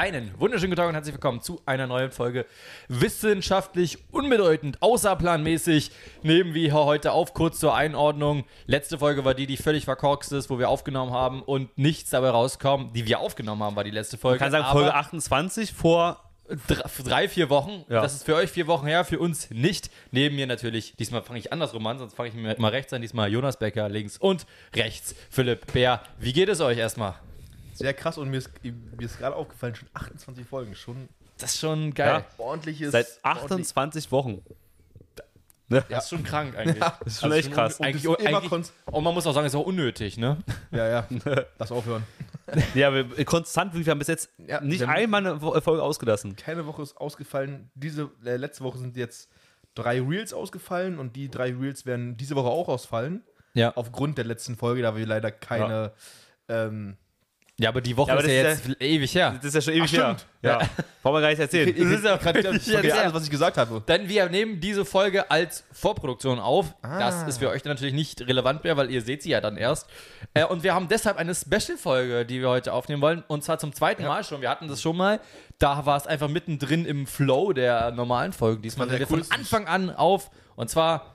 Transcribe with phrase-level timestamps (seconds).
[0.00, 2.46] Einen wunderschönen guten Tag und herzlich willkommen zu einer neuen Folge
[2.88, 5.90] Wissenschaftlich unbedeutend, außerplanmäßig.
[6.22, 8.44] Nehmen wir heute auf, kurz zur Einordnung.
[8.64, 12.30] Letzte Folge war die, die völlig verkorkst ist, wo wir aufgenommen haben und nichts dabei
[12.30, 12.94] rauskam.
[12.94, 14.36] Die wir aufgenommen haben, war die letzte Folge.
[14.36, 16.24] Ich kann sagen, Aber Folge 28 vor.
[17.04, 17.84] drei, vier Wochen.
[17.90, 18.00] Ja.
[18.00, 19.90] Das ist für euch vier Wochen her, für uns nicht.
[20.12, 23.02] Neben mir natürlich, diesmal fange ich andersrum an, sonst fange ich mir immer rechts an.
[23.02, 26.02] Diesmal Jonas Becker links und rechts Philipp Bär.
[26.18, 27.16] Wie geht es euch erstmal?
[27.80, 31.08] Sehr krass und mir ist, mir ist gerade aufgefallen, schon 28 Folgen, schon
[31.38, 32.24] Das ist schon geil.
[32.38, 32.92] ordentliches.
[32.92, 34.42] Seit ordentlich- 28 Wochen.
[35.68, 36.78] Das ist schon krank eigentlich.
[36.80, 37.78] Das ist schon echt krass.
[37.78, 38.50] Und eigentlich, eigentlich,
[38.86, 40.38] und man muss auch sagen, es ist auch unnötig, ne?
[40.72, 41.06] Ja, ja,
[41.58, 42.04] lass aufhören.
[42.74, 46.34] Ja, wir, konstant, wir haben bis jetzt Ja, nicht einmal eine Folge ausgelassen.
[46.34, 47.70] Keine Woche ist ausgefallen.
[47.76, 49.30] Diese äh, letzte Woche sind jetzt
[49.76, 53.22] drei Reels ausgefallen und die drei Reels werden diese Woche auch ausfallen.
[53.54, 53.72] Ja.
[53.76, 55.92] Aufgrund der letzten Folge, da wir leider keine.
[56.48, 56.96] Ähm,
[57.60, 59.34] Ja, aber die Woche Ja, aber ist ja jetzt ist ewig her.
[59.36, 60.16] Das ist ja schon ewig Ach, her.
[60.16, 60.26] stimmt.
[60.42, 60.58] Ja.
[61.02, 61.74] Brauchen wir gar nicht erzählen.
[61.78, 62.92] Das ist ja vergesse erzählt.
[62.94, 63.82] alles, was ich gesagt habe.
[63.86, 66.74] Denn wir nehmen diese Folge als Vorproduktion auf.
[66.80, 66.98] Ah.
[66.98, 69.58] Das ist für euch dann natürlich nicht relevant mehr, weil ihr seht sie ja dann
[69.58, 69.88] erst.
[70.32, 73.22] Äh, und wir haben deshalb eine Special-Folge, die wir heute aufnehmen wollen.
[73.28, 74.40] Und zwar zum zweiten Mal schon.
[74.40, 75.20] Wir hatten das schon mal.
[75.58, 78.62] Da war es einfach mittendrin im Flow der normalen Folgen.
[78.62, 79.26] Diesmal sind wir sehr von cool.
[79.38, 80.30] Anfang an auf.
[80.56, 81.14] Und zwar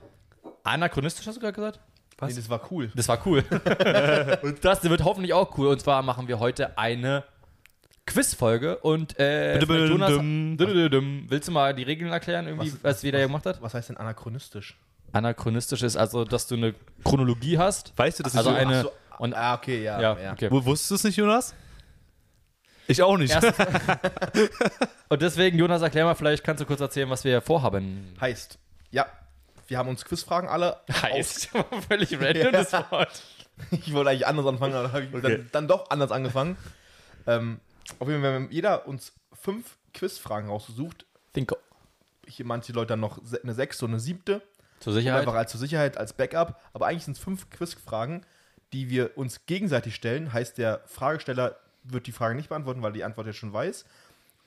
[0.62, 1.80] anachronistisch, hast du gerade gesagt?
[2.20, 2.90] Nee, das war cool.
[2.94, 3.44] Das war cool.
[4.42, 5.68] und das wird hoffentlich auch cool.
[5.68, 7.24] Und zwar machen wir heute eine
[8.06, 8.78] Quizfolge.
[8.78, 13.44] Und äh, Jonas, willst du mal die Regeln erklären, irgendwie, was, Was- jeder hier gemacht
[13.46, 13.60] hat?
[13.60, 14.78] Was heißt denn anachronistisch?
[15.12, 17.92] Anachronistisch ist also, dass du eine Chronologie hast.
[17.96, 20.00] Weißt du, das Also ist eine- Ach so, und- ah, okay, ja.
[20.00, 20.32] Ja, ja.
[20.32, 20.50] okay.
[20.50, 21.54] Wo, Wusstest du es nicht, Jonas?
[22.88, 23.34] Ich auch nicht.
[25.08, 28.14] Und deswegen, Jonas, erklär mal, vielleicht kannst du kurz erzählen, was wir vorhaben.
[28.20, 28.58] Heißt,
[28.90, 29.06] ja,
[29.68, 30.80] wir haben uns Quizfragen alle.
[30.90, 31.50] Heißt,
[31.88, 33.22] völlig random das Wort.
[33.70, 35.38] Ich wollte eigentlich anders anfangen, aber habe ich Okay.
[35.38, 36.58] dann, dann doch anders angefangen.
[37.26, 37.58] Ähm,
[37.98, 41.06] auf jeden Fall, haben jeder uns fünf Quizfragen rausgesucht.
[41.32, 41.56] Thinko.
[42.26, 44.42] Hier manche Leute dann noch eine sechste und eine siebte.
[44.80, 45.20] Zur Sicherheit.
[45.20, 46.60] Einfach als zur Sicherheit, als Backup.
[46.74, 48.26] Aber eigentlich sind es fünf Quizfragen,
[48.74, 50.34] die wir uns gegenseitig stellen.
[50.34, 53.86] Heißt, der Fragesteller wird die Frage nicht beantworten, weil die Antwort ja schon weiß.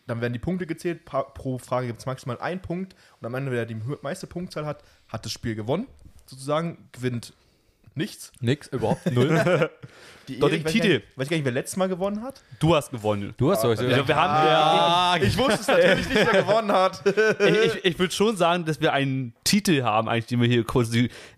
[0.10, 1.06] Dann werden die Punkte gezählt.
[1.06, 2.96] Pro Frage gibt es maximal einen Punkt.
[3.22, 5.86] Und am Ende, wer die meiste Punktzahl hat, hat das Spiel gewonnen.
[6.26, 7.34] Sozusagen gewinnt
[7.96, 8.32] nichts.
[8.40, 9.70] Nix, überhaupt null.
[10.30, 10.88] Die Doch, den ich weiß Titel.
[10.88, 12.44] Gar nicht, weiß ich gar nicht, wer letztes Mal gewonnen hat.
[12.60, 13.34] Du hast gewonnen.
[13.38, 13.80] Du hast euch.
[13.82, 17.02] Ja, wir haben, ja, Ich wusste es natürlich nicht, wer gewonnen hat.
[17.40, 20.64] ich ich, ich würde schon sagen, dass wir einen Titel haben, eigentlich, den wir hier
[20.64, 20.92] kurz,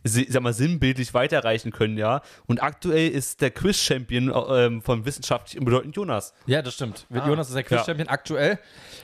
[0.03, 2.21] sag mal, sinnbildlich weiterreichen können, ja.
[2.47, 6.33] Und aktuell ist der Quiz-Champion ähm, von wissenschaftlich unbedeutend Jonas.
[6.45, 7.07] Ja, das stimmt.
[7.13, 7.25] Ah.
[7.25, 8.59] Jonas ist der Quiz-Champion aktuell.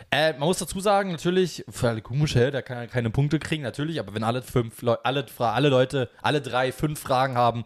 [0.09, 3.39] Äh, man muss dazu sagen, natürlich, für alle komisch, hä, der kann ja keine Punkte
[3.39, 7.63] kriegen, natürlich, aber wenn alle fünf Leu alle, alle Leute, alle drei fünf Fragen haben,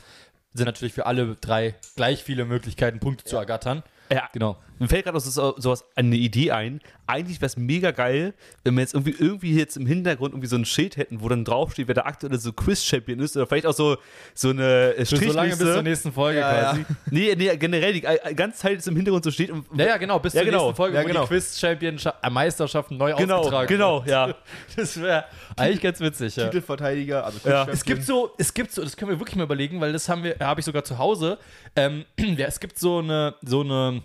[0.54, 3.84] sind natürlich für alle drei gleich viele Möglichkeiten, Punkte zu ergattern.
[4.12, 4.58] Ja, Genau.
[4.82, 6.82] Mir fällt gerade so, sowas eine Idee ein.
[7.06, 8.34] Eigentlich wäre es mega geil,
[8.64, 11.46] wenn wir jetzt irgendwie, irgendwie jetzt im Hintergrund irgendwie so ein Schild hätten, wo dann
[11.46, 13.38] draufsteht, wer der aktuelle so Quiz-Champion ist.
[13.38, 13.98] Oder vielleicht auch so,
[14.34, 15.84] so eine äh, So lange bis zur Strichliste.
[15.84, 16.62] nächsten Folge Ja, ja.
[16.72, 16.86] quasi.
[17.12, 19.52] nee, nee, generell, die äh, ganze Zeit ist im Hintergrund so steht.
[19.52, 20.64] Und, Ja, ja, genau, bis Ja, zur genau.
[20.64, 21.22] nächsten Folge, Ja, wo genau.
[21.22, 24.28] die Quiz-Champion-Meisterschaften neu genau, ausgetragen genau, ja.
[24.28, 24.38] wird.
[24.76, 25.26] Das wäre
[25.58, 26.46] eigentlich ganz witzig, ja.
[26.46, 27.68] Titelverteidiger, also Ja.
[27.70, 30.24] Es gibt so, es gibt so, das können wir wirklich mal überlegen, weil das haben
[30.24, 31.38] wir, habe ich sogar zu Hause.
[31.76, 34.02] Ähm, ja, es gibt so eine, so eine,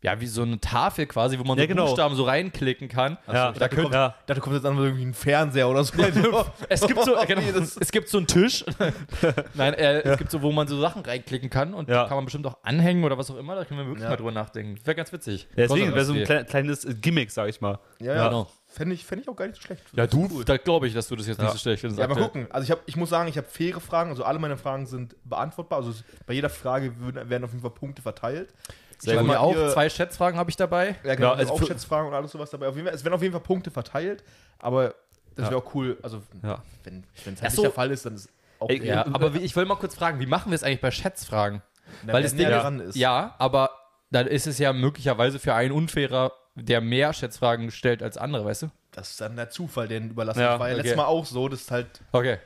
[0.00, 1.86] ja, wie so eine Tafel quasi, wo man Ja, so genau.
[1.86, 3.18] Buchstaben so reinklicken kann.
[3.26, 4.14] Ja, da kommt, ja.
[4.20, 5.92] Ich dachte, du kommst jetzt an mit irgendwie ein Fernseher oder so.
[6.68, 7.42] es gibt so, genau,
[7.80, 8.64] es gibt so einen Tisch.
[9.54, 12.02] Nein, äh, es gibt so, wo man so Sachen reinklicken kann und Ja.
[12.02, 13.56] da kann man bestimmt auch anhängen oder was auch immer.
[13.56, 14.10] Da können wir wirklich Ja.
[14.10, 14.78] mal drüber nachdenken.
[14.84, 15.48] Wäre ganz witzig.
[15.56, 17.78] Ja, Deswegen wäre so ein kleines Gimmick, sag ich mal.
[18.00, 18.24] Ja, ja.
[18.28, 18.48] Genau.
[18.78, 19.82] Fände ich, fänd ich auch gar nicht so schlecht.
[19.92, 20.44] Ja, du, Cool.
[20.44, 21.52] da glaube ich, dass du das jetzt nicht Ja.
[21.52, 22.00] so schlecht findest.
[22.00, 22.46] Ja, mal gucken.
[22.50, 24.10] Also ich, hab, ich muss sagen, ich habe faire Fragen.
[24.10, 25.80] Also alle meine Fragen sind beantwortbar.
[25.80, 28.54] Also es- bei jeder Frage würden- werden auf jeden Fall Punkte verteilt.
[28.98, 29.28] Sehr Ich gut.
[29.28, 30.96] mal, auch ihr- zwei Schätzfragen habe ich dabei.
[31.04, 31.28] Ja, genau.
[31.28, 32.68] Ja, also auch Schätzfragen und alles sowas dabei.
[32.68, 34.24] Auf jeden Fall, es werden auf jeden Fall Punkte verteilt.
[34.58, 34.94] Aber
[35.36, 35.50] das Ja.
[35.52, 35.98] wäre auch cool.
[36.02, 36.62] Also Ja.
[36.84, 37.62] wenn es halt nicht so.
[37.62, 38.28] der Fall ist, dann ist
[38.60, 40.80] auch Ey, Ja, aber wie, ich will mal kurz fragen, wie machen wir es eigentlich
[40.80, 41.62] bei Schätzfragen?
[42.04, 42.96] Na, Weil das Ding dran ist.
[42.96, 43.70] ja, aber
[44.10, 46.32] dann ist es ja möglicherweise für einen unfairer,
[46.64, 48.66] der mehr Schätzfragen stellt als andere, weißt du?
[48.92, 50.40] Das ist dann der Zufall, den überlassen.
[50.40, 50.82] Ja, das war ja okay.
[50.82, 51.48] letztes Mal auch so.
[51.48, 52.38] Das ist halt, Okay.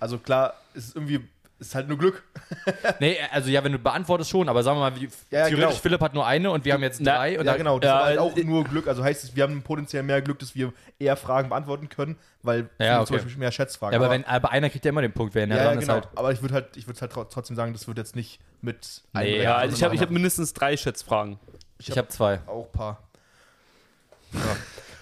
[0.00, 1.20] also klar, es ist irgendwie,
[1.58, 2.22] es ist halt nur Glück.
[3.00, 5.56] Nee, also ja, wenn du beantwortest schon, aber sagen wir mal, wie, Ja, ja, theoretisch
[5.56, 5.70] genau.
[5.82, 7.38] Philipp hat nur eine und wir haben jetzt Na, drei.
[7.38, 7.78] Und ja, dann- genau.
[7.78, 8.86] Das ja, ist halt auch äh, nur Glück.
[8.88, 12.68] Also heißt es, wir haben potenziell mehr Glück, dass wir eher Fragen beantworten können, weil
[12.78, 13.24] Ja, wir zum okay.
[13.24, 15.56] Beispiel mehr Schätzfragen Ja, aber, wenn, aber einer kriegt ja immer den Punkt, wer näher
[15.56, 15.82] ja, ja, genau.
[15.82, 16.08] ist halt.
[16.16, 19.02] Aber ich würde halt, ich würde halt tro- trotzdem sagen, das wird jetzt nicht mit
[19.14, 21.38] Nee, ja, sondern ich habe ich hab mindestens drei Schätzfragen.
[21.78, 22.40] Ich habe zwei.
[22.46, 23.02] auch ein paar.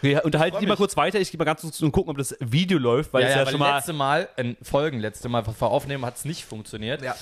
[0.02, 1.20] Okay, unterhalten Freu die mal kurz weiter.
[1.20, 3.40] Ich gehe mal ganz kurz und gucken, ob das Video läuft, weil ja, es ja,
[3.40, 3.76] ja, weil schon mal.
[3.76, 7.02] letzte Mal, in Folgen, letzte Mal, was wir aufnehmen, hat es nicht funktioniert.
[7.02, 7.14] Ja.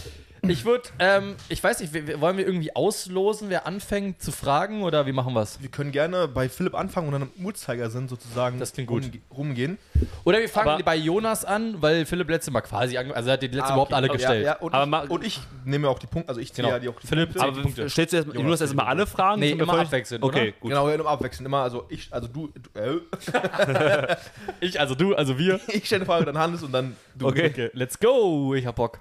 [0.49, 4.33] Ich würde, ähm, ich weiß nicht, wir- wir- wollen wir irgendwie auslosen, wer anfängt zu
[4.33, 5.61] fragen oder wie machen wir es?
[5.61, 9.05] Wir können gerne bei Philipp anfangen und dann im Uhrzeigersinn sozusagen Das klingt gut.
[9.05, 9.79] rumge- rumgehen.
[10.25, 13.35] Oder wir fangen Aber- bei Jonas an, weil Philipp letzte Mal quasi, ange also er
[13.35, 13.97] hat die letzte Ah, überhaupt okay.
[13.97, 14.45] alle Ja, gestellt.
[14.47, 16.77] Ja, und, Aber ich, und ich nehme auch die Punkte, also ich zähle Genau.
[16.77, 17.43] ja die auch die Philipp Punkte.
[17.43, 17.91] Aber die Punkte.
[17.91, 19.41] stellst du jetzt, Jonas, Jonas erstmal alle Fragen?
[19.41, 20.71] Nee, immer abwechselnd, Okay, gut.
[20.71, 21.47] Genau, immer abwechselnd.
[21.47, 23.01] Immer, also ich, also du, du äh,
[24.61, 25.61] Ich, also du, also wir.
[25.69, 27.27] ich stelle eine Frage, dann Hannes und dann du.
[27.29, 27.49] Okay.
[27.51, 28.55] Okay, let's go.
[28.55, 28.99] Ich hab Bock.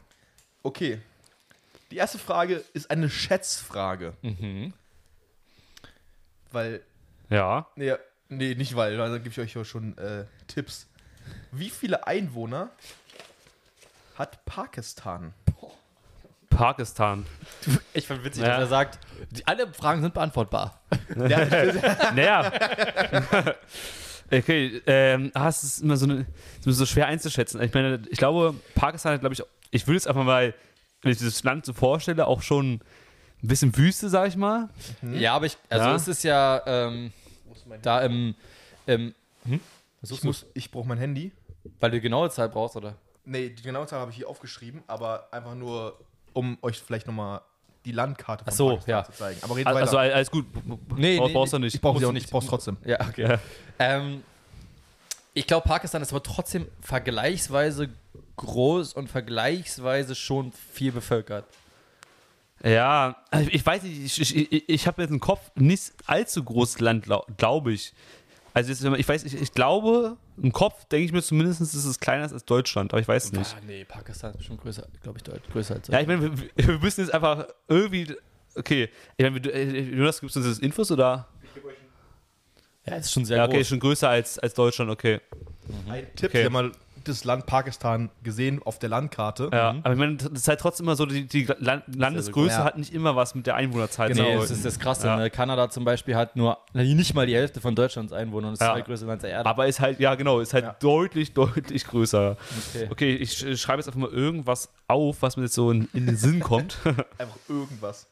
[0.63, 0.99] Okay.
[1.91, 4.13] Die erste Frage ist eine Schätzfrage.
[4.21, 4.73] Mhm.
[6.51, 6.81] Weil,
[7.29, 7.67] Ja.
[7.75, 7.93] nee,
[8.27, 10.87] nee, nicht weil, da gebe ich euch ja schon äh, Tipps.
[11.51, 12.69] Wie viele Einwohner
[14.15, 15.33] hat Pakistan?
[16.49, 17.25] Pakistan.
[17.93, 18.49] Ich fand witzig, Ja.
[18.49, 18.99] dass er sagt,
[19.31, 20.81] die, alle Fragen sind beantwortbar.
[21.15, 21.45] Ja,
[22.13, 22.51] Naja.
[24.31, 26.25] okay, ähm, ah, es ist immer so, eine,
[26.61, 27.61] es ist so schwer einzuschätzen.
[27.61, 30.53] Ich meine, ich glaube, Pakistan hat, glaube ich, ich würde es einfach mal,
[31.01, 32.73] wenn ich dieses Land so vorstelle, auch schon
[33.41, 34.69] ein bisschen Wüste, sag ich mal.
[35.13, 35.95] Ja, aber ich, also Ja.
[35.95, 37.13] es ist ja ähm,
[37.81, 38.35] da im,
[38.85, 39.13] im
[39.45, 39.59] hm?
[40.01, 41.31] Ich, muss, ich brauche mein Handy.
[41.79, 42.95] Weil du die genaue Zahl brauchst, oder?
[43.25, 45.99] Nee, die genaue Zahl habe ich hier aufgeschrieben, aber einfach nur,
[46.33, 47.41] um euch vielleicht nochmal
[47.85, 49.03] die Landkarte von Ach so, Pakistan ja.
[49.03, 49.39] zu zeigen.
[49.43, 50.15] Aber red Also, also weiter.
[50.15, 50.45] alles gut.
[50.97, 51.75] Nee, Brauch- nee, brauchst du nicht.
[51.75, 52.77] ich brauche musst sie du auch nicht, ich brauche trotzdem.
[52.85, 53.23] Ja, okay.
[53.23, 53.39] Ja.
[53.79, 54.23] Ähm,
[55.39, 57.89] ich glaube, Pakistan ist aber trotzdem vergleichsweise
[58.35, 61.45] groß und vergleichsweise schon viel bevölkert.
[62.61, 63.15] Ja,
[63.49, 67.07] ich weiß nicht, ich, ich, ich, habe jetzt im Kopf nicht allzu großes Land,
[67.37, 67.93] glaube ich.
[68.53, 71.99] Also jetzt, ich weiß, ich, ich glaube, im Kopf denke ich mir zumindest, ist es
[72.01, 73.55] kleiner als Deutschland, aber ich weiß es nicht.
[73.55, 76.79] Ah, nee, Pakistan ist schon größer, glaube ich, größer als Ja, ich meine, wir, wir
[76.79, 78.13] müssen jetzt einfach irgendwie,
[78.55, 81.29] okay, ich meine, äh, Jonas, gibst du uns das Infos oder?
[82.89, 83.67] Ja, ist schon sehr Ja, okay, groß.
[83.67, 85.19] schon größer als, als Deutschland, okay.
[85.89, 86.39] Ein Tipp, Okay.
[86.39, 86.71] wir haben mal
[87.05, 89.49] das Land Pakistan gesehen auf der Landkarte.
[89.53, 92.63] Ja, aber ich meine, das ist halt trotzdem immer so, die, die Land, Landesgröße Ja.
[92.65, 94.57] hat nicht immer was mit der Einwohnerzahl Genau, zu das tun.
[94.57, 95.07] ist das Krasse.
[95.07, 95.15] Ja.
[95.15, 95.29] Ne?
[95.29, 98.75] Kanada zum Beispiel hat nur nicht mal die Hälfte von Deutschlands Einwohner und ist Ja.
[98.75, 99.49] das größte Land der Erde.
[99.49, 100.75] Aber ist halt, ja genau, ist halt Ja.
[100.79, 102.35] deutlich, deutlich größer.
[102.75, 102.87] Okay.
[102.91, 106.05] Okay, ich sch- schreibe jetzt einfach mal irgendwas auf, was mir jetzt so in, in
[106.05, 106.77] den Sinn kommt.
[107.17, 108.07] Einfach irgendwas.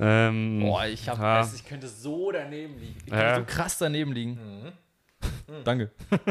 [0.00, 1.48] Ähm, Boah, ich, hab, Ja.
[1.54, 2.96] ich könnte so daneben liegen.
[3.06, 3.34] Ich Ja.
[3.34, 4.72] könnte so krass daneben liegen.
[5.64, 5.90] Danke.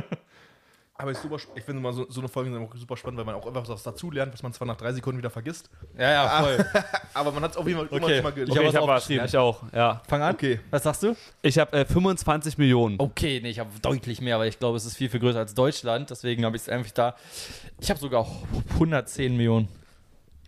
[0.95, 3.25] Aber ist super, ich finde mal so, so eine Folge sind auch super spannend, weil
[3.25, 5.69] man auch einfach was dazulernt, was man zwar nach drei Sekunden wieder vergisst.
[5.97, 6.65] Ja, ja, voll.
[7.13, 8.15] Aber man hat es auf jeden Fall immer Okay.
[8.15, 9.09] schon mal ge- Ich okay, hab ich was habe was.
[9.09, 10.01] Ich auch, ja.
[10.09, 10.33] Fang an.
[10.35, 10.59] Okay.
[10.71, 11.15] Was sagst du?
[11.41, 12.95] Ich habe äh, 25 Millionen.
[12.99, 15.53] Okay, nee, ich habe deutlich mehr, weil ich glaube, es ist viel, viel größer als
[15.53, 16.09] Deutschland.
[16.09, 17.15] Deswegen habe ich es einfach da.
[17.79, 18.27] Ich habe sogar
[18.73, 19.69] 110 Millionen.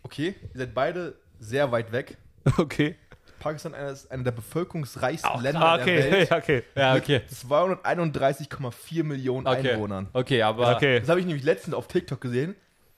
[0.04, 2.18] Okay, ihr seid beide sehr weit weg.
[2.58, 2.96] Okay.
[3.42, 6.32] Pakistan ist einer der bevölkerungsreichsten Länder Ah, der okay, Welt.
[6.32, 6.64] okay.
[6.76, 7.22] Ja, okay.
[7.30, 9.72] 231,4 Millionen Okay.
[9.74, 10.08] Einwohnern.
[10.14, 11.00] Okay, aber Okay.
[11.00, 12.56] Das habe ich nämlich letztens auf TikTok gesehen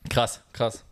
[0.10, 0.84] krass, krass.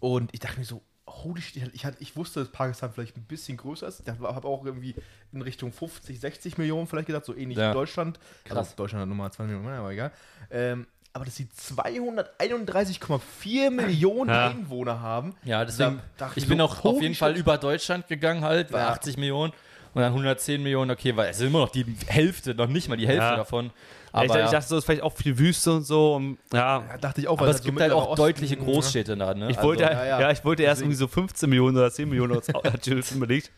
[0.00, 3.22] und ich dachte mir so, holy shit, ich, hatte, ich wusste, dass Pakistan vielleicht ein
[3.24, 4.00] bisschen größer ist.
[4.00, 4.94] Ich habe auch irgendwie
[5.32, 7.70] in Richtung 50, 60 Millionen vielleicht gedacht, so ähnlich Ja.
[7.70, 8.18] wie Deutschland.
[8.44, 8.58] Krass.
[8.58, 10.10] Also Deutschland hat Nummer 2 Millionen, aber egal.
[10.50, 14.48] Ähm, aber dass sie 231,4 Millionen Ja.
[14.48, 15.34] Einwohner haben.
[15.44, 18.42] Ja, deswegen, Da dachte ich ich bin so, auch auf jeden Fall über Deutschland gegangen
[18.44, 18.88] halt, bei Ja.
[18.90, 19.52] 80 Millionen
[19.94, 22.96] und dann 110 Millionen, okay, weil es ist immer noch die Hälfte, noch nicht mal
[22.96, 23.36] die Hälfte Ja.
[23.36, 23.70] davon.
[24.12, 24.44] Aber, ich, dachte- ja.
[24.46, 26.14] ich dachte, so ist vielleicht auch viel Wüste und so.
[26.14, 27.36] Und, ja, Ja, dachte ich auch.
[27.36, 29.50] aber weil es so gibt halt auch Osten- deutliche Großstädte da, ne?
[29.50, 32.36] ich wollte, also, ja, ja, ich wollte erst irgendwie so 15 Millionen oder 10 Millionen
[32.36, 33.50] als hat Jill überlegt.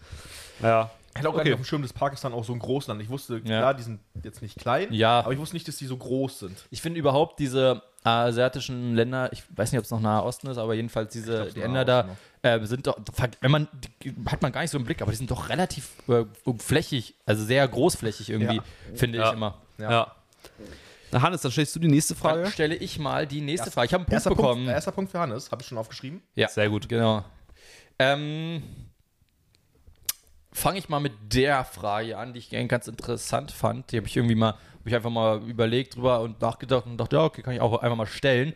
[0.63, 0.91] Ja.
[1.17, 1.49] Ich hatte auch gar Okay.
[1.51, 3.01] nicht auf dem Schirm, dass Pakistan auch so ein Großland.
[3.03, 3.59] Ich wusste, Ja.
[3.61, 5.21] klar, die sind jetzt nicht klein, Ja.
[5.21, 6.67] aber ich wusste nicht, dass die so groß sind.
[6.71, 10.59] Ich finde überhaupt diese asiatischen Länder, ich weiß nicht, ob es noch Nahe Osten ist,
[10.59, 12.09] aber jedenfalls diese glaub, die Länder da
[12.43, 12.97] äh, sind doch,
[13.41, 13.67] wenn man,
[14.05, 16.25] die hat man gar nicht so im Blick, aber die sind doch relativ äh,
[16.59, 18.63] flächig, also sehr großflächig irgendwie, Ja.
[18.95, 19.29] finde Ja.
[19.29, 19.59] ich immer.
[19.79, 19.91] Ja.
[19.91, 20.13] ja.
[21.13, 22.51] Na, Hannes, dann stellst du die nächste Dann Frage.
[22.51, 23.87] stelle ich mal die nächste Erst- Frage.
[23.87, 24.55] Ich habe einen Punkt Erster bekommen.
[24.65, 26.21] Punkt, erster Punkt für Hannes, habe ich schon aufgeschrieben.
[26.35, 26.89] Ja, Sehr gut.
[26.89, 27.25] Genau.
[27.99, 28.63] Ähm,
[30.57, 33.93] Fange ich mal mit der Frage an, die ich ganz interessant fand.
[33.93, 37.17] Die habe ich irgendwie mal, habe ich einfach mal überlegt drüber und nachgedacht und dachte,
[37.17, 38.55] ja, okay, kann ich auch einfach mal stellen.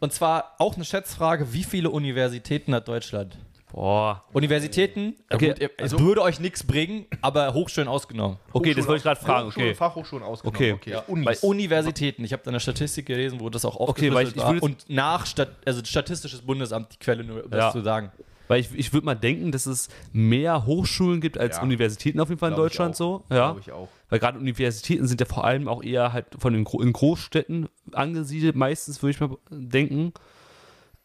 [0.00, 3.36] Und zwar auch eine Schätzfrage: Wie viele Universitäten hat Deutschland?
[3.70, 4.22] Boah.
[4.32, 8.38] Universitäten, Okay, gut, es also- würde euch nichts bringen, aber Hochschulen ausgenommen.
[8.52, 9.46] Okay, das Hochschulen wollte ich gerade fragen.
[9.48, 9.74] Hochschulen Okay.
[9.74, 10.56] Fachhochschulen ausgenommen.
[10.56, 10.72] Okay.
[10.72, 10.90] okay.
[10.92, 11.40] Ja, Unis.
[11.40, 14.56] Bei Universitäten, ich habe da eine Statistik gelesen, wo das auch Okay, weil ich- aufgeschlüsselt
[14.56, 14.62] ich war.
[14.62, 17.70] Und nach Stat also Statistisches Bundesamt, die Quelle nur, um das Ja.
[17.72, 18.10] zu sagen.
[18.48, 21.62] Weil ich, ich würde mal denken, dass es mehr Hochschulen gibt als Ja.
[21.62, 23.24] Universitäten auf jeden Fall in Glaub ich Deutschland so.
[23.30, 23.36] Ja.
[23.52, 23.88] Glaube ich auch.
[24.08, 28.56] Weil gerade Universitäten sind ja vor allem auch eher halt von den in Großstädten angesiedelt,
[28.56, 30.12] meistens würde ich mal denken.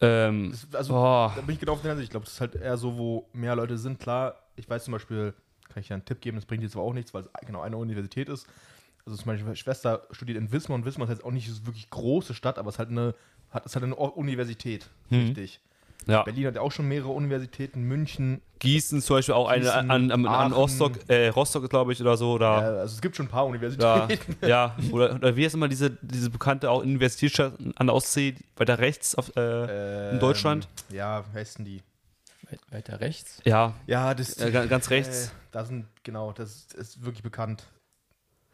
[0.00, 1.32] Ähm, Das, also, boah.
[1.34, 2.04] da bin ich genau auf der Seite.
[2.04, 3.98] Ich glaube, das ist halt eher so, wo mehr Leute sind.
[3.98, 5.34] Klar, ich weiß zum Beispiel,
[5.68, 7.60] kann ich ja einen Tipp geben, das bringt jetzt aber auch nichts, weil es genau
[7.60, 8.46] eine Universität ist.
[9.04, 11.66] Also zum Beispiel, meine Schwester studiert in Wismar und Wismar ist jetzt auch nicht so
[11.66, 13.14] wirklich große Stadt, aber es ist halt eine,
[13.50, 14.88] hat, ist halt eine Universität.
[15.08, 15.18] Mhm.
[15.20, 15.60] Richtig.
[16.08, 16.22] Ja.
[16.22, 18.40] Berlin hat ja auch schon mehrere Universitäten, München.
[18.60, 20.52] Gießen zum Beispiel auch eine Gießen, an, an, an Aachen.
[20.54, 22.30] Rostock, äh, Rostock glaube ich, oder so.
[22.40, 24.36] Ja, Oder, also es gibt schon ein paar ja, Universitäten.
[24.48, 24.74] ja.
[24.90, 29.14] Oder, oder wie heißt immer diese, diese bekannte auch Universitätsstadt an der Ostsee, weiter rechts
[29.14, 30.66] auf, äh, in Deutschland?
[30.90, 31.82] Ähm, Ja, wie heißen die?
[32.50, 33.40] Weit- Weiter rechts.
[33.44, 35.26] Ja, Ja, das äh, ga- ganz rechts.
[35.26, 37.64] Äh, da sind, genau, das ist, wirklich bekannt.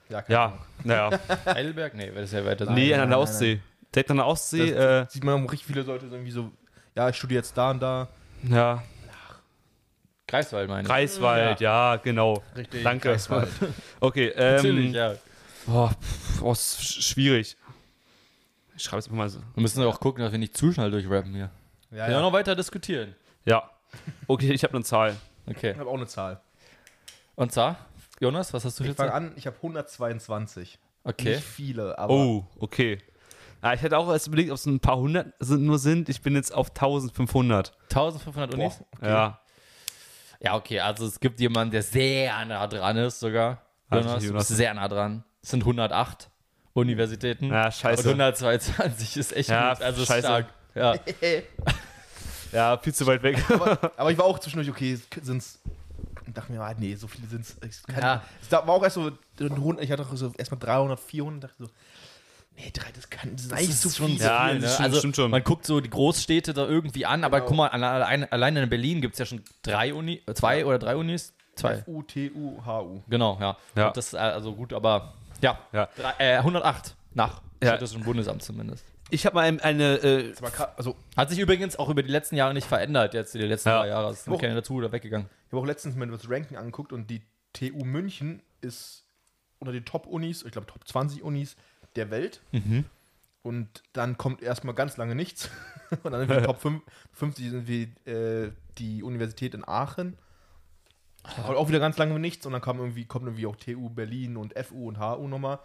[0.08, 1.20] Ja, keine Ja, naja.
[1.46, 1.94] Heidelberg?
[1.94, 2.66] Nee, das ist ja weiter.
[2.73, 3.61] nee, nein, an der nein, Ostsee.
[3.94, 6.50] Direkt an der Ostsee, Das äh, sieht man auch richtig viele Leute irgendwie so,
[6.94, 8.08] ja, ich studiere jetzt da und da.
[8.42, 8.82] ja,
[10.26, 10.88] Greifswald meine ich.
[10.88, 12.42] Kreiswald, ja, genau.
[12.56, 12.82] Richtig.
[12.82, 13.08] Danke.
[13.10, 13.48] Greifswald.
[14.00, 15.14] Okay, ähm, Natürlich, ja.
[15.66, 15.94] boah,
[16.40, 17.56] boah, schwierig.
[18.76, 19.38] Ich schreibe es einfach mal so.
[19.54, 21.50] Wir müssen auch gucken, dass wir nicht zu schnell durchrappen hier.
[21.90, 22.20] Ja, Ja, ja.
[22.20, 23.14] noch weiter diskutieren.
[23.44, 23.70] Ja.
[24.26, 25.16] Okay, ich habe eine Zahl.
[25.46, 25.72] Okay.
[25.72, 26.40] Ich habe auch eine Zahl.
[27.36, 27.76] Und zwar,
[28.20, 28.96] Jonas, was hast du Ich jetzt?
[28.96, 30.78] fange an, ich habe 122.
[31.04, 31.36] Okay.
[31.36, 32.98] Nicht viele, aber Oh, okay.
[33.64, 36.09] Ja, ich hätte auch erst überlegt, ob es ein paar hundert sind, nur sind.
[36.11, 37.73] Ich bin jetzt auf 1500.
[37.85, 38.85] 1500 Boah, Unis?
[38.97, 39.09] okay.
[39.09, 39.40] Ja.
[40.40, 43.62] Ja, okay, also es gibt jemanden, der sehr nah dran ist sogar.
[43.88, 44.47] Also Jonas, du Jonas.
[44.49, 45.25] bist sehr nah dran.
[45.42, 46.28] Es sind 108
[46.75, 47.47] Universitäten.
[47.50, 48.09] Ja, Und scheiße.
[48.11, 49.83] 122 ist echt Ja, gut.
[49.83, 50.26] Also scheiße.
[50.26, 50.47] stark.
[50.75, 50.94] Ja.
[52.52, 53.37] Ja, viel zu weit weg.
[53.50, 55.59] aber, aber ich war auch zwischendurch, okay, sind es.
[56.28, 57.83] dachte mir, ah, nee, so viele sind es.
[58.00, 58.23] Ja.
[58.40, 61.71] Es war auch erst so, ich hatte auch so erstmal 300, 400, dachte so,
[62.56, 64.16] nee, drei, das kann, das ist eigentlich zu viel.
[64.18, 64.68] Ja, viel, das ne?
[64.68, 65.30] stimmt- also stimmt schon.
[65.30, 67.49] man guckt so die Großstädte da irgendwie an, aber Genau.
[67.49, 70.78] guck mal, allein, allein in Berlin gibt es ja schon drei Uni, äh, zwei oder
[70.78, 71.34] drei Unis?
[71.56, 71.84] Zwei.
[71.87, 73.02] U, T, U, H, U.
[73.08, 73.56] Genau, ja.
[73.76, 73.87] Ja.
[73.88, 75.58] Und das ist also gut, aber ja.
[75.73, 75.88] Ja.
[75.96, 77.70] Drei, äh, 108 nach Ja.
[77.76, 78.84] Städtischen Bundesamt zumindest.
[79.11, 82.34] Ich habe mal ein- eine, äh, Das also, Hat sich übrigens auch über die letzten
[82.37, 83.80] Jahre nicht verändert, jetzt die letzten Ja.
[83.80, 84.11] drei Jahre.
[84.12, 85.28] Es sind keine dazu oder weggegangen.
[85.46, 89.04] ich habe auch letztens mir das Ranking angeguckt und die TU München ist
[89.61, 91.54] unter den Top-Unis, ich glaube Top 20 Unis
[91.96, 92.40] der Welt.
[92.52, 92.84] Mhm.
[93.42, 95.50] Und dann kommt erstmal ganz lange nichts.
[96.02, 96.82] Und dann sind wir Top 5,
[97.12, 100.16] 50 sind wir äh, die Universität in Aachen.
[101.48, 102.46] Und auch wieder ganz lange nichts.
[102.46, 105.58] Und dann kam irgendwie, kommt irgendwie auch TU Berlin und FU und HU nochmal.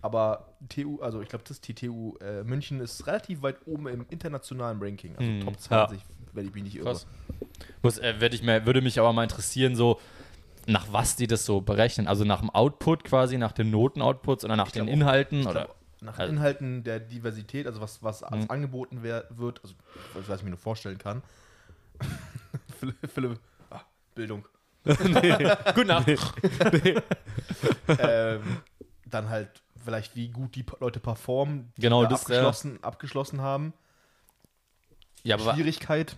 [0.00, 4.06] Aber TU, also ich glaube, das die TU äh, München ist relativ weit oben im
[4.10, 5.16] internationalen Ranking.
[5.16, 5.40] Also Mhm.
[5.40, 6.00] Top 20,
[6.34, 6.90] wenn ich mich nicht irre.
[6.90, 9.98] Äh, ich würde mich aber mal interessieren, so
[10.66, 12.06] nach was die das so berechnen.
[12.08, 15.46] Also nach dem Output quasi, nach den Noten-Outputs oder nach den glaub auch- Inhalten Ich
[15.46, 15.64] oder.
[15.66, 18.50] glaub, nach also- Inhalten der Diversität, also was, was als Mhm.
[18.50, 19.74] angeboten wer, wird, also
[20.14, 21.22] was, was ich mir nur vorstellen kann.
[22.80, 23.40] Philipp, Philipp
[23.70, 23.80] ah,
[24.14, 24.44] Bildung.
[24.84, 26.06] Gute Nacht.
[27.98, 28.42] ähm,
[29.06, 33.40] dann halt vielleicht, wie gut die Leute performen, die Genau, da das, äh, abgeschlossen, abgeschlossen
[33.40, 33.72] haben.
[35.22, 36.16] Ja, aber Schwierigkeit.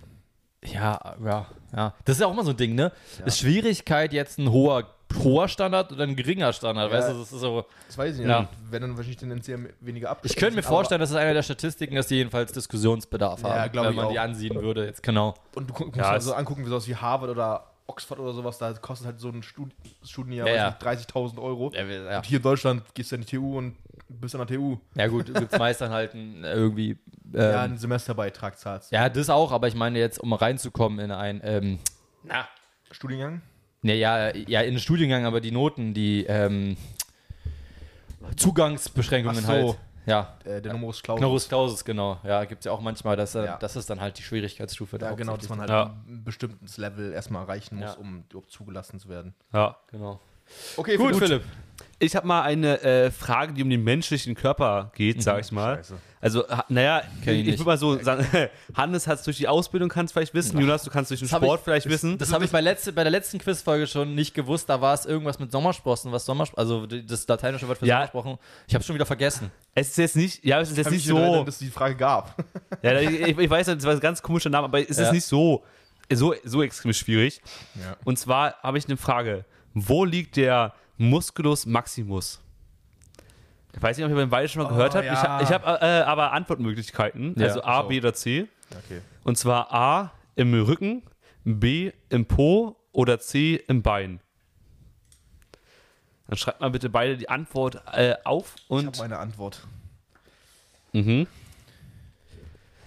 [0.73, 1.95] Ja, ja, ja.
[2.05, 2.93] Das ist ja auch immer so ein Ding, ne?
[3.19, 3.25] Ja.
[3.27, 4.85] Ist Schwierigkeit jetzt ein hoher,
[5.23, 6.91] hoher Standard oder ein geringer Standard?
[6.91, 6.99] Ja.
[6.99, 7.65] Weißt du, das ist so.
[7.87, 8.29] Das weiß ich nicht.
[8.29, 8.49] Ja.
[8.71, 10.41] Wenn dann wahrscheinlich tendenziell weniger Ich abgeschlossen.
[10.41, 13.91] könnte mir vorstellen, das ist eine der Statistiken, dass die jedenfalls Diskussionsbedarf Ja, haben, wenn
[13.91, 14.25] ich man die auch.
[14.25, 14.85] ansehen würde.
[14.87, 15.35] Jetzt genau.
[15.55, 18.33] Und du musst Ja, ja, es- so angucken, wie sowas wie Harvard oder Oxford oder
[18.33, 19.71] sowas, da kostet halt so ein Stud
[20.05, 20.67] Studienjahr Ja, weiß ja.
[20.71, 21.71] nicht, 30.000 Euro.
[21.73, 22.17] Ja, ja.
[22.19, 23.77] Und hier in Deutschland gehst du an die TU und
[24.09, 24.79] bist an der TU.
[24.95, 26.91] ja gut, gibt es meist dann halt ein, äh, irgendwie.
[27.35, 28.93] Ähm, ja, einen Semesterbeitrag zahlst.
[28.93, 31.41] ja, das auch, aber ich meine jetzt, um reinzukommen in ein.
[31.43, 31.79] Ähm,
[32.23, 32.47] na.
[32.91, 33.43] Studiengang?
[33.83, 36.77] Ne, ja, ja, in den Studiengang, aber die Noten, die ähm,
[38.37, 39.53] Zugangsbeschränkungen Ach so.
[39.53, 39.79] halt.
[40.07, 41.19] Ja, Äh, der Numerus Clausus.
[41.21, 42.21] Knorus Clausus, genau.
[42.23, 43.57] Ja, gibt es ja auch manchmal, dass, Ja.
[43.57, 44.97] das ist dann halt die Schwierigkeitsstufe.
[44.99, 45.97] Ja, da genau, dass man halt Ja.
[46.07, 48.01] ein bestimmtes Level erstmal erreichen muss, Ja.
[48.01, 49.35] um überhaupt zugelassen zu werden.
[49.53, 49.77] ja.
[49.91, 50.21] Genau.
[50.77, 51.43] Okay, Gut, Philipp.
[51.99, 55.77] Ich habe mal eine äh, Frage, die um den menschlichen Körper geht, sag ich mal.
[55.77, 55.95] Scheiße.
[56.21, 58.27] Also, ha- naja, Kenn ich ich, würde mal so sagen,
[58.75, 60.59] Hannes hat es durch die Ausbildung, kannst vielleicht wissen.
[60.61, 62.19] Jonas, du kannst durch den Das Sport ich- vielleicht wissen.
[62.19, 64.69] Das habe ich bei, letzte, bei der letzten Quizfolge schon nicht gewusst.
[64.69, 67.97] Da war es irgendwas mit Sommersprossen, was Sommersprossen, also das lateinische Wort für Ja.
[67.97, 68.39] Sommersprochen.
[68.67, 69.51] Ich habe schon wieder vergessen.
[69.75, 71.45] Es ist jetzt nicht, ja, es ist jetzt nicht nicht erinnern, so.
[71.45, 72.35] dass es die Frage gab.
[72.83, 75.05] Ja, ich, ich weiß, das war ein ganz komischer Name, aber es Ja.
[75.07, 75.65] ist nicht so,
[76.13, 77.41] so, so extrem schwierig.
[77.75, 77.97] Ja.
[78.05, 79.45] Und zwar habe ich eine Frage.
[79.73, 82.41] Wo liegt der Musculus maximus?
[83.75, 85.05] Ich weiß nicht, ob ihr beim beide schon mal Oh, gehört habt.
[85.05, 85.23] Ich, ja.
[85.23, 87.35] ha- ich habe äh, aber Antwortmöglichkeiten.
[87.39, 87.89] Ja, also A, so.
[87.89, 88.49] B oder C.
[88.85, 89.03] Okay.
[89.23, 91.03] Und zwar A im Rücken,
[91.45, 94.21] B im Po oder C im Bein.
[96.29, 98.99] Dann schreibt mal bitte beide die Antwort äh, auf Ich habe und.
[98.99, 99.67] meine Antwort.
[100.93, 101.27] Mhm.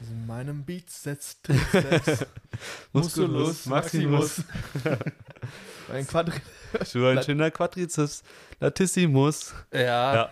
[0.01, 2.25] In meinem Bizeps, Trizeps,
[2.93, 4.43] Musculus Maximus.
[5.87, 6.39] mein Quadri
[6.85, 8.23] So ein schöner Quadriceps
[8.59, 9.53] latissimus.
[9.73, 10.13] Ja.
[10.15, 10.29] Ja.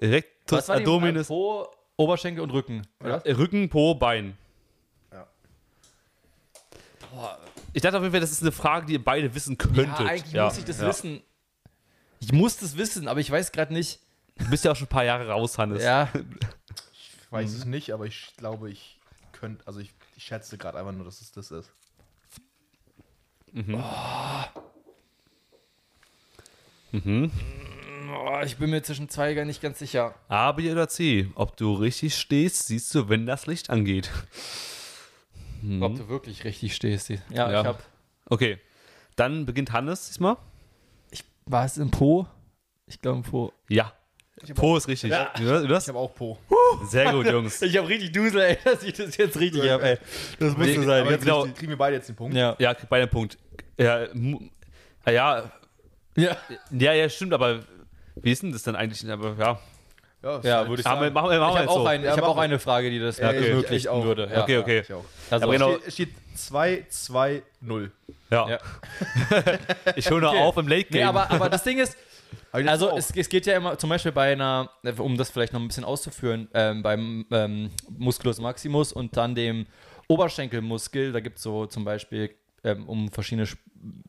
[0.00, 1.28] Rectus Was war die abdominis.
[1.28, 2.86] Po, Oberschenkel und Rücken.
[3.00, 3.24] Oder?
[3.24, 4.36] Rücken, Po, Bein.
[5.12, 5.26] Ja.
[7.72, 9.86] Ich dachte auf jeden Fall, das ist eine Frage, die ihr beide wissen könntet.
[9.86, 10.88] Ja, eigentlich muss ich das ja.
[10.88, 11.22] wissen.
[12.20, 14.00] Ich muss das wissen, aber ich weiß gerade nicht.
[14.36, 15.82] Du bist ja auch schon ein paar Jahre raus, Hannes.
[15.82, 16.08] Ja.
[16.92, 18.98] Ich weiß es nicht, aber ich glaube, ich
[19.32, 21.72] könnte, also ich Ich schätze gerade einfach nur, dass es das ist.
[23.56, 24.62] Oh,
[28.44, 30.14] ich bin mir zwischen zwei gar nicht ganz sicher.
[30.28, 31.28] A, B oder C.
[31.34, 34.10] Ob du richtig stehst, siehst du, wenn das Licht angeht.
[35.80, 37.08] Ob du wirklich richtig stehst.
[37.10, 37.60] Ja, Ja.
[37.60, 37.82] ich hab.
[38.26, 38.58] Okay.
[39.16, 40.36] Dann beginnt Hannes diesmal.
[41.10, 42.26] Ich, war es im Po?
[42.86, 43.52] Ich glaube im Po.
[43.68, 43.92] Ja.
[44.54, 45.10] Po ist richtig.
[45.10, 45.32] Ja.
[45.36, 46.38] Du, du Ich habe auch Po.
[46.86, 47.62] Sehr gut, Jungs.
[47.62, 49.98] Ich habe richtig Dusel, ey, dass ich das jetzt richtig habe, ey.
[50.38, 51.06] Das muss Nee, sein.
[51.06, 51.42] jetzt genau.
[51.42, 52.36] kriegen- kriegen wir beide jetzt den Punkt.
[52.36, 52.56] Ja.
[52.58, 53.38] Ja, bei dem Punkt.
[53.78, 54.06] Ja,
[55.04, 55.50] ah, ja,
[56.16, 56.36] Ja.
[56.70, 57.60] ja, ja, stimmt, aber
[58.16, 59.08] wie ist denn das dann eigentlich?
[59.10, 59.58] Aber ja.
[60.22, 61.14] Ja, Ja, halt- würde ich Machen wir, sagen.
[61.14, 61.86] machen wir, machen Ich habe auch, so.
[61.86, 64.04] ein, ich Ja, hab auch eine Frage, die das Ja, ich- ich ermöglichen auch.
[64.04, 64.30] würde.
[64.32, 64.42] Ja.
[64.42, 64.82] Okay, okay.
[64.94, 65.04] Auch.
[65.30, 67.92] Also, Aber genau- Steht, steht 2, 2, 0.
[68.30, 68.48] Ja.
[68.48, 68.58] Ja.
[69.96, 70.40] Ich hole noch Okay.
[70.42, 71.02] auf im Late Game.
[71.02, 71.96] Nee, aber, aber das Ding ist,
[72.52, 75.68] also es, es geht ja immer, zum Beispiel bei einer, um das vielleicht noch ein
[75.68, 79.66] bisschen auszuführen, ähm, beim ähm, Musculus Maximus und dann dem
[80.08, 82.30] Oberschenkelmuskel, da gibt es so zum Beispiel,
[82.64, 83.62] ähm, um verschiedene Sp-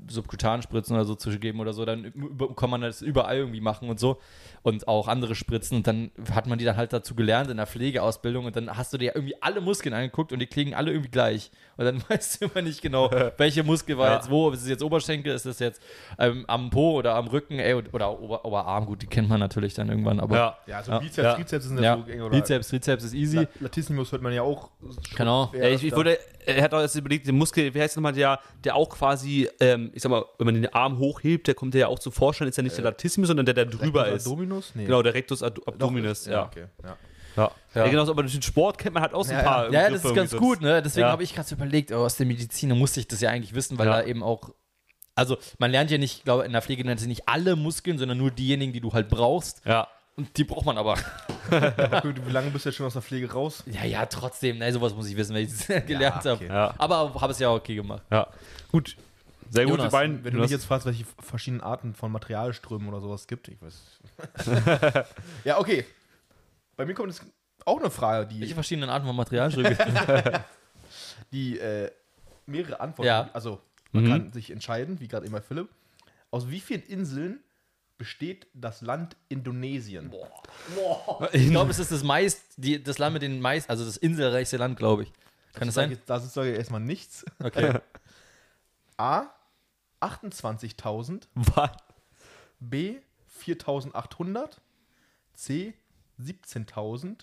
[0.07, 2.13] Subkutanspritzen oder so zu geben oder so, dann
[2.55, 4.19] kann man das überall irgendwie machen und so
[4.63, 7.67] und auch andere Spritzen und dann hat man die dann halt dazu gelernt in der
[7.67, 11.09] Pflegeausbildung und dann hast du dir irgendwie alle Muskeln angeguckt und die klingen alle irgendwie
[11.11, 14.15] gleich und dann weißt du immer nicht genau, welche Muskel war Ja.
[14.15, 15.81] jetzt wo, ist es jetzt Oberschenkel, ist es jetzt
[16.19, 19.73] ähm, am Po oder am Rücken, ey, oder Ober, Oberarm, gut, die kennt man natürlich
[19.73, 20.57] dann irgendwann, aber ja.
[20.67, 20.99] ja, so Ja.
[20.99, 21.33] Bizeps, Ja.
[21.35, 22.21] Trizeps sind ja, ja, so eng.
[22.21, 23.37] Oder Bizeps, Trizeps ist easy.
[23.37, 24.69] La- Latissimus hört man ja auch.
[24.81, 25.51] schon Genau.
[25.53, 28.75] ich, ich wurde, er hat auch jetzt überlegt, den Muskel, wie heißt nochmal der, der
[28.75, 31.99] auch quasi, ähm, ich sag mal, wenn man den Arm hochhebt, der kommt ja auch
[31.99, 34.27] zu Vorschein, ist ja nicht der Latissimus, sondern der, der drüber Rectus ist.
[34.27, 34.71] Abdominus?
[34.75, 34.85] Nee.
[34.85, 36.45] Genau, der Rectus Doch, ist- ja.
[36.45, 36.65] Okay.
[36.83, 36.97] ja.
[37.35, 37.51] Ja.
[37.75, 37.85] Ja.
[37.85, 37.87] ja.
[37.91, 39.65] genau, aber durch den Sport kennt man halt auch so ein Ja, paar.
[39.71, 40.81] Ja, ja, das ist ganz irgendwie gut, ne?
[40.81, 43.53] Deswegen habe ich gerade so überlegt, oh, aus der Medizin musste ich das ja eigentlich
[43.53, 44.49] wissen, weil da eben auch.
[45.15, 47.97] Also, man lernt ja nicht, ich glaube, in der Pflege lernt sie nicht alle Muskeln,
[47.97, 49.63] sondern nur diejenigen, die du halt brauchst.
[49.63, 49.65] sonst.
[49.65, 49.87] Ja.
[50.17, 50.97] Und die braucht man aber.
[51.51, 53.63] Aber gut, Wie lange bist du jetzt schon aus der Pflege raus?
[53.67, 54.57] Ja, ja, trotzdem.
[54.59, 56.29] Ne, sowas muss ich wissen, wenn ich es gelernt okay.
[56.29, 56.45] habe.
[56.45, 56.73] Ja.
[56.77, 58.03] Aber habe es ja okay gemacht.
[58.09, 58.27] Ja.
[58.71, 58.95] Gut.
[59.49, 60.23] Sehr gut, Jonas, die beiden.
[60.23, 63.99] Wenn du mich jetzt fragst, welche verschiedenen Arten von Materialströmen oder sowas gibt, ich weiß.
[65.43, 65.85] ja, okay.
[66.77, 67.23] Bei mir kommt jetzt
[67.65, 69.77] auch eine Frage, Welche die, verschiedenen Arten von Materialstücke?
[71.31, 71.91] die äh,
[72.45, 73.07] mehrere Antworten.
[73.07, 73.29] Ja.
[73.33, 74.09] Also, man Mhm.
[74.09, 75.69] kann sich entscheiden, wie gerade immer Philipp.
[76.31, 77.39] Aus wie vielen Inseln
[77.97, 80.13] besteht das Land Indonesien?
[81.31, 84.57] ich glaube, es ist das meist, die, das Land mit den meist, also das inselreichste
[84.57, 85.13] Land, glaube ich.
[85.53, 85.97] Kann das Sag sein?
[86.05, 87.25] Das ist sage ich erstmal nichts.
[87.39, 87.79] Okay.
[88.97, 89.27] A.
[90.01, 91.23] 28.000.
[91.33, 91.71] Was?
[92.59, 92.97] B.
[93.43, 94.57] 4.800.
[95.33, 95.73] C.
[96.21, 97.19] 17.000.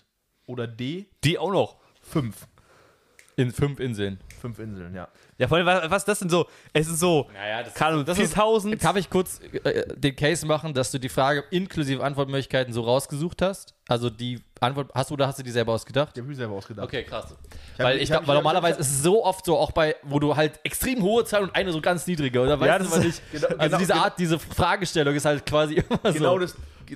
[0.47, 1.07] Oder D.
[1.23, 1.77] Die auch noch.
[2.01, 2.47] 5.
[3.35, 4.19] In fünf Inseln.
[4.41, 5.07] Fünf Inseln, ja.
[5.37, 6.47] Ja, vor allem, was, was das denn so?
[6.71, 8.83] Es ist so, Naja, das Ahnung, das ist 1000.
[8.83, 13.41] Darf ich kurz äh, den Case machen, dass du die Frage inklusive Antwortmöglichkeiten so rausgesucht
[13.41, 13.73] hast?
[13.89, 16.15] Also die Antwort, hast du oder hast du die selber ausgedacht?
[16.15, 16.85] Die habe ich selber ausgedacht.
[16.87, 17.35] Okay, krass.
[17.77, 19.57] hab- weil ich, ich glaub, hab- weil ich hab- normalerweise ist es so oft so,
[19.57, 22.67] auch bei, wo du halt extrem hohe Zahlen und eine so ganz niedrige, oder weißt
[22.67, 23.21] Ja, du das aber ist- nicht?
[23.33, 26.39] genau- also genau- diese genau- Art, diese Fragestellung ist halt quasi immer Genau so.
[26.39, 26.55] das.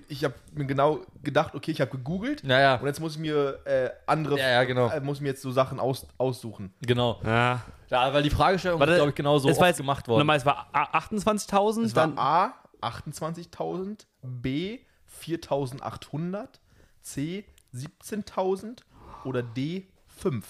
[0.10, 2.44] Ich habe mir genau gedacht, okay, ich habe gegoogelt.
[2.44, 4.38] Naja, Und jetzt muss ich mir äh, andere.
[4.38, 4.90] Ja, ja, genau.
[4.90, 6.74] Äh, muss ich mir jetzt so Sachen aus, aussuchen.
[6.86, 7.20] genau.
[7.26, 7.62] Ja.
[7.90, 10.08] Ja, weil die Fragestellung Warte, ist, glaube ich, genau so es oft war jetzt gemacht
[10.08, 10.20] worden.
[10.20, 12.54] Nochmal, es war A- 28.000, Es war dann A.
[12.82, 14.06] 28.000.
[14.22, 14.80] B.
[15.26, 16.48] 4.800.
[17.12, 17.46] C.
[17.74, 18.80] 17.000.
[19.26, 19.86] Oder D.
[20.20, 20.46] 5.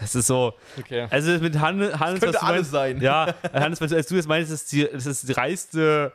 [0.00, 0.54] das ist so.
[0.78, 1.06] Okay.
[1.10, 3.00] Also mit Hannes, Hannes könnte was du alles meinst- sein.
[3.00, 6.12] Ja, Hannes, als du jetzt meinst, das ist, die, das ist das dreiste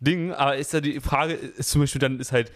[0.00, 2.50] Ding, aber ist ja die Frage, ist zum Beispiel dann ist halt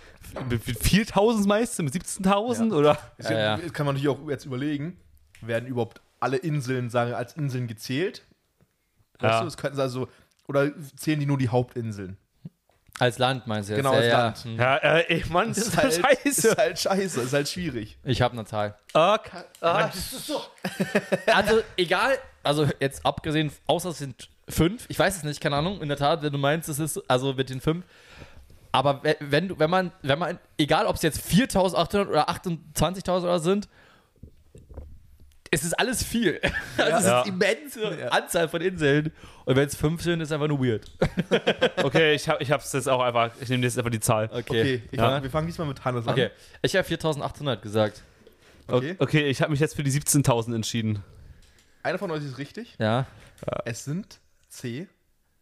[0.48, 2.98] mit 4.000 das meiste, mit 17.000 oder?
[3.18, 3.68] Ist Ja, ja, ja.
[3.70, 4.98] Kann man natürlich auch jetzt überlegen,
[5.42, 8.24] werden überhaupt alle Inseln, sagen als Inseln gezählt?
[9.20, 9.38] Weißt Ja.
[9.40, 10.08] du, das könnten sie also.
[10.48, 12.16] Oder zählen die nur die Hauptinseln?
[12.98, 13.82] Als Land meinst du jetzt?
[13.84, 14.18] Genau, ja, als ja.
[14.18, 14.38] Land.
[14.44, 14.56] Hm.
[14.58, 16.28] Ja, äh, ey, Mann, das ist, halt scheiße.
[16.48, 17.98] Ist halt scheiße, ist halt schwierig.
[18.04, 18.74] Ich habe eine Zahl.
[18.94, 19.90] Ah, ka- ah,
[21.32, 25.82] Also, egal, also jetzt abgesehen, außer es sind fünf, ich weiß es nicht, keine Ahnung,
[25.82, 27.84] in der Tat, wenn du meinst, es ist, also mit den fünf.
[28.72, 33.22] Aber we- wenn du, wenn man, wenn man, egal ob es jetzt 4.800 oder 28.000
[33.24, 33.68] oder sind,
[35.50, 36.40] es ist alles viel.
[36.76, 37.20] Also es Ja.
[37.22, 39.12] ist immense Anzahl von Inseln.
[39.44, 40.90] Und wenn es fünf sind, ist einfach nur weird.
[41.82, 44.28] Okay, ich, hab, ich hab's jetzt auch einfach, ich nehme jetzt einfach die Zahl.
[44.32, 44.82] Okay.
[44.88, 46.26] Okay, fang, wir fangen diesmal mit Hannes Okay.
[46.26, 46.30] an.
[46.62, 48.02] Ich habe 4.800 gesagt.
[48.68, 48.96] Okay.
[48.98, 51.02] Okay, ich habe mich jetzt für die 17.000 entschieden.
[51.82, 52.74] Einer von euch ist richtig.
[52.78, 53.06] Ja.
[53.64, 54.88] Es sind C.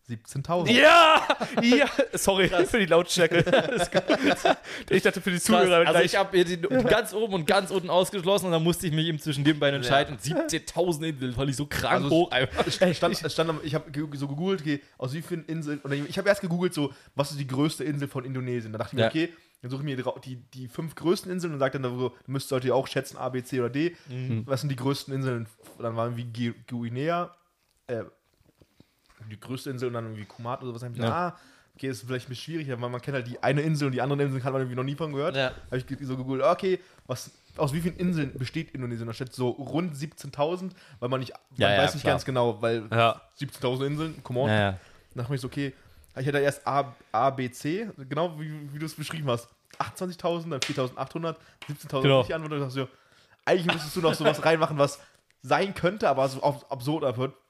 [0.08, 0.70] 17.000.
[0.70, 1.26] Ja!
[1.62, 1.86] Ja!
[2.12, 3.38] Sorry für die Lautstärke.
[4.90, 6.04] ich dachte für die Zuhörer also gleich.
[6.06, 9.44] ich habe ganz oben und ganz unten ausgeschlossen und dann musste ich mich eben zwischen
[9.44, 10.18] den beiden entscheiden.
[10.18, 12.66] 17.000 Inseln fand ich so krank Also hoch einfach.
[12.66, 16.18] Es stand, es stand, ich habe so gegoogelt, okay, aus wie vielen Inseln, oder ich
[16.18, 18.72] habe erst gegoogelt, so, was ist die größte Insel von Indonesien?
[18.72, 19.08] Da dachte ich mir, Ja.
[19.08, 22.48] okay, dann suche ich mir die, die, fünf größten Inseln und sage dann so, müsst
[22.48, 23.96] solltet ihr auch schätzen, A, B, C oder D.
[24.10, 24.42] Mhm.
[24.46, 25.46] Was sind die größten Inseln?
[25.78, 27.34] Dann waren wie Gu- Guinea,
[27.86, 28.02] äh,
[29.30, 30.80] die größte Insel und dann irgendwie Kumat oder was.
[30.80, 31.08] Dann hab ich Ja.
[31.08, 31.38] gedacht, ah,
[31.76, 34.00] okay, ist vielleicht ein bisschen schwierig, weil man kennt halt die eine Insel und die
[34.00, 35.36] anderen Inseln hat man irgendwie noch nie von gehört.
[35.36, 35.52] Ja.
[35.70, 39.06] Habe ich so gegoogelt, okay, was, aus wie vielen Inseln besteht Indonesien?
[39.06, 42.14] Da steht so rund 17.000, weil man nicht, man Ja, weiß nicht klar.
[42.14, 43.20] ganz genau, weil Ja.
[43.38, 44.48] 17.000 Inseln, come on.
[44.48, 44.78] Dann
[45.14, 45.72] dachte ich so, okay,
[46.16, 49.48] ich hätte erst A, A B, C, genau wie, wie du es beschrieben hast.
[49.78, 51.36] 28.000, dann 4.800,
[51.68, 52.18] 17.000 Genau.
[52.20, 52.60] richtig antwortet.
[52.60, 52.88] dachte ich so,
[53.44, 55.00] eigentlich müsstest du noch sowas reinmachen, was
[55.42, 57.04] sein könnte, aber so ab- absurd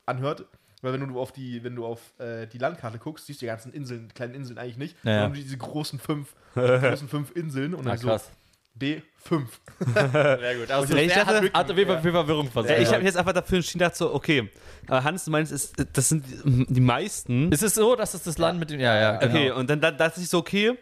[0.07, 0.45] anhört.
[0.85, 3.49] Weil wenn du auf die, wenn du auf äh, die Landkarte guckst, siehst du die
[3.49, 5.21] ganzen Inseln, kleinen Inseln eigentlich nicht, Ja, ja.
[5.23, 8.31] sondern diese großen fünf, großen fünf Inseln und Ah, dann so krass.
[8.77, 9.61] D, 5.
[9.95, 10.71] Sehr gut.
[10.71, 12.83] Also Ich dachte- hat, hat auf jeden Fall für Verwirrung Ja, versorgt.
[12.83, 14.51] ich habe jetzt einfach dafür entschieden, dachte so, okay,
[14.91, 17.53] Hans, du meinst, es- das sind die, meisten.
[17.53, 18.81] Ist es so, dass es das Land mit dem.
[18.81, 19.33] Ja, ja, genau.
[19.33, 20.77] Okay, und dann da- dachte ich so, okay,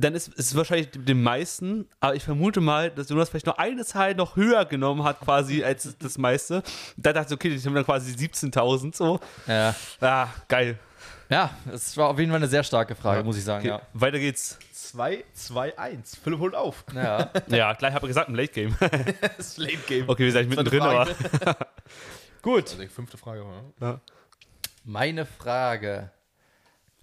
[0.00, 3.84] dann ist es wahrscheinlich den meisten, aber ich vermute mal, dass Jonas vielleicht noch eine
[3.84, 6.62] Zahl noch höher genommen hat, quasi als das meiste.
[6.96, 9.18] Da dachte ich, okay, ich habe dann quasi 17.000 so.
[9.46, 9.74] Ja.
[10.00, 10.78] Ah, geil.
[11.28, 13.24] ja, es war auf jeden Fall eine sehr starke Frage, Ja.
[13.24, 13.68] muss ich sagen.
[13.68, 14.58] Okay, weiter geht's.
[14.72, 16.16] 2, 2, 1.
[16.22, 16.84] Philipp holt auf.
[16.94, 17.02] Ja.
[17.20, 17.30] ja.
[17.48, 18.76] Ja, gleich habe ich gesagt, im Late Game.
[19.36, 20.08] Das Late Game.
[20.08, 21.06] Okay, wir sind mittendrin, aber.
[22.42, 22.64] Gut.
[22.70, 23.44] Also die fünfte Frage.
[23.80, 24.00] oder?
[24.84, 26.10] Meine Frage.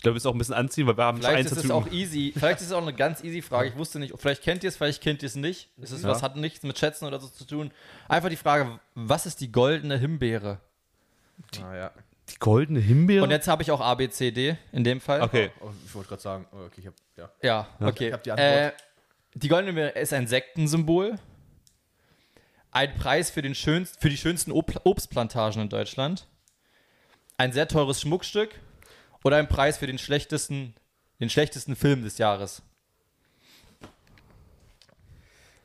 [0.06, 1.88] Ich glaube, wir müssen auch ein bisschen anziehen, weil wir haben Vielleicht ist es auch
[1.92, 2.32] easy.
[2.38, 3.70] Vielleicht ist es auch eine ganz easy Frage.
[3.70, 4.14] Ich wusste nicht.
[4.18, 5.70] Vielleicht kennt ihr es, vielleicht kennt ihr es nicht.
[5.82, 6.10] Es ist, Ja.
[6.10, 7.72] was hat nichts mit Schätzen oder so zu tun.
[8.08, 10.60] Einfach die Frage: Was ist die goldene Himbeere?
[11.62, 11.92] Ah, ja.
[12.30, 13.24] Die goldene Himbeere?
[13.24, 15.22] Und jetzt habe ich auch A, B, C, D in dem Fall.
[15.22, 15.52] okay.
[15.60, 17.30] Oh, ich wollte gerade sagen, oh, okay, ich hab, ja.
[17.42, 18.08] Ja, okay.
[18.08, 18.50] Ich hab die Antwort.
[18.50, 18.72] Äh,
[19.34, 21.16] die goldene Himbeere ist ein Sektensymbol.
[22.72, 26.28] Ein Preis für, den schönst, für die schönsten Ob Obstplantagen in Deutschland.
[27.38, 28.60] Ein sehr teures Schmuckstück.
[29.26, 30.76] Oder ein Preis für den schlechtesten,
[31.20, 32.62] den schlechtesten Film des Jahres.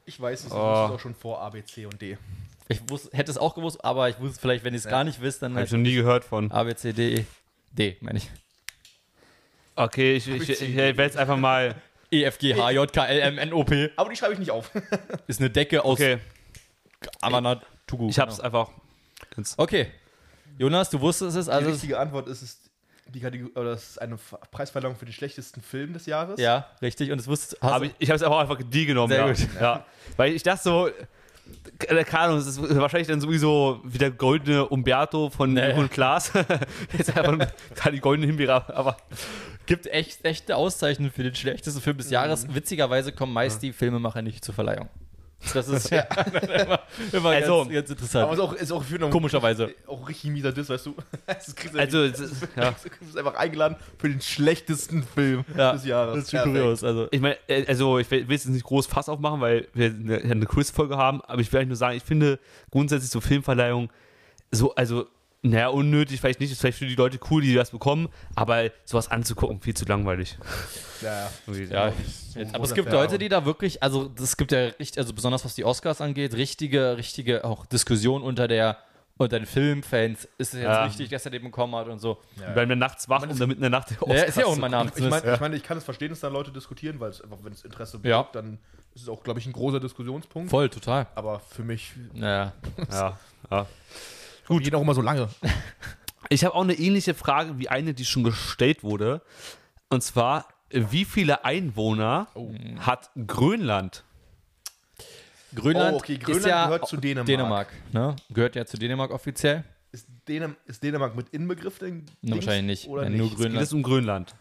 [0.07, 0.57] Ich weiß es, ich Oh.
[0.57, 2.17] wusste es auch schon vor A, B, C und D.
[2.69, 5.21] Ich wus, hätte es auch gewusst, aber ich wusste vielleicht, wenn ihr es gar nicht
[5.21, 6.51] wisst, dann Habe ich noch nie gehört von.
[6.51, 7.25] A, B, C, D, E.
[7.73, 8.31] D, meine ich.
[9.77, 11.75] Okay, ich, ich, ich, ich werde jetzt einfach mal.
[12.13, 13.91] E, F, G, H, J, K, L, M, N, O, P.
[13.95, 14.69] Aber die schreibe ich nicht auf.
[15.29, 16.19] Ist eine Decke aus Okay,
[17.21, 18.09] Amanatugu.
[18.09, 18.47] ich hab's Genau.
[18.47, 18.71] einfach.
[19.59, 19.93] Okay.
[20.59, 21.69] Jonas, du wusstest es, Die also.
[21.69, 22.70] es- richtige Antwort ist es,
[23.11, 24.19] die Kategorie, oder das ist eine
[24.51, 26.41] Preisverleihung für den schlechtesten Film des Jahres.
[26.41, 27.11] Ja, richtig.
[27.11, 29.13] Und es wusstest hast Aber ich, ich habe es aber auch einfach die genommen.
[29.13, 29.33] Sehr ja.
[29.33, 29.49] gut.
[29.61, 29.87] Ja.
[30.17, 34.67] Weil ich dachte so, äh, keine Ahnung, es ist wahrscheinlich dann sowieso wie der goldene
[34.67, 35.69] Umberto von Nee.
[35.69, 36.33] Jürgen Klaas.
[36.97, 37.51] Jetzt einfach
[37.93, 38.97] die goldene Himbeere, aber
[39.67, 42.53] gibt echt echte Auszeichnungen für den schlechtesten Film des Jahres.
[42.53, 44.89] Witzigerweise kommen meist die Filmemacher nicht zur Verleihung.
[45.55, 46.03] Das ist ja
[46.63, 46.81] immer,
[47.13, 48.29] immer Also, ganz, ganz Aber interessant.
[48.33, 49.75] es ist auch, ist auch für einen, Komischerweise.
[49.87, 50.95] auch richtig mieser Diss, weißt du.
[51.27, 52.75] Das kriegst du also, es ist- ja.
[53.01, 56.15] Bist einfach eingeladen für den schlechtesten Film Ja, des Jahres.
[56.17, 56.85] Das ist schon kurios.
[56.85, 59.87] Also, Ich meine, äh, also ich will will jetzt nicht groß Fass aufmachen, weil wir
[59.87, 62.39] eine, eine Quiz-Folge haben, aber ich will eigentlich nur sagen, ich finde
[62.71, 63.91] grundsätzlich so Filmverleihung
[64.53, 65.07] so, also,
[65.43, 69.11] naja, unnötig, vielleicht nicht, ist vielleicht für die Leute cool, die das bekommen, aber sowas
[69.11, 70.37] anzugucken, viel zu langweilig.
[71.01, 71.89] Ja, ja.
[71.89, 71.93] ja,
[72.33, 72.93] So jetzt, aber es gibt.
[72.93, 76.35] Leute, die da wirklich, also es gibt ja richtig, also besonders was die Oscars angeht,
[76.35, 78.79] richtige, richtige auch Diskussion unter der
[79.17, 80.25] unter den Filmfans.
[80.39, 80.85] Ist es jetzt Ja.
[80.85, 82.23] richtig, dass er den bekommen hat und so.
[82.37, 84.71] Wir werden dann nachts wach, dann mitten in der Nacht Ja, ist ja auch mein
[84.71, 84.91] Name.
[84.97, 87.37] Ich meine, ich, mein, ich kann es verstehen, dass da Leute diskutieren, weil es einfach,
[87.43, 88.23] wenn es Interesse Ja.
[88.23, 88.59] birgt, dann
[88.95, 90.49] ist es auch, glaube ich, ein großer Diskussionspunkt.
[90.51, 91.07] Voll, total.
[91.15, 92.53] Aber für mich Ja.
[92.91, 93.19] Ja,
[93.51, 93.67] ja.
[94.57, 94.65] Gut.
[94.65, 95.29] geht auch immer so lange.
[96.33, 99.21] Ich habe auch eine ähnliche Frage wie eine, die schon gestellt wurde.
[99.89, 102.29] Und zwar, wie viele Einwohner
[102.79, 104.05] hat Grönland?
[105.57, 107.27] Grönland, Oh, okay, Grönland ist ja gehört zu Dänemark.
[107.27, 108.15] Dänemark ne?
[108.33, 109.65] Gehört ja zu Dänemark offiziell.
[109.91, 112.07] Ist, Dänem ist Dänemark mit Inbegriff denn?
[112.23, 112.89] Ne, wahrscheinlich nicht.
[112.89, 113.19] Oder Ja, nicht?
[113.19, 113.63] nur Geht Grönland.
[113.65, 114.35] es um Grönland?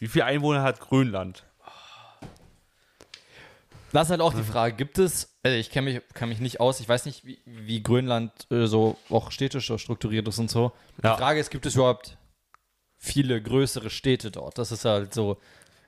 [0.00, 1.44] Wie viele Einwohner hat Grönland?
[3.92, 6.60] Das ist halt auch die Frage, gibt es, also ich kenn mich, kann mich nicht
[6.60, 10.72] aus, ich weiß nicht, wie, wie Grönland äh, so auch städtisch strukturiert ist und so.
[11.02, 11.12] Ja.
[11.12, 12.16] Die Frage ist, gibt es überhaupt
[12.96, 14.56] viele größere Städte dort?
[14.56, 15.38] Das ist halt so,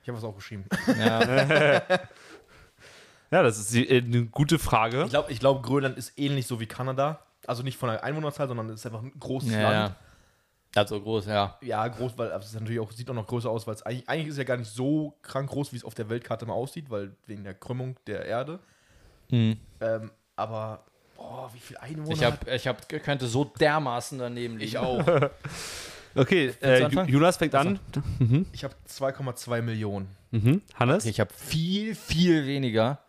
[0.03, 0.65] Ich habe es auch geschrieben.
[0.99, 1.81] ja,
[3.31, 5.03] Ja, das ist die, äh, eine gute Frage.
[5.03, 7.19] Ich glaube, ich glaub, Grönland ist ähnlich so wie Kanada.
[7.47, 9.95] Also nicht von der Einwohnerzahl, sondern es ist einfach ein großes ja, Land.
[10.75, 10.81] Ja.
[10.81, 11.57] Also groß, ja.
[11.61, 14.27] Ja, groß, weil es natürlich auch, sieht auch noch größer aus, weil es eigentlich, eigentlich
[14.27, 17.15] ist ja gar nicht so krank groß, wie es auf der Weltkarte mal aussieht, weil
[17.27, 18.59] wegen der Krümmung der Erde.
[19.29, 19.57] Mhm.
[19.81, 20.83] Ähm, aber
[21.15, 24.67] boah, wie viel Einwohner Ich, hab, ich hab, könnte so dermaßen daneben liegen.
[24.69, 25.03] Ich auch.
[26.17, 27.09] Okay, äh, Ju- anfangen?
[27.09, 27.77] Jonas fängt an.
[28.53, 30.07] Ich habe 2,2 Millionen.
[30.31, 30.61] Mhm.
[30.75, 31.03] Hannes?
[31.05, 32.99] Ich habe viel, viel weniger.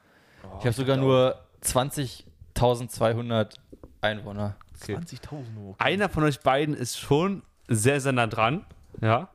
[0.42, 3.54] Oh, ich habe sogar nur 20.200
[4.00, 4.56] Einwohner.
[4.82, 4.96] Okay.
[4.96, 5.74] 20.000 nur.
[5.78, 8.64] Einer von euch beiden ist schon sehr, sehr nah dran.
[9.00, 9.28] Ja.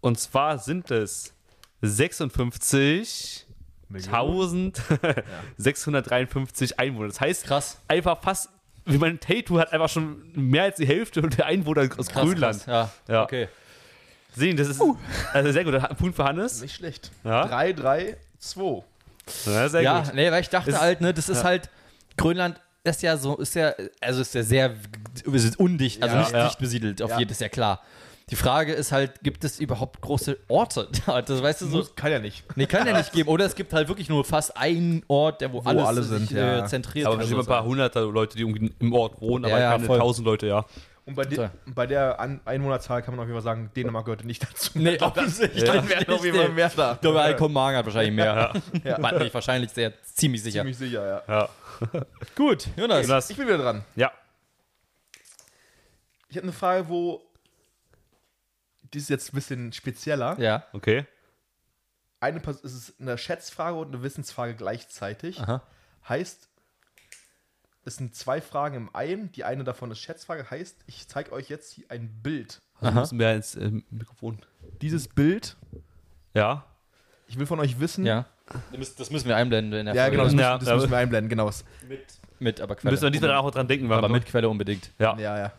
[0.00, 1.32] Und zwar sind es
[5.58, 7.08] 56.653 Einwohner.
[7.08, 7.78] Das heißt, Krass.
[7.88, 8.48] einfach fast,
[8.84, 12.64] wie mein Tattoo hat einfach schon mehr als die Hälfte der Einwohner aus Krass, Grönland.
[12.64, 12.90] krass.
[13.08, 13.14] Ja.
[13.14, 13.22] Ja.
[13.24, 13.48] okay.
[14.34, 14.80] Sehen, das ist
[15.34, 15.74] also sehr gut.
[15.74, 16.62] Ein Punkt für Hannes.
[16.62, 17.10] Nicht schlecht.
[17.22, 17.46] Ja.
[17.46, 18.82] 3, 3, 2.
[19.46, 20.14] Ja, sehr Ja, gut.
[20.14, 21.44] nee, weil ich dachte Es- halt, ne, das ist ja.
[21.44, 21.68] halt,
[22.16, 24.74] Grönland ist ja so, ist ja, also ist ja sehr
[25.32, 26.44] ist undicht, also Ja, nicht ja.
[26.46, 27.18] dicht besiedelt, auf Ja.
[27.18, 27.80] jeden ist ja klar.
[28.30, 30.88] Die Frage ist halt, gibt es überhaupt große Orte?
[31.06, 32.44] das weißt du so, Muss, kann ja nicht.
[32.56, 33.28] nee, kann ja nicht geben.
[33.28, 36.38] Oder es gibt halt wirklich nur fast einen Ort, der wo, alles alle sich, sind,
[36.38, 36.66] äh, ja.
[36.66, 37.06] zentriert.
[37.06, 37.50] Aber bestimmt ein so.
[37.50, 39.98] paar hunderte Leute, die irgendwie im Ort wohnen, aber Ja, ja, keine voll.
[39.98, 40.64] tausend Leute, ja.
[41.04, 44.24] Und bei, de bei der An Einwohnerzahl kann man auf jeden Fall sagen, Dänemark gehörte
[44.24, 44.78] nicht dazu.
[44.78, 45.64] Nee, offensichtlich.
[45.64, 46.92] Dann wären auf jeden Fall mehr da.
[46.92, 48.52] Ich glaube, Kopenhagen hat wahrscheinlich mehr.
[48.84, 48.98] Ja.
[49.00, 50.60] Man, nicht wahrscheinlich sehr, ziemlich sicher.
[50.60, 51.34] Ziemlich sicher, ja.
[51.34, 51.48] Ja.
[52.36, 53.06] Gut, Jonas.
[53.06, 53.30] Jonas.
[53.30, 53.84] Ich bin wieder dran.
[53.96, 54.12] Ja.
[56.28, 57.20] Ich habe eine Frage, wo.
[58.94, 60.38] Die ist jetzt ein bisschen spezieller.
[60.38, 60.66] Ja.
[60.72, 61.04] Okay.
[62.20, 65.40] Eine es ist eine Schätzfrage und eine Wissensfrage gleichzeitig.
[65.40, 65.62] Aha.
[66.08, 66.48] Heißt,
[67.84, 69.32] es sind zwei Fragen im einen.
[69.32, 70.50] Die eine davon ist Schätzfrage.
[70.50, 72.60] Heißt, ich zeige euch jetzt hier ein Bild.
[72.80, 74.38] Also müssen wir ins äh, Mikrofon.
[74.80, 75.56] Dieses Bild,
[76.34, 76.64] Ja.
[77.28, 78.04] ich will von euch wissen.
[78.06, 78.26] Ja.
[78.98, 80.16] Das müssen wir einblenden in der Ja, Folge.
[80.16, 81.50] genau, das, Ja, müssen, das müssen wir einblenden, genau.
[81.88, 82.00] Mit,
[82.38, 82.90] mit aber Wir Quelle.
[82.92, 84.90] müssen wir diesmal auch dran denken, weil aber mit Quelle unbedingt.
[84.98, 85.16] Ja.
[85.18, 85.52] Ja, ja.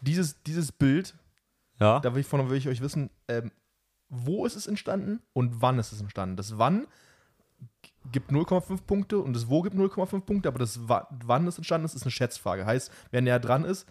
[0.00, 1.14] Dieses, dieses Bild,
[1.78, 2.00] Ja.
[2.00, 3.52] da will ich, von will ich euch wissen, ähm,
[4.08, 6.36] wo ist es entstanden und wann ist es entstanden.
[6.36, 6.86] Das Wann
[8.10, 11.84] gibt 0,5 Punkte und das Wo gibt 0,5 Punkte, aber das Wa- Wann es entstanden
[11.84, 12.66] ist, ist eine Schätzfrage.
[12.66, 13.86] Heißt, wer näher dran ist,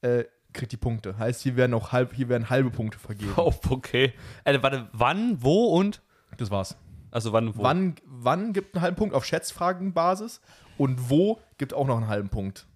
[0.00, 1.16] äh, kriegt die Punkte.
[1.18, 3.32] Heißt, hier werden auch halb, hier werden halbe Punkte vergeben.
[3.36, 4.12] Oh, okay.
[4.44, 6.02] Äh, warte, wann, wo und?
[6.38, 6.76] Das war's.
[7.10, 7.62] Also wann, wo?
[7.62, 10.40] Wann, wann gibt einen halben Punkt auf Schätzfragenbasis
[10.78, 12.66] und wo gibt auch noch einen halben Punkt.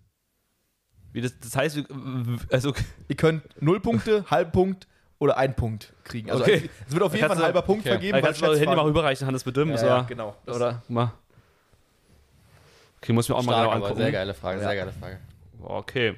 [1.12, 2.74] Wie das, das heißt, wir- also
[3.08, 4.86] Ihr könnt 0 Punkte, halben Punkt
[5.18, 6.30] oder einen Punkt kriegen.
[6.30, 6.68] Also Okay.
[6.86, 7.90] es wird auf jeden Fall ein halber Punkt okay.
[7.90, 8.20] vergeben.
[8.22, 9.62] kannst du mal Handy mal rüberreichen, Hannes, bitte?
[9.64, 10.36] ja, ja, genau.
[10.44, 11.12] Das- Oder mal.
[13.02, 14.00] Okay, muss ich mir auch mal Stark, genau aber angucken.
[14.02, 14.80] sehr geile Frage, sehr Ja.
[14.84, 15.18] geile Frage.
[15.62, 16.14] Okay.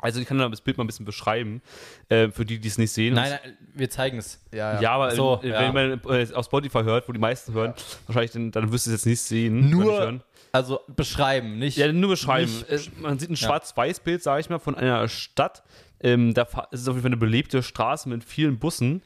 [0.00, 1.62] Also ich kann das Bild mal ein bisschen beschreiben,
[2.08, 3.14] äh, für die, die es nicht sehen.
[3.14, 4.40] Nein, nein, wir zeigen es.
[4.52, 5.60] Ja, Ja, aber So, äh, ja.
[5.60, 7.72] wenn man äh, auf Spotify hört, wo die meisten hören,
[8.08, 9.70] wahrscheinlich dann, dann wirst du es jetzt nicht sehen.
[9.70, 10.20] Nur-.
[10.50, 11.76] Also beschreiben, nicht.
[11.78, 12.50] Ja, nur beschreiben.
[12.68, 13.46] Nicht- Äh, man sieht ein Ja.
[13.46, 15.62] Schwarz-Weiß-Bild, sage ich mal, von einer Stadt.
[16.02, 19.02] Ähm, da ist es auf jeden Fall eine belebte Straße mit vielen Bussen.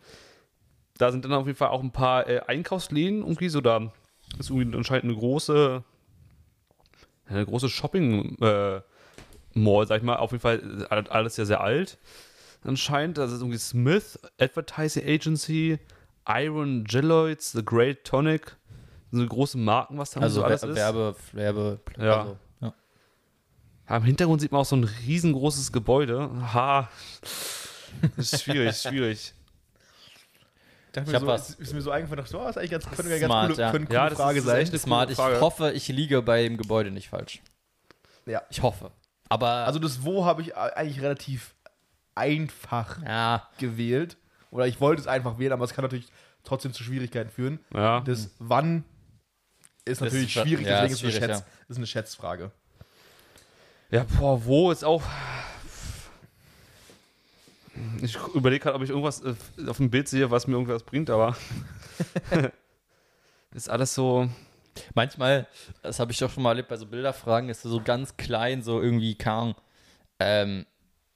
[0.96, 3.60] Da sind dann auf jeden Fall auch ein paar äh, Einkaufsläden irgendwie so.
[3.60, 3.92] Da
[4.38, 5.84] ist irgendwie anscheinend eine große,
[7.26, 8.82] eine große Shopping-Mall,
[9.86, 10.16] sag ich mal.
[10.16, 11.98] Auf jeden Fall äh, alles sehr, sehr alt.
[12.64, 15.78] Anscheinend, das ist irgendwie Smith Advertising Agency,
[16.26, 18.56] Iron Jelloids, The Great Tonic.
[19.12, 21.34] So große Marken, was da also so alles Werbe, ist.
[21.34, 22.20] Werbe, Werbe, Ja.
[22.22, 22.36] Also,
[23.88, 23.90] ja.
[23.90, 26.30] Ja, Im Hintergrund sieht man auch so ein riesengroßes Gebäude.
[26.54, 26.88] Ha.
[28.16, 29.32] Das ist schwierig, schwierig.
[30.86, 31.50] Ich, dachte Ich so, was.
[31.50, 33.48] Ist, ist mir so eingefallen, dachte, so, oh, ist eigentlich ganz, könnte eine ganz Smart,
[33.50, 33.70] coole, ja.
[33.70, 34.60] könnte eine Ja, coole das Frage ist sein.
[34.60, 35.10] echt eine Smart.
[35.10, 35.40] Ich Frage.
[35.40, 37.40] hoffe, ich liege bei dem Gebäude nicht falsch.
[38.26, 38.42] Ja.
[38.50, 38.90] Ich hoffe.
[39.28, 41.54] Aber Also das Wo habe ich eigentlich relativ
[42.14, 44.16] einfach ja, gewählt.
[44.50, 46.08] Oder ich wollte es einfach wählen, aber es kann natürlich
[46.44, 47.60] trotzdem zu Schwierigkeiten führen.
[47.74, 48.00] Ja.
[48.00, 48.84] Das Wann
[49.84, 52.52] ist natürlich ist schwierig, ja, deswegen ist ist es eine, schwierig, Schätz, ist eine Schätzfrage.
[53.90, 55.02] Ja, boah, wo ist auch.
[58.00, 59.34] Ich überlege gerade, ob ich irgendwas äh,
[59.68, 61.36] auf dem Bild sehe, was mir irgendwas bringt, aber.
[63.54, 64.28] ist alles so.
[64.94, 65.46] manchmal,
[65.82, 68.80] das habe ich doch schon mal erlebt bei so Bilderfragen, ist so ganz klein, so
[68.82, 69.54] irgendwie kam
[70.18, 70.66] ähm,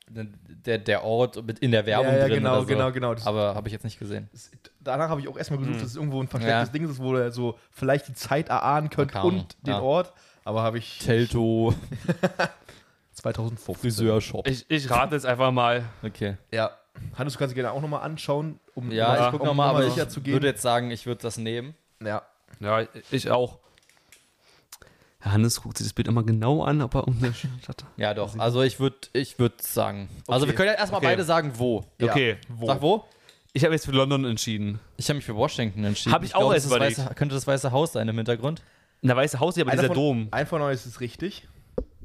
[0.08, 2.66] der, der Ort mit in der Werbung Ja, ja, drin genau, oder so.
[2.66, 3.14] genau, genau.
[3.14, 4.28] Das- Aber habe ich jetzt nicht gesehen.
[4.32, 5.82] Das, danach habe ich auch erstmal gesucht, Hm.
[5.82, 6.72] dass es irgendwo ein verstecktes Ja.
[6.72, 9.80] Ding ist, wo er so vielleicht die Zeit erahnen könnte und den ja.
[9.80, 10.12] Ort.
[10.44, 11.74] Aber habe ich Telto,
[13.22, 13.74] 2015.
[13.76, 14.46] Friseurshop.
[14.48, 15.84] Ich, ich rate jetzt einfach mal.
[16.02, 16.36] Okay.
[16.52, 16.70] Ja.
[17.16, 19.68] Hannes, du kannst dir gerne auch nochmal anschauen, um Ja, nochmal- ich gucke um nochmal,
[19.70, 20.32] aber ich sicher zu gehen.
[20.34, 21.74] würde jetzt sagen, ich würde das nehmen.
[22.04, 22.22] ja.
[22.58, 23.58] Ja, ich auch.
[25.20, 27.84] Herr Hannes guckt sich das Bild immer genau an, ob er irgendeine Stadt.
[27.96, 28.36] Ja, doch.
[28.38, 30.08] Also ich würde ich würd sagen.
[30.26, 30.52] Also Okay.
[30.52, 31.06] wir können ja erstmal Okay.
[31.08, 31.84] beide sagen, wo.
[32.00, 32.10] Ja.
[32.10, 32.38] Okay.
[32.48, 32.66] Wo?
[32.66, 33.04] Sag wo?
[33.52, 34.80] Ich habe jetzt für London entschieden.
[34.96, 36.12] Ich habe mich für Washington entschieden.
[36.14, 36.80] Hab ich auch glaube, erst das.
[36.80, 38.62] Weiße, könnte das Weiße Haus sein im Hintergrund?
[39.02, 40.28] Na, Weiße Haus, ja, aber Einer dieser von, Dom.
[40.30, 41.48] Ein von euch ist es richtig.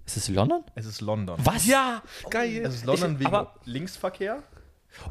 [0.05, 0.63] Ist es London?
[0.75, 1.37] Es ist London.
[1.43, 1.65] Was?
[1.65, 2.63] Ja, geil.
[2.65, 4.43] Es ist London ich, wegen Aber, Linksverkehr.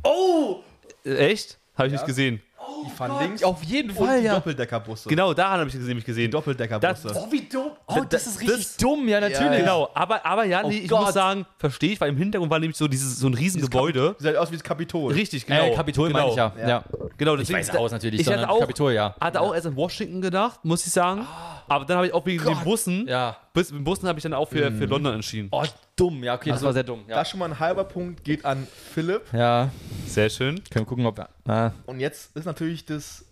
[0.03, 0.63] oh!
[1.05, 1.59] Echt?
[1.77, 2.41] Habe ich nicht gesehen.
[2.87, 4.35] Die fahren links auf jeden und Fall, die ja.
[4.35, 5.09] Doppeldeckbusse.
[5.09, 6.31] Genau, daran habe ich sie nämlich Die gesehen.
[6.31, 7.09] Doppeldeckerbusse.
[7.09, 7.71] Das- Oh, wie dumm.
[7.87, 9.41] Oh, Da- das ist richtig das- dumm, ja, natürlich.
[9.41, 11.01] Ja, Genau, aber, aber ja, Oh nee, ich Gott.
[11.07, 14.15] muss sagen, verstehe ich, weil im Hintergrund war nämlich so dieses, so ein Riesengebäude.
[14.19, 15.13] Sieht halt aus wie das Kapitol.
[15.13, 15.65] Richtig, genau.
[15.65, 16.19] Äh, Kapitol genau.
[16.21, 16.53] meine ich ja.
[16.59, 16.69] Ja.
[16.69, 16.85] ja.
[17.17, 19.15] Genau, Ich deswegen, weiß aus natürlich, ich hatte auch, Kapitol, ja.
[19.21, 21.27] hatte auch erst an Washington gedacht, muss ich sagen.
[21.69, 23.37] Aber dann habe ich auch wegen den Bussen, Ja.
[23.53, 25.49] bis, mit den Bussen habe ich dann auch für, für London entschieden.
[25.51, 25.63] Oh,
[25.97, 26.23] dumm.
[26.25, 27.05] Ja, okay, das war sehr dumm.
[27.09, 27.17] Ja.
[27.17, 29.23] Das schon mal ein halber Punkt geht an Philipp.
[29.33, 29.71] ja.
[30.07, 30.63] Sehr schön.
[30.71, 31.29] Können wir gucken, ob wir.
[31.47, 31.73] Ah.
[31.87, 33.25] Und jetzt ist natürlich das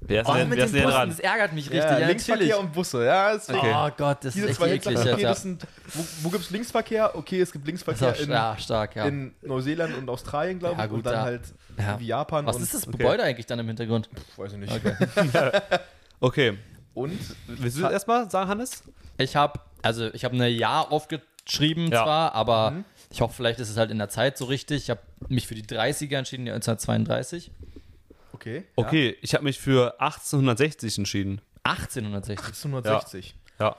[0.00, 1.08] Wer ist Oh, denn, mit wer den ist Bussen, dran?
[1.10, 1.82] das ärgert mich richtig.
[1.84, 2.64] ja, Ja, Linksverkehr natürlich.
[2.64, 3.04] und Busse.
[3.04, 3.74] Ja, ist Okay.
[3.74, 4.84] Oh Gott, das Diese ist echt zwei eklig.
[4.86, 5.28] Linksverkehr, Ja.
[5.28, 5.66] das sind.
[5.92, 7.16] Wo, wo gibt es Linksverkehr?
[7.16, 9.04] Okay, es gibt Linksverkehr in, ja, stark, ja.
[9.06, 10.80] in Neuseeland und Australien, glaube ich.
[10.80, 11.22] Ja, gut, und dann ja.
[11.22, 11.42] halt
[11.78, 11.98] Ja.
[12.00, 12.46] wie Japan.
[12.46, 12.96] Was und, ist das okay.
[12.96, 14.08] Gebäude eigentlich dann im Hintergrund?
[14.36, 14.72] Weiß ich nicht.
[16.20, 16.56] Okay.
[16.94, 18.82] Und Willst du das erstmal sagen, Hannes?
[19.18, 20.90] Ich habe, also ich habe eine Jahr
[21.48, 22.04] aufgeschrieben Ja.
[22.04, 22.84] zwar, aber Mhm.
[23.10, 24.84] ich hoffe, vielleicht ist es halt in der Zeit so richtig.
[24.84, 27.50] Ich habe mich für die 30er entschieden, die 1932.
[28.32, 28.64] okay.
[28.76, 31.40] Okay, ich habe mich für 1860 entschieden.
[31.64, 32.38] 1860.
[32.46, 33.34] 1860.
[33.58, 33.76] Ja.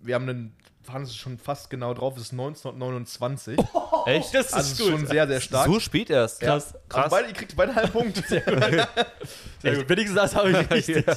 [0.00, 3.58] Wir haben einen, fahren es schon fast genau drauf, es ist 1929.
[4.06, 4.32] Echt?
[4.34, 5.66] Das also es ist schon sehr, sehr stark.
[5.66, 6.40] So spät erst.
[6.40, 6.48] Ja.
[6.52, 6.74] Krass.
[6.74, 7.10] Also Krass.
[7.10, 8.22] beide, ihr kriegt beide einen halben Punkt.
[8.28, 9.88] Sehr gut.
[9.88, 11.04] Wenigstens das habe ich richtig.
[11.06, 11.16] ja.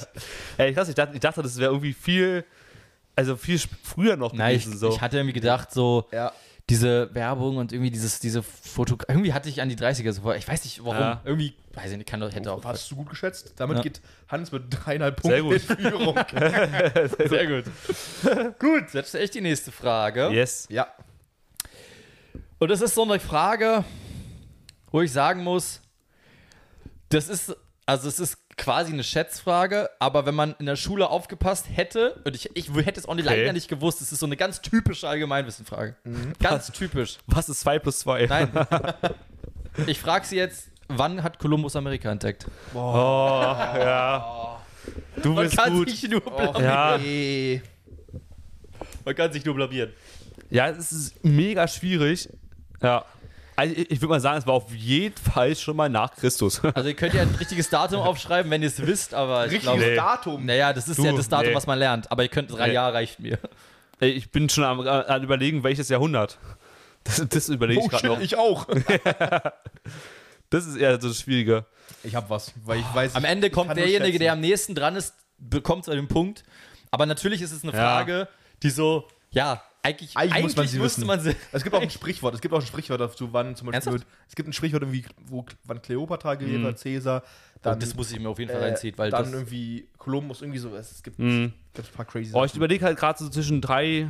[0.58, 2.43] Ey, krass, ich dachte, ich dachte, das wäre irgendwie viel,
[3.15, 4.80] also viel früher noch Nein, ich, gewesen.
[4.80, 4.89] so.
[4.89, 6.32] ich hatte irgendwie gedacht, so ja.
[6.69, 8.97] diese Werbung und irgendwie dieses, diese Foto.
[9.08, 10.36] Irgendwie hatte ich an die 30er so vor.
[10.36, 11.00] Ich weiß nicht warum.
[11.00, 11.21] Ja.
[11.26, 12.63] Irgendwie, weiß ich nicht, kann doch, hätte auch.
[12.63, 13.54] Hast du gut geschätzt.
[13.58, 13.84] Damit Ja.
[13.84, 16.15] geht Hans mit dreieinhalb Sehr Punkten in Führung.
[17.30, 18.60] Sehr gut.
[18.60, 20.30] gut, jetzt echt die nächste Frage.
[20.32, 20.67] yes.
[20.69, 20.88] ja.
[22.60, 23.84] Und das ist so eine Frage,
[24.91, 25.82] wo ich sagen muss,
[27.10, 27.56] das ist,
[27.88, 32.36] also es ist quasi eine Schätzfrage, aber wenn man in der Schule aufgepasst hätte, und
[32.36, 33.39] ich, ich hätte es auch nicht, Okay.
[33.39, 35.95] leider nicht gewusst, es ist so eine ganz typische Allgemeinwissenfrage.
[36.39, 37.17] Ganz typisch.
[37.26, 38.26] Was ist 2 plus 2?
[38.28, 38.50] Nein.
[39.88, 42.45] Ich frage sie jetzt, wann hat Kolumbus Amerika entdeckt?
[42.74, 44.60] Oh, ja.
[45.24, 45.89] Du Man bist kann gut.
[45.89, 46.62] sich nur blamieren.
[46.63, 46.97] Ja.
[46.97, 47.62] Nee.
[49.06, 49.93] Man kann sich nur blamieren.
[50.50, 52.28] Ja, es ist mega schwierig.
[52.84, 53.06] Ja.
[53.62, 56.62] Also ich, würde mal sagen, es war auf jeden Fall schon mal nach Christus.
[56.74, 59.74] Also ihr könnt ja ein richtiges Datum aufschreiben, wenn ihr es wisst, aber ich Richtiges
[59.76, 59.89] glaube...
[59.91, 59.95] Nee.
[59.95, 60.45] Datum.
[60.45, 61.56] Naja, das ist Du, ja das Datum, nee.
[61.56, 62.12] was man lernt.
[62.12, 62.74] Aber ihr könnt drei Nee.
[62.74, 63.38] Jahre reicht mir.
[64.00, 66.39] Ey, ich bin schon am, am überlegen, welches Jahrhundert.
[67.04, 68.19] Das, das überlege ich Oh gerade shit, noch.
[68.21, 68.67] ich auch.
[70.50, 71.65] Das ist eher so das Schwierige.
[72.04, 73.15] Ich hab was, weil ich weiß.
[73.15, 74.19] Am Ende kommt kann nur derjenige, schätzen.
[74.19, 76.43] der am nächsten dran ist, bekommt zu dem Punkt.
[76.91, 77.78] Aber natürlich ist es eine Ja.
[77.78, 78.28] Frage,
[78.62, 81.08] die so, ja, eigentlich, Eigentlich muss man sie müsste wissen.
[81.08, 81.36] man sie.
[81.52, 82.36] Es gibt auch ein Sprichwort.
[82.36, 83.91] Es gibt auch ein Sprichwort dazu, wann zum Beispiel.
[83.94, 84.12] Ernsthaft?
[84.30, 87.22] Es gibt ein Sprichwort irgendwie, wo wann Kleopatra gelebt hat, Cäsar.
[87.22, 87.28] Dann,
[87.63, 89.88] Dann, Oh, das muss ich mir auf jeden Fall äh, reinziehen, weil dann das, irgendwie
[89.98, 90.76] Kolumbus irgendwie so.
[90.76, 91.26] Es gibt, es
[91.74, 92.58] gibt ein paar crazy Oh, ich Sachen.
[92.58, 94.08] überlege halt gerade so zwischen drei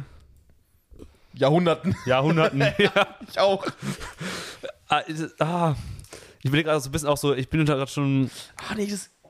[1.34, 1.96] Jahrhunderten.
[2.06, 2.60] Jahrhunderten.
[2.78, 3.08] ja.
[3.30, 3.66] ich auch.
[4.90, 5.02] ah,
[5.40, 5.76] ah.
[6.40, 9.10] Ich überlege gerade so ein bisschen auch so, ich bin gerade schon, Ah, nee, das.
[9.24, 9.30] Oh,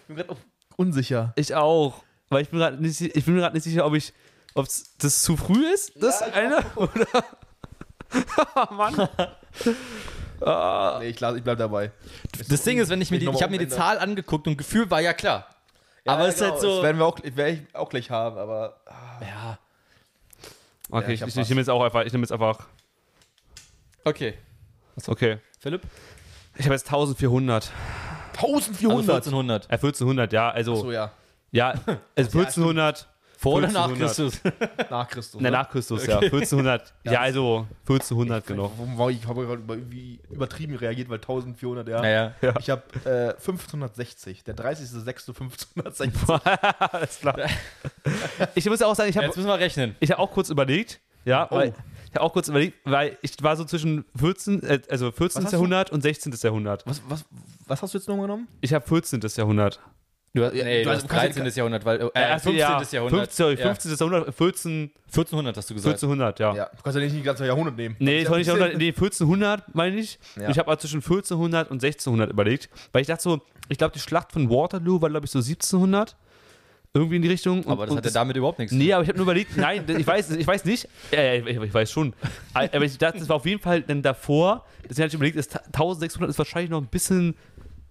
[0.00, 0.36] ich bin gerade
[0.76, 1.32] unsicher.
[1.36, 3.94] ich auch, weil ich bin gerade nicht, si- ich bin mir gerade nicht sicher, ob
[3.94, 4.12] ich,
[4.54, 4.66] ob
[4.98, 7.06] das zu früh ist, das Ja, eine, oder?
[8.70, 9.08] oh Mann.
[10.40, 10.98] Ah.
[11.00, 11.90] Nee, ich, ich bleib dabei.
[12.48, 14.56] das Ding ist, wenn ich mir die, ich ich habe mir die Zahl angeguckt und
[14.56, 15.48] Gefühl war ja klar.
[16.04, 16.74] Ja, aber es ist genau, halt so.
[16.76, 18.80] Das werden wir auch, werde ich auch gleich haben, aber.
[18.86, 19.58] ah, ja,
[20.90, 22.66] Okay, Ja, ich ich, ich, nehme jetzt auch einfach, ich nehme jetzt einfach,
[24.04, 24.34] okay.
[25.06, 25.38] okay.
[25.60, 25.82] Philipp?
[26.56, 27.70] Ich habe jetzt 1400.
[28.34, 28.98] 1400.
[28.98, 29.64] Also 1400.
[29.64, 31.12] Äh, 1400, ja, also, so, ja.
[31.50, 31.70] ja,
[32.16, 33.06] also 1400,
[33.40, 33.98] Vor oder nach 1400.
[34.16, 34.40] Christus?
[34.90, 35.40] Nach Christus.
[35.40, 38.72] ne, nach Christus, ja, 1400, ja, also 1400, genau.
[38.96, 42.00] Warum, ich habe gerade irgendwie übertrieben reagiert, weil 1400, ja.
[42.02, 42.34] Naja.
[42.58, 46.40] Ich habe äh, 1560, der 30.06.1560.
[46.92, 47.38] Alles klar.
[48.56, 49.94] Ich muss auch sagen, ich habe Jetzt müssen wir rechnen.
[50.00, 51.56] ich hab auch kurz überlegt, ja, Oh.
[51.56, 51.74] weil,
[52.08, 55.44] ich habe auch kurz überlegt, weil ich war so zwischen 14, äh, also 14.
[55.44, 55.56] hast du?
[55.56, 56.34] Jahrhundert und 16.
[56.42, 56.84] Jahrhundert.
[56.86, 57.24] Was, was,
[57.66, 58.48] was hast du jetzt noch genommen?
[58.62, 59.20] Ich habe 14.
[59.36, 59.78] Jahrhundert.
[60.38, 61.52] Du, hast- nee, du du hast- hast du kannst 13.
[61.56, 62.00] Jahrhundert, weil.
[62.00, 62.56] Äh, also, 15.
[62.56, 63.18] ja, Jahrhundert.
[63.20, 63.74] 15, sorry, Ja.
[63.74, 63.90] 15.
[63.98, 65.94] Jahrhundert, 14, 1400 hast du gesagt.
[66.02, 66.54] 1400, ja.
[66.54, 67.96] Ja, du kannst ja nicht die ganze Jahrhundert nehmen.
[67.98, 70.18] Nee, ich nicht ja ein Jahrhundert, nee, 1400 meine ich.
[70.40, 70.48] Ja.
[70.50, 74.00] Ich habe also zwischen 1400 und 1600 überlegt, weil ich dachte so, ich glaube, die
[74.00, 76.16] Schlacht von Waterloo war, glaube ich, so 1700.
[76.94, 77.62] Irgendwie in die Richtung.
[77.64, 79.84] Und- Aber das hat ja damit überhaupt nichts Nee, aber ich habe nur überlegt, nein,
[79.86, 80.88] ich weiß, ich weiß nicht.
[81.12, 82.14] Ja, ja, ich, ich weiß schon.
[82.54, 84.64] Aber ich dachte, das war auf jeden Fall dann davor.
[84.88, 87.36] Deswegen hatte ich überlegt, das 1600 ist wahrscheinlich noch ein bisschen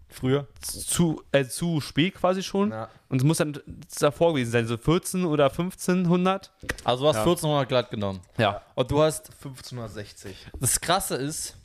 [0.10, 0.48] früher.
[0.62, 2.72] zu, äh, zu spät quasi schon.
[2.72, 2.89] Ja.
[3.10, 3.60] Und es muss dann
[4.00, 6.52] davor gewesen sein, so 14 oder 1500.
[6.84, 7.22] Also du hast Ja.
[7.22, 8.22] 1400 glatt genommen.
[8.38, 8.62] Ja.
[8.76, 10.48] Und du hast, 1560.
[10.60, 11.56] das Krasse ist,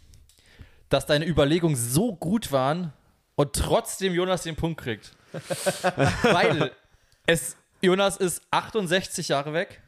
[0.89, 2.93] dass deine Überlegungen so gut waren
[3.35, 5.17] und trotzdem Jonas den Punkt kriegt.
[6.23, 6.73] Weil
[7.27, 9.81] es, Jonas ist 68 Jahre weg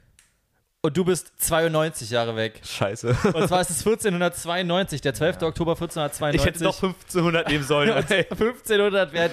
[0.84, 2.60] und du bist 92 Jahre weg.
[2.62, 3.08] Scheiße.
[3.32, 5.40] Und zwar ist es 1492, der 12.
[5.42, 6.40] Oktober 1492.
[6.40, 7.88] Ich hätte doch 1500 nehmen sollen.
[7.96, 9.30] Und 1500 wären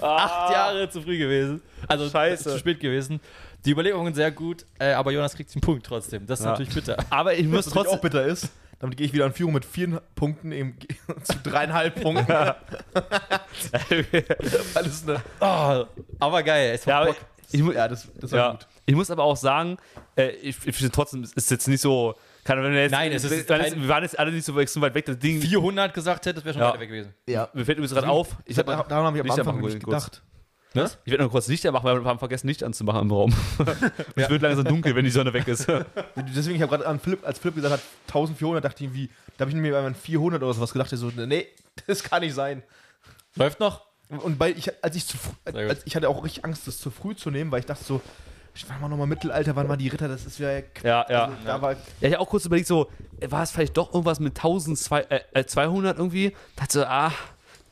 [0.00, 1.60] acht Jahre zu früh gewesen.
[1.88, 2.50] Also Scheiße.
[2.50, 3.20] zu spät gewesen.
[3.64, 6.24] Die Überlegungen sehr gut, äh, aber Jonas kriegt den Punkt trotzdem.
[6.26, 6.52] Das ist Ja.
[6.52, 6.96] natürlich bitter.
[7.10, 8.10] Aber ich muss Was natürlich auch trotzdem.
[8.10, 8.48] bitter ist,
[8.78, 10.76] damit gehe ich wieder in Führung mit vier Punkten im,
[11.24, 12.28] zu dreieinhalb Punkten.
[12.28, 12.56] Weil
[14.86, 15.84] es eine, Oh,
[16.18, 16.72] aber geil.
[16.74, 17.16] Es ja, aber Bock.
[17.50, 18.50] ich, mu- ja, das, das war ja.
[18.52, 18.66] gut.
[18.86, 19.76] Ich muss aber auch sagen,
[20.16, 22.14] äh, ich, ich finde trotzdem, es ist jetzt nicht so.
[22.44, 24.32] Kann, wenn wir, jetzt, Nein, es ist wir, waren kein- jetzt, wir waren jetzt alle
[24.32, 25.06] nicht so weit weg.
[25.06, 26.68] Das Ding 400 gesagt hätte, das wäre schon Ja.
[26.70, 27.14] weiter weg gewesen.
[27.28, 27.48] Ja.
[27.52, 28.36] mir fällt übrigens gerade auf.
[28.44, 30.22] Ich, hab, da, daran habe ich am Anfang nicht gedacht.
[30.74, 30.98] Was?
[31.04, 33.34] ich werde noch kurz Licht anmachen, weil wir haben vergessen, Licht anzumachen im Raum.
[34.16, 35.66] es wird langsam dunkel, wenn die Sonne weg ist.
[36.16, 39.42] Deswegen, ich habe gerade an Philipp, als Philipp gesagt hat, 1400, dachte ich, wie, da
[39.42, 41.46] habe ich mir an 400 oder sowas gedacht, der so, nee,
[41.86, 42.62] das kann nicht sein.
[43.36, 43.84] Läuft noch?
[44.08, 45.32] Und weil ich, als ich zu früh,
[45.68, 48.00] als, ich hatte auch richtig Angst, das zu früh zu nehmen, weil ich dachte so,
[48.54, 50.50] ich war mal nochmal Mittelalter, wann waren die Ritter, das ist ja,
[50.82, 51.24] Ja, ja.
[51.24, 52.88] also, da war, Ja, ich habe auch kurz überlegt, so,
[53.20, 56.34] war es vielleicht doch irgendwas mit 1200 äh, äh, 200 irgendwie?
[56.56, 57.12] Dachte so, ah,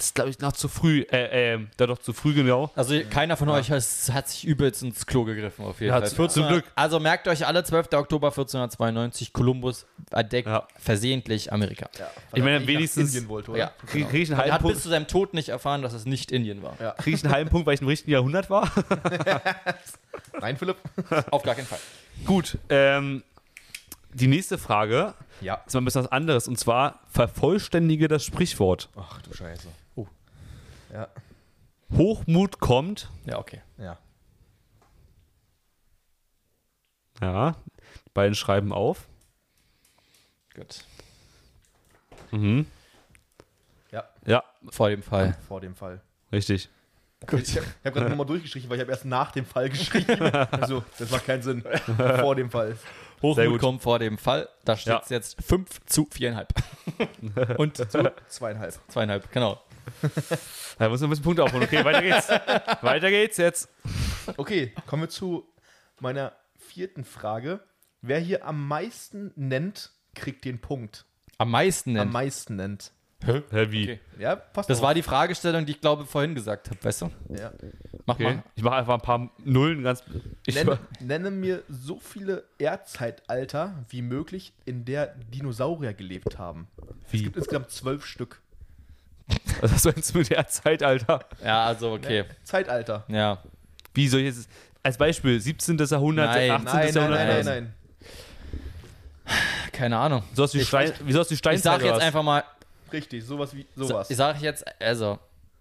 [0.00, 1.02] das ist, glaube ich, noch zu früh.
[1.12, 2.70] Äh, äh, da doch zu früh, genau.
[2.74, 6.08] Also keiner von euch hat, hat sich übelst ins Klo gegriffen, auf jeden Ja, Fall.
[6.08, 6.64] zu- zum Glück.
[6.74, 7.88] Also merkt euch alle, 12.
[7.98, 10.66] Oktober 1492, Kolumbus entdeckt Ja.
[10.78, 11.88] versehentlich Amerika.
[11.98, 13.60] ja, Ich meine, wenigstens- Indien wollte, oder?
[13.60, 13.72] Ja.
[13.86, 16.32] Krieg ich, einen Er halben hat bis zu seinem Tod nicht erfahren, dass es nicht
[16.32, 16.76] Indien war.
[16.80, 16.92] Ja.
[16.92, 18.70] krieg ich einen halben Punkt, weil ich im richtigen Jahrhundert war.
[20.40, 20.76] Nein, Philipp?
[21.30, 21.78] Auf gar keinen Fall.
[22.24, 23.22] Gut, ähm,
[24.12, 25.62] die nächste Frage Ja.
[25.66, 26.48] ist mal ein bisschen was anderes.
[26.48, 28.88] Und zwar, vervollständige das Sprichwort.
[28.96, 29.68] Ach du Scheiße.
[30.92, 31.08] Ja,
[31.96, 33.10] Hochmut kommt.
[33.26, 33.60] Ja, okay.
[33.78, 33.98] ja.
[37.20, 37.54] Ja,
[38.06, 39.06] die beiden schreiben auf.
[40.54, 40.84] Gut.
[42.30, 42.66] Mhm.
[43.92, 45.36] Ja, Ja, Vor dem Fall.
[45.46, 46.00] vor dem Fall.
[46.32, 46.68] richtig.
[47.32, 50.18] Ich, ich habe gerade nochmal durchgestrichen, weil ich habe erst nach dem Fall geschrieben.
[50.50, 51.62] Also, das macht keinen Sinn.
[51.96, 52.76] Vor dem Fall.
[52.76, 52.78] Sehr
[53.22, 53.60] Hochmut gut.
[53.60, 54.48] kommt vor dem Fall.
[54.64, 55.16] Da steht es Ja.
[55.18, 57.56] jetzt 5 zu 4,5.
[57.56, 57.86] Und zu
[58.28, 58.78] Zweieinhalb.
[58.88, 59.60] zweieinhalb, genau.
[60.78, 61.64] Da muss noch ein bisschen Punkte aufholen.
[61.64, 62.28] Okay, weiter geht's.
[62.82, 63.68] weiter geht's jetzt.
[64.38, 65.46] Okay, kommen wir zu
[66.00, 67.60] meiner vierten Frage.
[68.00, 71.04] Wer hier am meisten nennt, kriegt den Punkt.
[71.36, 72.12] Am meisten Am nennt.
[72.12, 72.92] meisten nennt.
[73.22, 73.82] Hä, wie?
[73.82, 74.00] Okay.
[74.18, 74.84] Ja, passt Das auf.
[74.84, 77.10] war die Fragestellung, die ich glaube vorhin gesagt habe, weißt du?
[77.28, 77.52] Ja.
[78.06, 78.24] Mach Okay.
[78.24, 78.42] mal.
[78.54, 80.02] Ich mache einfach ein paar Nullen ganz.
[80.46, 86.68] Ich Nenne, nenne mir so viele Erdzeitalter wie möglich, in der Dinosaurier gelebt haben.
[87.06, 87.22] Es wie?
[87.24, 88.40] gibt insgesamt zwölf Stück.
[89.60, 91.20] Was hast du jetzt mit der Zeitalter?
[91.44, 92.24] Ja, also okay.
[92.44, 93.04] Zeitalter.
[93.08, 93.38] Ja.
[93.94, 94.48] Wie soll ich jetzt.
[94.82, 95.76] Als Beispiel 17.
[95.78, 96.64] Jahrhundert, Nein, 18.
[96.64, 97.18] Nein, nein, Jahrhundert.
[97.18, 97.74] nein, nein, nein.
[99.72, 100.22] Keine Ahnung.
[100.34, 101.76] So aus wie, Ich- Stein, wie so aus wie Ich Steinzeit.
[101.76, 102.02] oder jetzt was?
[102.02, 102.44] einfach mal,
[102.92, 104.10] Richtig, sowas wie so, sowas.
[104.10, 105.18] ich sage jetzt, also,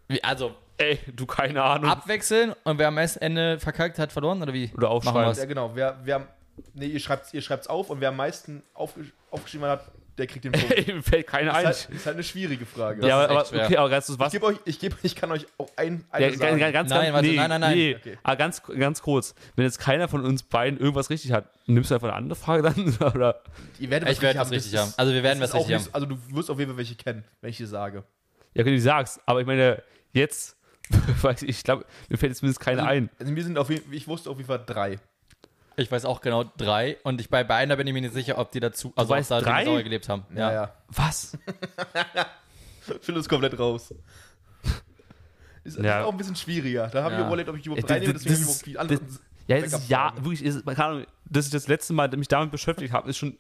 [0.08, 1.90] wie, also Ey, du keine Ahnung.
[1.92, 4.72] abwechseln und wer am Ende verkackt hat, verloren oder wie?
[4.76, 5.22] Oder aufschreiben.
[5.22, 5.72] Machen ja, genau.
[5.76, 6.28] Wer, wer,
[6.74, 9.84] nee, ihr schreibt ihr schreibt's auf und wer am meisten aufgesch aufgeschrieben hat,
[10.20, 10.72] der kriegt den Punkt.
[10.72, 11.66] Ey, mir fällt keine ist, ein.
[11.66, 13.08] halt, ist halt eine schwierige Frage.
[13.08, 14.32] ja, aber, okay, aber ganz kurz, Ich was?
[14.34, 16.60] gebe euch, ich gebe, ich kann euch auch ein, eine Ja, sagen.
[16.60, 17.78] ganz, ganz, Nein, nee, nein, nein, nein.
[17.78, 17.96] Nee.
[17.96, 18.18] Okay.
[18.22, 21.96] Aber ganz, ganz kurz, wenn jetzt keiner von uns beiden irgendwas richtig hat, nimmst du
[21.96, 22.96] einfach eine andere Frage dann?
[23.16, 23.42] Oder?
[23.80, 24.94] Ihr werdet Ich werde was richtig haben.
[24.98, 25.94] Also wir werden das was richtig haben.
[25.94, 28.04] Also du wirst auf jeden Fall welche kennen, wenn ich dir sage.
[28.54, 30.58] Ja, wenn du sagst, aber ich meine, jetzt,
[31.22, 33.10] weiß ich, ich glaube, mir fällt jetzt zumindest keine ein.
[33.20, 35.00] Also mir sind auf jeden, ich wusste auf jeden Fall drei.
[35.80, 38.38] Ich weiß auch genau drei und ich bei bei einer bin ich mir nicht sicher,
[38.38, 39.60] ob die dazu, also ob da drei?
[39.62, 40.26] Dinosaurier gelebt haben.
[40.36, 40.74] Ja, ja.
[40.90, 41.38] Was?
[43.02, 43.94] Philipp ist komplett raus.
[45.64, 46.00] Ist, Ja.
[46.00, 46.88] ist auch ein bisschen schwieriger.
[46.88, 47.28] Da habe ich Ja.
[47.28, 50.14] überlegt, ob ich überhaupt Ja, reinnehme, das- deswegen das- überhaupt anderen Ja, es ist ja,
[50.18, 53.38] wirklich, ist, keine Ahnung, dass ich das letzte Mal mich damit beschäftigt habe, ist schon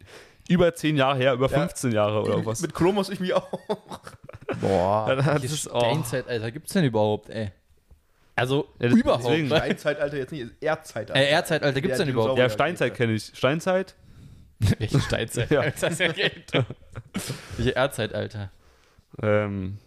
[0.47, 1.59] über 10 Jahre her, über Ja.
[1.59, 2.61] 15 Jahre oder was.
[2.61, 3.47] Mit Columbus ich mich auch.
[4.61, 5.79] Boah, Das ist- oh.
[5.79, 7.51] Steinzeitalter gibt's denn überhaupt, ey?
[8.39, 9.23] Also Ja, das- überhaupt.
[9.25, 9.47] deswegen.
[9.55, 11.19] Steinzeitalter jetzt nicht, Erdzeitalter.
[11.19, 12.37] Äh, Erdzeitalter gibt's Der denn überhaupt?
[12.39, 13.31] Ja, Steinzeit kenne ich.
[13.35, 13.95] Steinzeit?
[14.59, 15.75] Welche Steinzeitalter?
[16.53, 16.65] Ja.
[17.57, 18.51] Welche Erdzeitalter?
[19.21, 19.77] Ähm.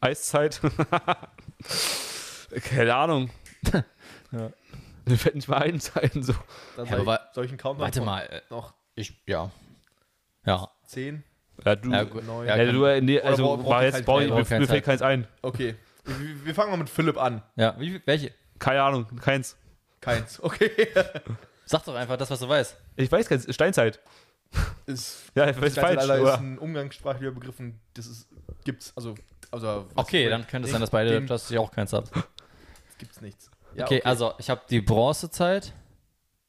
[0.00, 0.60] Eiszeit?
[2.64, 3.30] keine Ahnung.
[4.32, 4.50] Ja.
[5.06, 6.34] Mir fällt nicht mal ein sein, so.
[6.76, 9.50] Dann Ja, soll, ich, soll ich einen Countdown Warte mal, äh, Noch ich, ja.
[10.44, 10.70] Ja.
[10.86, 11.22] 10?
[11.64, 11.90] Ja, du.
[11.90, 12.22] Ja, gut.
[12.46, 15.26] Ja, Ja, du, äh, nee, also, war jetzt, brauch ich, mir, mir fällt keins ein.
[15.42, 15.74] Okay.
[16.04, 17.42] Wir, wir fangen mal mit Philipp an.
[17.56, 18.32] Ja, wie, welche?
[18.58, 19.56] Keine Ahnung, keins.
[20.00, 20.42] Keins.
[20.42, 20.70] Okay.
[21.66, 22.76] Sag doch einfach das, was du weißt.
[22.96, 24.00] Ich weiß keins, Steinzeit.
[24.86, 26.02] ist, Ja, ich weiß falsch.
[26.02, 27.58] Steinzeitalter ist ein umgangssprachlicher Begriff.
[27.60, 28.28] und Das ist,
[28.64, 29.14] gibt's, also,
[29.50, 32.10] also Okay, dann könnte es sein, dass beide, dass ihr auch keins habt.
[32.98, 33.50] gibt's nichts.
[33.76, 35.72] Ja, okay, also ich habe die Bronzezeit,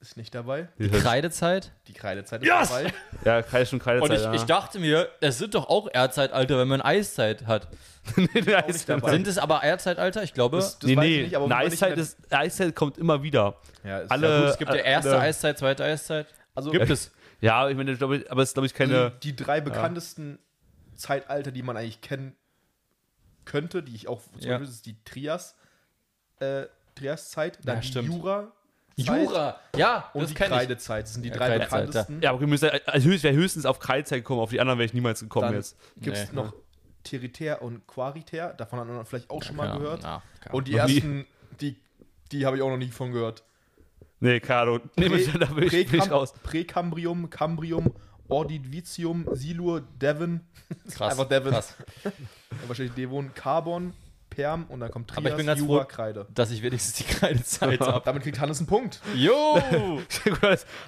[0.02, 0.68] ist nicht dabei.
[0.80, 1.72] Die Kreidezeit.
[1.88, 2.70] Die Kreidezeit ist Yes!
[2.70, 2.94] dabei.
[3.24, 4.10] Ja, Kreide schon Kreidezeit.
[4.10, 4.34] Und ich, ja.
[4.34, 7.68] ich dachte mir, es sind doch auch Erdzeitalter, wenn man Eiszeit hat.
[8.16, 9.12] nee, nicht dabei.
[9.12, 10.24] Sind es aber Erdzeitalter?
[10.24, 10.58] Ich glaube.
[10.58, 11.18] Das, das nee, weiß nee.
[11.18, 13.58] ich nicht, aber eine ich Eiszeit, ist, Eiszeit kommt immer wieder.
[13.84, 14.50] Ja, ist alle- ja gut.
[14.50, 16.28] es gibt ja erste äh, Eiszeit, zweite Eiszeit.
[16.56, 17.12] Also Gibt es.
[17.42, 19.14] Ja, ich meine, ich glaube, aber es ist, glaube ich, keine.
[19.24, 20.38] die drei bekanntesten
[20.96, 22.36] Zeitalter, die man eigentlich kennen
[23.46, 24.50] könnte, die ich auch zum Ja.
[24.50, 25.56] Beispiel, das ist die Trias,
[26.40, 28.10] äh, Triaszeit, dann Ja, die stimmt.
[28.10, 28.52] Jura
[28.96, 29.60] Jura.
[29.76, 30.36] Ja, und das die.
[30.36, 31.04] Kreidezeit.
[31.06, 32.22] Das sind die Ja, drei bekanntesten.
[32.22, 34.86] Ja, aber wir müssen, also höchst, wäre höchstens auf Kreidezeit gekommen, auf die anderen wäre
[34.86, 35.78] ich niemals gekommen Dann jetzt.
[35.98, 36.36] gibt es Nee.
[36.36, 36.54] noch
[37.04, 40.04] Teritär und Quaritär, davon hat man vielleicht auch schon mal Ja, gehört.
[40.04, 40.54] ja, klar.
[40.54, 40.78] Und die nie.
[40.78, 41.26] ersten,
[41.60, 41.76] die,
[42.32, 43.44] die habe ich auch noch nie von gehört.
[44.20, 46.34] Nee, Carlo, nehmen wir da bin ich, bin ich Präkam- raus.
[46.44, 47.92] Präkambrium, Cambrium,
[48.28, 50.42] Ordovicium, Silur, Devon,
[50.92, 51.12] krass.
[51.14, 51.52] einfach Devon.
[51.54, 51.76] krass.
[52.68, 53.94] wahrscheinlich Devon, Carbon,
[54.32, 56.26] Perm und dann kommt Trias, Aber ich bin ganz Jura, froh- Kreide.
[56.34, 58.02] Dass ich wenigstens die Kreidezeit habe.
[58.04, 59.00] Damit kriegt Hannes einen Punkt.
[59.14, 59.62] Jo!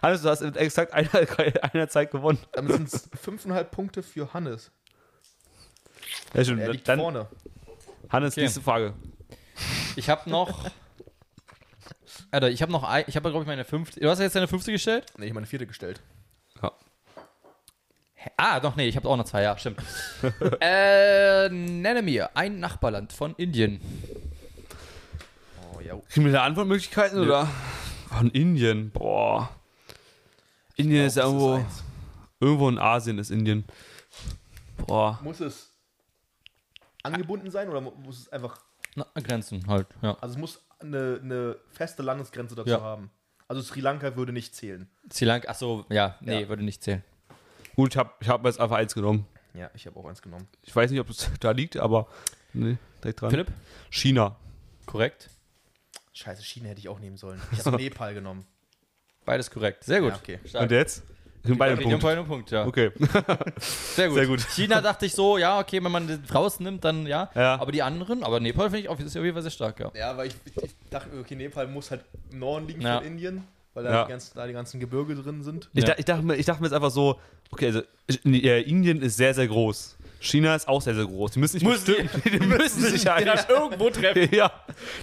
[0.02, 1.10] Hannes, du hast in exakt einer,
[1.74, 2.40] einer Zeit gewonnen.
[2.54, 4.72] Damit sind es 5,5 Punkte für Hannes.
[6.34, 6.58] Ja, schon.
[6.58, 7.28] Er liegt Dann, vorne.
[8.10, 8.42] Hannes, Okay.
[8.42, 8.94] nächste Frage.
[9.96, 10.72] Ich habe noch.
[12.32, 14.00] Alter, ich habe noch ein, ich habe glaube ich meine fünfte.
[14.00, 15.06] Du hast jetzt deine fünfte gestellt?
[15.18, 16.02] Nee, ich habe meine vierte gestellt.
[18.38, 19.80] Ah, doch, nee, ich habe auch noch zwei, ja, stimmt.
[20.62, 23.82] äh, nenne mir ein Nachbarland von Indien.
[25.76, 25.96] Oh, ja.
[26.10, 27.48] Kriegen wir da Antwortmöglichkeiten oder?
[28.10, 29.50] Von Indien, boah.
[30.76, 31.84] Indien ist ja irgendwo, eins.
[32.40, 33.66] irgendwo in Asien ist Indien.
[34.88, 35.20] Boah.
[35.24, 35.72] Muss es
[37.04, 38.60] angebunden sein oder mu- muss es einfach.
[38.96, 40.16] Na, Grenzen halt, ja.
[40.22, 42.82] Also es muss eine, eine feste Landesgrenze dazu Ja.
[42.82, 43.10] haben.
[43.48, 44.88] Also Sri Lanka würde nicht zählen.
[45.12, 46.50] Sri Lanka, achso, ja, nee, Ja.
[46.50, 47.04] würde nicht zählen.
[47.76, 49.26] Gut, ich habe ich hab jetzt einfach eins genommen.
[49.54, 50.48] Ja, ich habe auch eins genommen.
[50.64, 52.08] Ich weiß nicht, ob es da liegt, aber
[52.54, 53.30] nee, direkt dran.
[53.32, 53.52] Philipp?
[53.90, 54.36] China.
[54.86, 55.30] Korrekt.
[56.14, 57.42] Scheiße, China hätte ich auch nehmen sollen.
[57.52, 58.46] Ich habe Nepal genommen.
[59.26, 59.84] Beides korrekt.
[59.84, 60.12] Sehr gut.
[60.12, 60.40] Ja, okay.
[60.46, 60.64] Stark.
[60.64, 61.04] Und jetzt?
[61.46, 62.66] Sind beide beide einen Punkt, ja.
[62.66, 62.92] Okay.
[63.60, 64.16] Sehr gut.
[64.16, 64.40] Sehr gut.
[64.56, 67.30] China dachte ich so, ja, okay, wenn man den rausnimmt, dann ja.
[67.36, 67.60] Ja.
[67.60, 69.92] Aber die anderen, aber Nepal finde ich auf, ist auf jeden Fall sehr stark, ja.
[69.94, 73.00] Ja, weil ich, ich dachte, okay, Nepal muss halt im Norden liegen Ja.
[73.00, 73.44] von Indien,
[73.74, 74.04] weil da, Ja.
[74.06, 75.70] die ganzen, da die ganzen Gebirge drin sind.
[75.74, 75.90] Ich, Ja.
[75.92, 77.20] da, ich, dachte mir, ich dachte mir jetzt einfach so,
[77.52, 77.82] okay, also
[78.24, 79.98] Indien ist sehr, sehr groß.
[80.20, 81.32] China ist auch sehr, sehr groß.
[81.32, 84.30] Die müssen sich Müssen bestimmt- die müssen sich ja eigentlich irgendwo treffen.
[84.34, 84.52] Ja,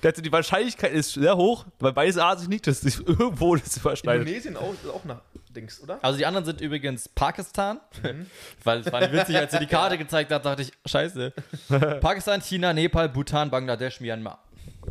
[0.03, 4.23] also die Wahrscheinlichkeit ist sehr hoch, weil beides Asien liegt, dass sich irgendwo das überschneidet.
[4.27, 5.21] Indonesien auch, auch nach
[5.55, 5.99] Dings, oder?
[6.03, 8.27] Also die anderen sind übrigens Pakistan, Mhm.
[8.65, 11.33] weil es war witzig, als er die Karte gezeigt hat, dachte ich, scheiße.
[12.01, 14.39] Pakistan, China, Nepal, Bhutan, Bangladesch, Myanmar.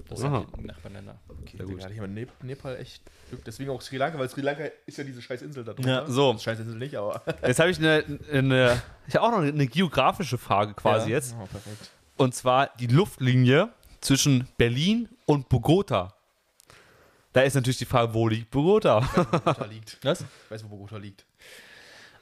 [0.08, 0.46] Das sind Aha.
[0.58, 1.20] die Nachbarländer.
[1.28, 1.80] Okay, Sehr gut.
[1.80, 3.44] Da hatte ich mit Nep Nepal echt Glück.
[3.46, 5.90] Deswegen auch Sri Lanka, weil Sri Lanka ist ja diese scheiß Insel da drunter.
[5.90, 6.38] Ja, so.
[6.38, 7.22] Scheiß Insel nicht, aber.
[7.46, 11.16] Jetzt habe ich eine, eine ich habe auch noch eine geografische Frage quasi Ja.
[11.18, 11.36] jetzt.
[11.40, 11.90] Oh, perfekt.
[12.18, 13.70] Und zwar die Luftlinie
[14.02, 16.14] zwischen Berlin und Bogota.
[17.34, 19.00] Da ist natürlich die Frage, wo liegt Bogota?
[19.00, 20.00] Bogota liegt.
[20.04, 20.22] Was?
[20.22, 21.26] Ich weiß, wo Bogota liegt.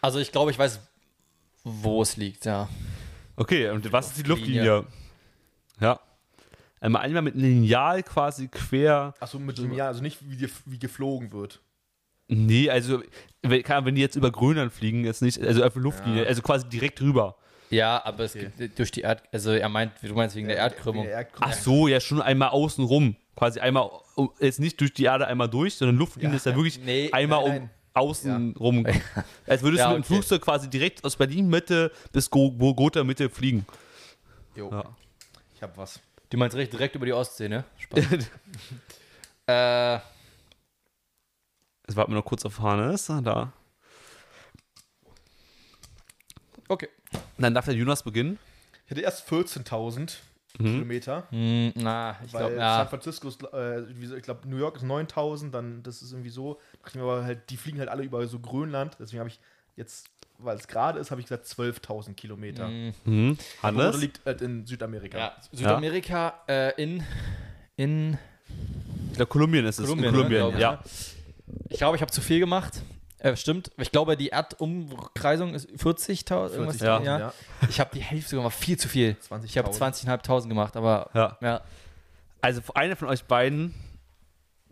[0.02, 0.80] Also ich glaube, ich weiß,
[1.64, 2.68] wo es liegt, ja.
[3.36, 4.64] Okay, und was ist die Luftlinie.
[4.66, 4.94] Luftlinie?
[5.80, 6.00] Ja.
[6.80, 9.14] Einmal, einmal mit Lineal quasi quer.
[9.20, 11.62] Achso, mit dem Jahr, also nicht wie, wie geflogen wird.
[12.28, 13.02] Nee, also
[13.42, 16.28] wenn, die jetzt über Grönland fliegen, jetzt nicht, also einfach Luftlinie, Ja.
[16.28, 17.38] also quasi direkt rüber.
[17.70, 18.50] Ja, aber es Okay.
[18.58, 19.24] gibt durch die Erd...
[19.32, 21.04] Also er meint, du meinst wegen der Erdkrümmung.
[21.04, 21.50] Wegen der Erdkrümmung.
[21.52, 23.16] Ach so, ja, schon einmal außen rum.
[23.36, 26.56] Quasi einmal, um- jetzt nicht durch die Erde einmal durch, sondern Luftlinie Ja, ist ja
[26.56, 27.70] wirklich nee, einmal nein, um nein.
[27.94, 28.86] außen rum.
[29.48, 30.14] Als würdest Ja, du mit dem okay.
[30.14, 33.66] Flugzeug quasi direkt aus Berlin Mitte bis Go- Bogota Mitte fliegen.
[34.56, 34.70] Jo.
[34.72, 34.84] Ja.
[35.56, 36.00] Ich hab was.
[36.30, 37.64] Du meinst recht direkt über die Ostsee, ne?
[37.78, 38.30] Spannend.
[39.48, 39.96] äh,
[41.88, 43.10] Jetzt warten wir noch kurz auf Hannes.
[43.10, 43.54] Ah, Da.
[46.68, 46.90] okay.
[47.38, 48.38] Dann darf der Jonas beginnen.
[48.86, 50.18] Ich hatte erst 14.000
[50.58, 51.28] Kilometer.
[51.30, 52.86] Hm, na, ich Weil glaube, San ja.
[52.88, 53.84] Francisco ist, äh,
[54.18, 56.56] ich glaube, New York ist 9000, dann das ist irgendwie so.
[56.56, 58.98] Da dachte ich mir aber halt, die fliegen halt alle über so Grönland.
[59.00, 59.40] Deswegen habe ich
[59.76, 60.10] jetzt,
[60.40, 62.68] weil es gerade ist, habe ich gesagt 12.000 Kilometer.
[62.68, 63.38] Hm, Mhm.
[63.62, 63.98] Bogota Hannes.
[64.02, 65.18] liegt halt in Südamerika.
[65.18, 65.36] ja.
[65.52, 67.04] Südamerika äh, in,
[67.76, 68.18] in
[69.12, 69.86] Ich glaube, Kolumbien ist es.
[69.86, 70.72] Kolumbien, In Kolumbien, ne, ja.
[70.74, 70.80] ne?
[71.70, 72.82] Ich glaube, ich habe zu viel gemacht.
[73.20, 73.72] Äh, stimmt.
[73.78, 76.52] Ich glaube, die Erdumkreisung ist 40.000.
[76.54, 76.76] irgendwas.
[76.82, 77.02] 40.000, Ja.
[77.04, 77.20] Ja.
[77.20, 77.34] ja.
[77.70, 79.16] Ich habe die Hälfte gemacht, viel zu viel.
[79.30, 79.44] 20.000.
[79.46, 81.38] Ich habe 20.500 gemacht, aber ja.
[81.42, 81.62] ja.
[82.42, 83.74] Also einer von euch beiden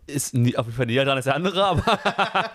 [0.06, 1.84] ist nie, auf jeden Fall näher dran als der andere, aber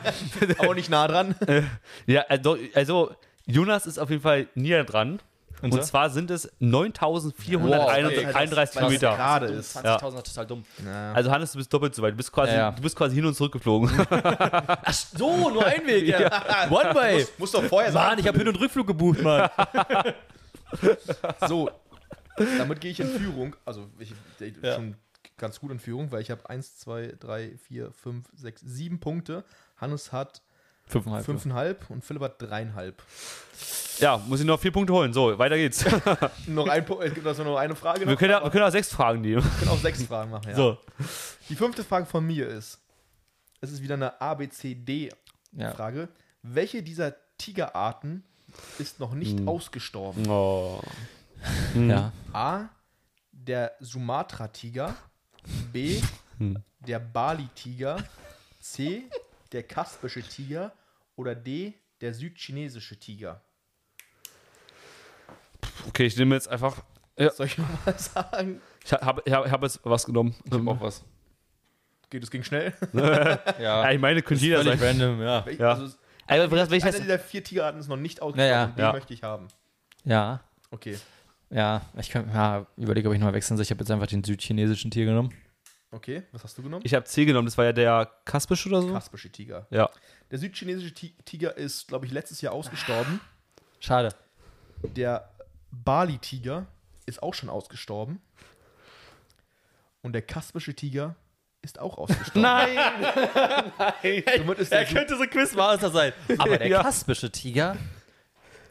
[0.60, 1.36] Aber nicht nah dran.
[2.08, 3.12] ja, also, also
[3.46, 5.20] Jonas ist auf jeden Fall näher dran.
[5.62, 5.80] Und, so?
[5.82, 9.16] zwar sind es 9.431 Wow, Kilometer.
[9.16, 9.78] gerade ist.
[9.78, 10.64] 20.000 ist total dumm.
[10.84, 11.14] Ja.
[11.14, 12.14] Also Hannes, du bist doppelt so weit.
[12.14, 12.72] Du bist quasi, Ja, ja.
[12.72, 13.92] Du bist quasi hin und zurück geflogen.
[14.10, 16.68] Ach so, nur ein Weg, ja.
[16.72, 17.28] One way.
[17.38, 18.20] Muss doch vorher Mann, sagen.
[18.22, 19.50] ich habe Hin- und Rückflug gebucht, Mann.
[21.48, 21.70] So,
[22.58, 23.56] damit gehe ich in Führung.
[23.64, 24.76] Also, ich, ich, Ja.
[24.76, 24.96] schon
[25.42, 29.44] ganz gut in Führung, weil ich habe 1, 2, 3, 4, 5, 6, 7 Punkte.
[29.76, 30.42] Hannes hat
[30.86, 31.26] Fünfeinhalb.
[31.84, 32.94] 5,5 und Philipp hat 3,5.
[34.00, 35.14] Ja, muss ich noch vier Punkte holen.
[35.14, 35.86] So, weiter geht's.
[36.48, 38.00] Noch ein Punkt, es gibt also nur eine Frage.
[38.02, 39.44] wir, noch, können, ja- aber wir können auch sechs Fragen nehmen.
[39.44, 40.50] wir können auch sechs Fragen machen.
[40.50, 40.56] Ja.
[40.56, 40.78] So.
[41.50, 42.80] Die fünfte Frage von mir ist:
[43.62, 46.00] Es ist wieder eine A-B-C-D-Frage.
[46.02, 46.08] Ja.
[46.42, 48.24] Welche dieser Tigerarten
[48.80, 49.48] ist noch nicht Hm.
[49.48, 50.28] ausgestorben?
[50.28, 50.82] Oh.
[51.76, 52.12] ja.
[52.34, 52.70] A.
[53.32, 54.96] Der Sumatra-Tiger.
[55.72, 56.02] B.
[56.38, 56.58] Hm.
[56.80, 58.04] Der Bali-Tiger.
[58.60, 59.04] C.
[59.52, 60.72] Der kaspische Tiger.
[61.16, 61.74] Oder D.
[62.02, 63.42] Der südchinesische Tiger.
[65.88, 66.84] Okay, ich nehme jetzt einfach.
[67.18, 67.32] Ja.
[67.32, 68.62] Soll ich nochmal sagen?
[68.84, 70.36] Ich habe ich hab, ich hab jetzt was genommen.
[70.46, 71.04] Ich hab auch was.
[72.10, 72.74] Geht, es ging schnell.
[72.94, 73.40] Ja.
[73.60, 74.80] Ja, ich meine, könnte jeder sein.
[74.80, 75.46] random, ja.
[75.58, 75.70] Ja.
[75.74, 75.96] Also,
[76.28, 78.50] Also, welches einer dieser vier Tigerarten ist noch nicht ausgestorben.
[78.50, 78.68] Ja, ja.
[78.68, 78.92] Den Ja.
[78.94, 79.48] möchte ich haben.
[80.04, 80.42] Ja.
[80.72, 80.98] Okay.
[81.52, 83.64] Ja, ich kann, ja, überlege, ob ich nochmal wechseln soll.
[83.64, 85.34] Ich habe jetzt einfach den südchinesischen Tier genommen.
[85.92, 86.84] Okay, was hast du genommen?
[86.86, 88.94] ich habe C genommen, das war ja der Kaspische oder so?
[88.94, 89.68] Kaspische Tiger.
[89.70, 89.90] Ja.
[90.32, 93.20] Der südchinesische Ti- Tiger ist, glaube ich, letztes Jahr ausgestorben.
[93.82, 94.16] Schade.
[94.96, 95.30] Der
[95.72, 96.68] Bali-Tiger
[97.06, 98.22] ist auch schon ausgestorben.
[100.02, 101.16] Und der kaspische Tiger
[101.62, 102.42] ist auch ausgestorben.
[102.42, 102.78] Nein!
[104.38, 106.14] Somit ist der, Sü- könnte so Quizmaster sein.
[106.38, 106.82] Aber der Ja.
[106.84, 107.76] kaspische Tiger,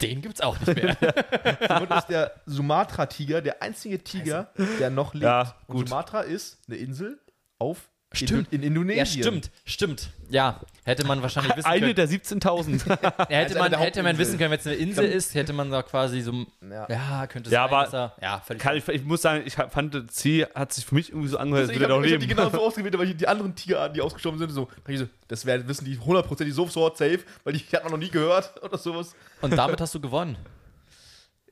[0.01, 0.97] den gibt's auch nicht mehr.
[1.67, 4.49] somit ist der Sumatra-Tiger der einzige Tiger,
[4.79, 5.23] der noch lebt.
[5.23, 5.89] Ja, Und gut.
[5.89, 7.19] Sumatra ist eine Insel
[7.59, 8.51] auf Stimmt.
[8.51, 8.97] In, in Indonesien.
[8.97, 10.09] ja, stimmt, stimmt.
[10.29, 11.95] Ja, hätte man wahrscheinlich wissen Eine können.
[11.95, 12.81] der 17.000.
[13.29, 15.71] Ja, hätte man, eine hätte man wissen können, wenn es eine Insel ist, hätte man
[15.71, 16.33] da quasi so.
[16.69, 16.87] Ja.
[16.89, 17.73] Ja, könnte Ja, sein.
[17.73, 18.61] aber- er- ja, völlig.
[18.61, 21.69] Kann ich, ich muss sagen, ich fand, C hat sich für mich irgendwie so angehört,
[21.69, 22.37] als ich würde er habe noch hab die leben.
[22.37, 25.65] genau so ausgewählt, weil ich die anderen Tigerarten, die ausgestorben sind, so, ich das wär,
[25.69, 29.15] wissen die hundertprozentig sofort safe, weil die hat man noch nie gehört oder sowas.
[29.39, 30.35] Und damit hast du gewonnen.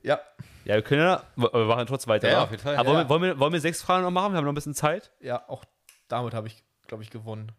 [0.02, 0.18] Ja,
[0.64, 2.28] Ja, wir können ja, wir machen trotzdem weiter.
[2.28, 2.44] Ja, oder?
[2.44, 2.76] auf jeden Fall.
[2.76, 2.94] Aber Ja.
[2.96, 4.32] wollen, wir, wollen, wir, wollen wir sechs Fragen noch machen?
[4.32, 5.10] Wir haben noch ein bisschen Zeit.
[5.20, 5.64] ja, auch
[6.12, 7.52] damit habe ich, glaube ich, gewonnen.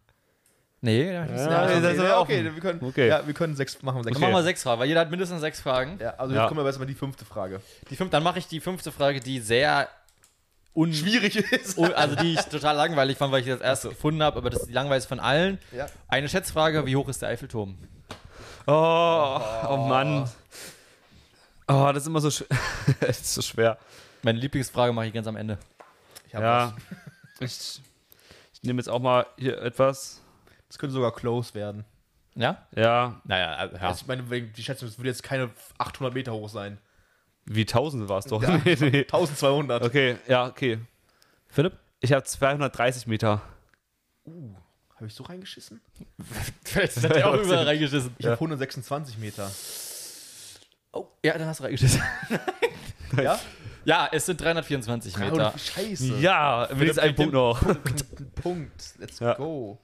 [0.83, 3.07] Nee, ja, das Ja, Ja, das ist ja, okay, wir können, Okay.
[3.07, 3.97] ja, wir können sechs machen.
[3.99, 5.99] Wir sechs Dann machen wir sechs Fragen, weil jeder hat mindestens sechs Fragen.
[5.99, 6.41] Ja, also Ja.
[6.41, 7.61] jetzt kommen wir erstmal die fünfte Frage.
[7.89, 9.87] Die fünf, dann mache ich die fünfte Frage, die sehr
[10.73, 11.77] un Schwierig ist.
[11.77, 14.61] un also die ich total langweilig fand, weil ich das erst gefunden habe, aber das
[14.61, 15.59] ist die langweiligste von allen.
[15.71, 15.85] Ja.
[16.07, 17.77] Eine Schätzfrage, wie hoch ist der Eiffelturm?
[18.65, 19.39] Oh,
[19.69, 20.29] oh, Mann.
[21.67, 22.43] Oh, das ist immer so, sch
[23.01, 23.77] das ist so schwer.
[24.23, 25.57] Meine Lieblingsfrage mache ich ganz am Ende.
[26.27, 26.73] Ich hab Ja.
[27.39, 27.77] was.
[27.79, 27.81] Ich,
[28.61, 30.21] ich nehme jetzt auch mal hier etwas.
[30.67, 31.83] Das könnte sogar close werden.
[32.35, 32.65] Ja?
[32.75, 33.81] Ja, Naja, also, ja.
[33.81, 36.77] Also ich meine, die Schätzung, das würde jetzt keine 800 Meter hoch sein.
[37.45, 38.41] wie 1000 war es doch.
[38.43, 38.61] Ja.
[38.63, 38.99] Nee, nee.
[39.01, 39.83] 1200.
[39.83, 40.79] Okay, ja, okay.
[41.47, 41.73] Philipp?
[41.99, 43.41] Ich habe 230 Meter.
[44.25, 44.55] Uh,
[44.95, 45.81] habe ich so reingeschissen?
[46.63, 48.15] Vielleicht hat er auch überall reingeschissen.
[48.17, 49.51] Ich habe 126 Meter.
[50.93, 52.01] Oh, ja, dann hast du reingeschissen.
[53.17, 53.39] Ja?
[53.85, 55.53] Ja, es sind 324 Meter.
[55.55, 56.17] Oh, Scheiße.
[56.19, 57.59] Ja, wenigstens ein Punkt noch.
[57.61, 58.83] Punkt, Punkt.
[58.99, 59.33] Let's Ja.
[59.35, 59.79] go.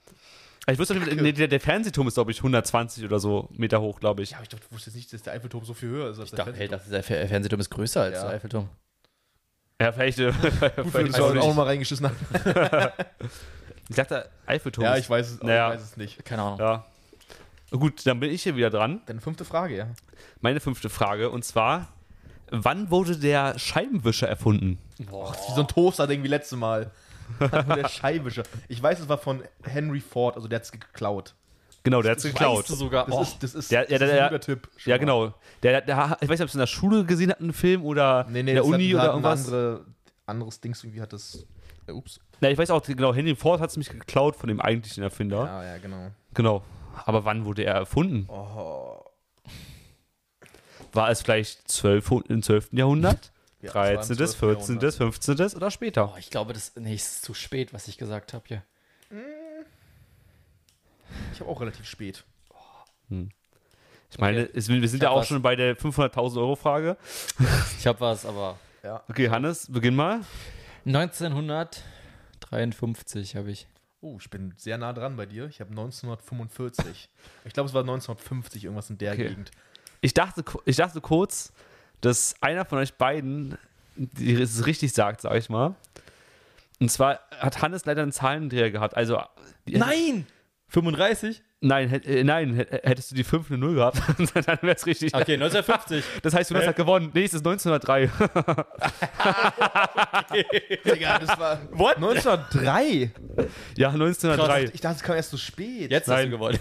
[0.70, 3.98] Ich wusste nicht, nee, der, der Fernsehturm ist, glaube ich, 120 oder so Meter hoch,
[4.00, 4.30] glaube ich.
[4.32, 6.28] Ja, aber ich dachte, du wusstest nicht, dass der Eiffelturm so viel höher ist als
[6.30, 6.78] Ich der dachte, hey, Fernsehturm.
[6.78, 8.22] das ist der Fer- Fernsehturm ist größer als Ja.
[8.24, 8.68] der Eiffelturm.
[9.80, 10.18] Ja, vielleicht.
[10.18, 12.16] äh, Gut, vielleicht das auch mal reingeschissen haben.
[13.90, 14.84] Ich dachte, Eiffelturm.
[14.84, 15.68] Ja, ist- ich weiß es, aber Naja.
[15.72, 16.22] ich weiß es nicht.
[16.26, 16.58] Keine Ahnung.
[16.60, 16.84] Ja.
[17.70, 19.00] Gut, dann bin ich hier wieder dran.
[19.06, 19.86] Deine fünfte Frage, ja.
[20.42, 21.88] Meine fünfte Frage und zwar:
[22.50, 24.78] Wann wurde der Scheibenwischer erfunden?
[25.10, 25.32] Boah.
[25.48, 26.90] Wie so ein Toaster-Ding wie letztes Mal.
[27.40, 28.42] Der Scheibenwischer.
[28.68, 31.34] Ich weiß, es war von Henry Ford, also der hat es geklaut.
[31.82, 32.60] Genau, der hat es geklaut.
[32.60, 33.04] Weißt du sogar.
[33.06, 33.22] Das oh.
[33.22, 34.68] ist, das ist, Der- das ja, ist der- ein der- guter Tipp.
[34.86, 34.98] Ja, mal.
[34.98, 35.34] genau.
[35.62, 38.24] Der, der, ich weiß nicht, ob es in der Schule gesehen hat, einen Film oder
[38.24, 39.44] Nee, nee, in der das Uni hat, oder ein irgendwas.
[39.46, 39.84] andere,
[40.26, 41.46] anderes Dings irgendwie hat das.
[41.86, 42.18] Äh, ups.
[42.40, 45.44] Na, ich weiß auch, genau, Henry Ford hat es nämlich geklaut von dem eigentlichen Erfinder.
[45.44, 46.10] Ja, ja, genau.
[46.34, 46.62] Genau.
[47.04, 48.26] Aber wann wurde er erfunden?
[48.28, 49.04] Oh.
[50.98, 52.72] War es vielleicht 12, im 12.
[52.72, 53.32] Jahrhundert?
[53.60, 54.36] Ja, das war im 13., 12.
[54.36, 54.94] 14., Jahrhundert.
[54.94, 55.40] 15.
[55.56, 56.12] oder später?
[56.14, 58.62] Oh, ich glaube, das nee, ist zu spät, was ich gesagt habe hier.
[61.32, 62.22] Ich habe auch relativ spät.
[63.10, 65.26] Ich meine, es, wir sind ja auch was.
[65.26, 66.96] schon bei der 500.000 Euro Frage.
[67.78, 69.02] Ich habe was, aber Ja.
[69.08, 70.20] Okay, Hannes, beginn mal.
[70.86, 73.66] 1953 habe ich.
[74.00, 75.46] Oh, ich bin sehr nah dran bei dir.
[75.46, 77.10] Ich habe 1945.
[77.44, 79.30] ich glaube, es war 1950, irgendwas in der Okay.
[79.30, 79.50] Gegend.
[80.00, 81.52] Ich dachte, ich dachte kurz,
[82.00, 83.58] dass einer von euch beiden
[84.20, 85.74] es richtig sagt, sag ich mal.
[86.80, 88.96] Und zwar hat Hannes leider einen Zahlendreher gehabt.
[88.96, 89.20] Also,
[89.66, 90.26] Nein!
[90.68, 91.42] 35?
[91.60, 95.12] Nein, äh, nein, hätt- hättest du die 5 eine 0 gehabt, dann wäre es richtig.
[95.12, 96.04] Okay, 1950.
[96.22, 97.10] Das heißt, Jonas hat gewonnen.
[97.12, 98.08] Nee, es ist 1903.
[100.84, 101.96] Digga, das war What?
[101.96, 103.10] 1903.
[103.76, 104.70] ja, 1903.
[104.72, 105.90] Ich dachte, es kam erst so spät.
[105.90, 106.30] Jetzt hast Nein.
[106.30, 106.58] du gewonnen.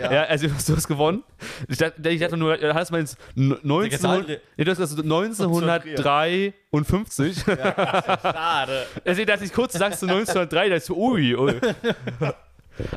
[0.00, 0.24] Ja.
[0.24, 1.22] also du hast gewonnen.
[1.68, 5.00] Ich dachte, ich dachte nur, du hast mal ins 1900, Zahl- nee, du hast also
[5.02, 7.36] 1953.
[7.44, 8.86] Schade.
[9.04, 11.54] Deswegen dachte ich kurz, du sagst du 1903, da ist so, ui, ui.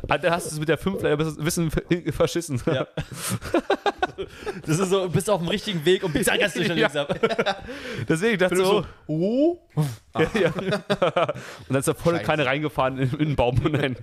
[0.08, 1.70] Ah, Da hast du es mit der 5 leider ein bisschen
[2.12, 2.60] verschissen.
[2.66, 2.86] Ja.
[4.66, 6.74] Das ist so, du bist auf dem richtigen Weg und biegst ganz durch Ja.
[6.74, 7.18] links ab.
[8.06, 9.58] Deswegen dachte ich so, oh.
[10.34, 10.52] ja.
[10.52, 12.26] Und dann ist da volle Scheiße.
[12.26, 13.96] Kanne reingefahren in, in den Baum hinein.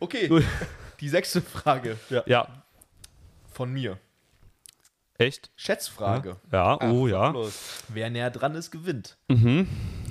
[0.00, 0.44] Okay, Gut.
[1.00, 2.48] die sechste Frage Ja.
[3.52, 3.98] von mir.
[5.18, 5.50] Echt?
[5.56, 6.36] Schätzfrage.
[6.50, 7.34] Ja, oh ja.
[7.88, 9.18] Wer näher dran ist, gewinnt.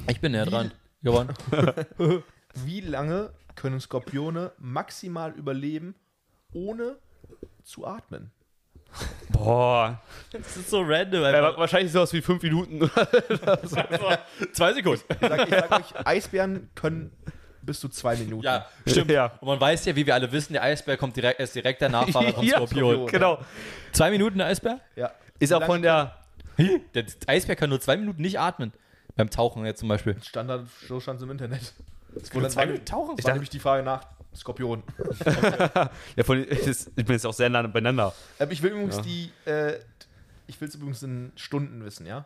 [0.08, 0.72] Ich bin näher dran.
[1.02, 1.34] Gewonnen.
[2.54, 5.96] Wie lange können Skorpione maximal überleben,
[6.54, 6.98] ohne
[7.64, 8.32] zu atmen?
[9.32, 10.02] Boah.
[10.32, 11.22] Das ist so random.
[11.24, 12.80] Ja, wahrscheinlich sowas wie 5 Minuten.
[14.54, 15.02] Zwei Sekunden.
[15.10, 17.12] Ich sag, ich sag euch, Eisbären können
[17.62, 18.44] bis zu zwei Minuten.
[18.44, 19.12] Ja, stimmt.
[19.12, 19.28] Ja.
[19.40, 21.90] Und man weiß ja, wie wir alle wissen, der Eisbär kommt direkt, ist direkt der
[21.90, 23.08] Nachfahre vom Ja, Skorpion.
[23.08, 23.40] Genau.
[23.92, 24.80] Zwei Minuten der Eisbär?
[24.96, 25.12] ja.
[25.40, 26.18] Ist auch von der.
[26.94, 28.74] Der Eisbär kann nur zwei Minuten nicht atmen.
[29.16, 30.16] Beim Tauchen jetzt zum Beispiel.
[30.22, 31.74] Standard, so stand es im Internet.
[32.16, 33.16] Das Können war, zwei Minuten tauchen?
[33.16, 34.06] das war nämlich die Frage nach
[34.36, 34.84] Skorpion.
[36.16, 38.14] Ja, von, ich, ich bin jetzt auch sehr nah beieinander.
[38.40, 39.80] Ähm, ich will übrigens die, äh,
[40.48, 42.26] ich will es übrigens in Stunden wissen, ja?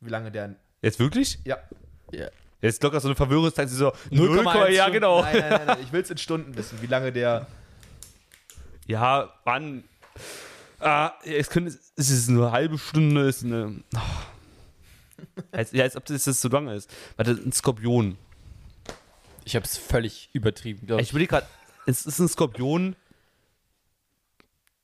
[0.00, 1.38] Wie lange der, Jetzt wirklich?
[1.44, 1.58] ja.
[2.12, 2.28] Ja.
[2.60, 5.20] Jetzt locker so eine Verwirrungszeit, so 0,1 0,1, ja genau.
[5.20, 5.78] Nein, nein, nein, nein.
[5.82, 7.46] ich will es in Stunden wissen, wie lange der,
[8.86, 9.84] Ja, wann?
[10.80, 13.82] Ah, es, könnte, es ist nur eine halbe Stunde, ist eine.
[13.94, 13.98] Oh.
[15.52, 16.90] Als, ja, als ob das, das so lange ist.
[17.16, 18.18] Warte, ein Skorpion.
[19.44, 21.46] Ich habe es völlig übertrieben, glaube Ich überlege gerade,
[21.86, 22.96] es ist ein Skorpion.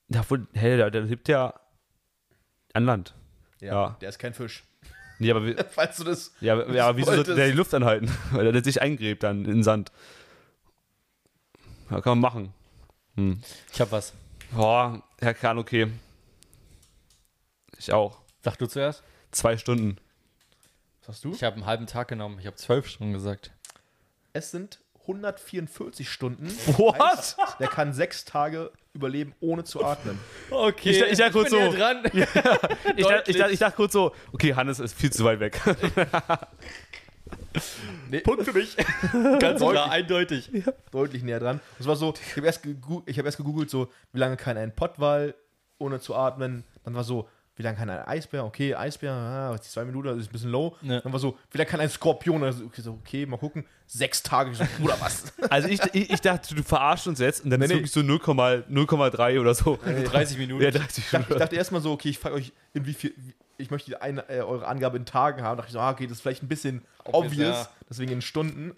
[0.08, 1.58] Ja, wohl, hey, der, der lebt ja
[2.72, 3.14] an Land.
[3.60, 3.96] ja, Ja.
[4.00, 4.64] der ist kein Fisch.
[5.18, 7.38] Nee, aber, wie- Falls du das, ja, aber- ja, wieso sollte wolltest.
[7.38, 8.10] der die Luft anhalten?
[8.32, 9.92] Weil er sich eingräbt dann in den Sand.
[11.90, 12.54] Ja, kann man machen.
[13.72, 14.12] Ich habe was.
[14.52, 15.88] Boah, Herr Kahn, okay.
[17.78, 18.20] Ich auch.
[18.42, 19.02] Sag du zuerst.
[19.30, 19.96] Zwei Stunden.
[21.00, 21.32] was hast du?
[21.32, 22.38] Ich habe einen halben Tag genommen.
[22.38, 23.52] Ich habe zwölf Stunden gesagt.
[24.32, 26.46] Es sind 144 Stunden.
[26.76, 26.98] What?
[27.00, 30.18] Heißt, der kann sechs Tage überleben, ohne zu atmen.
[30.50, 30.90] Okay.
[30.90, 32.02] Ich dachte- ich dachte kurz bin so- hier dran.
[32.96, 35.60] Ich dachte, ich, dachte, ich dachte kurz so, okay, Hannes ist viel zu weit weg.
[38.24, 38.76] Punkt für mich.
[39.40, 40.50] Ganz klar, eindeutig.
[40.90, 41.60] Deutlich näher dran.
[41.78, 42.62] Es war so, ich habe erst,
[43.06, 45.34] ich hab erst gegoogelt, so, wie lange kann ein Pottwal
[45.78, 46.64] ohne zu atmen?
[46.84, 47.28] Dann war so,
[47.60, 48.42] wie lange kann ein Eisbär?
[48.46, 50.74] Okay, Eisbär, ah, die zwei Minuten, das ist ein bisschen low.
[50.80, 51.00] Ja.
[51.02, 52.42] Dann war so, wie lange kann ein Skorpion?
[52.42, 53.66] Also, okay, so, okay, mal gucken.
[53.86, 54.54] Sechs Tage.
[54.54, 55.24] So, Bruder, was?
[55.50, 57.76] Also ich, ich, ich dachte, du verarschst uns jetzt und dann Nee, ist nee.
[57.76, 59.78] wirklich so 0,0 0,3 oder so.
[59.84, 60.62] 30 Minuten.
[60.64, 63.12] Ja, 30 Ich dachte, ich dachte erstmal so, okay, ich frage euch, in wie viel,
[63.58, 65.56] ich möchte eine, äh, eure Angabe in Tagen haben.
[65.58, 67.68] Da dachte ich so, ah, okay, das ist vielleicht ein bisschen Obvious, obvious, ja.
[67.90, 68.72] deswegen in Stunden.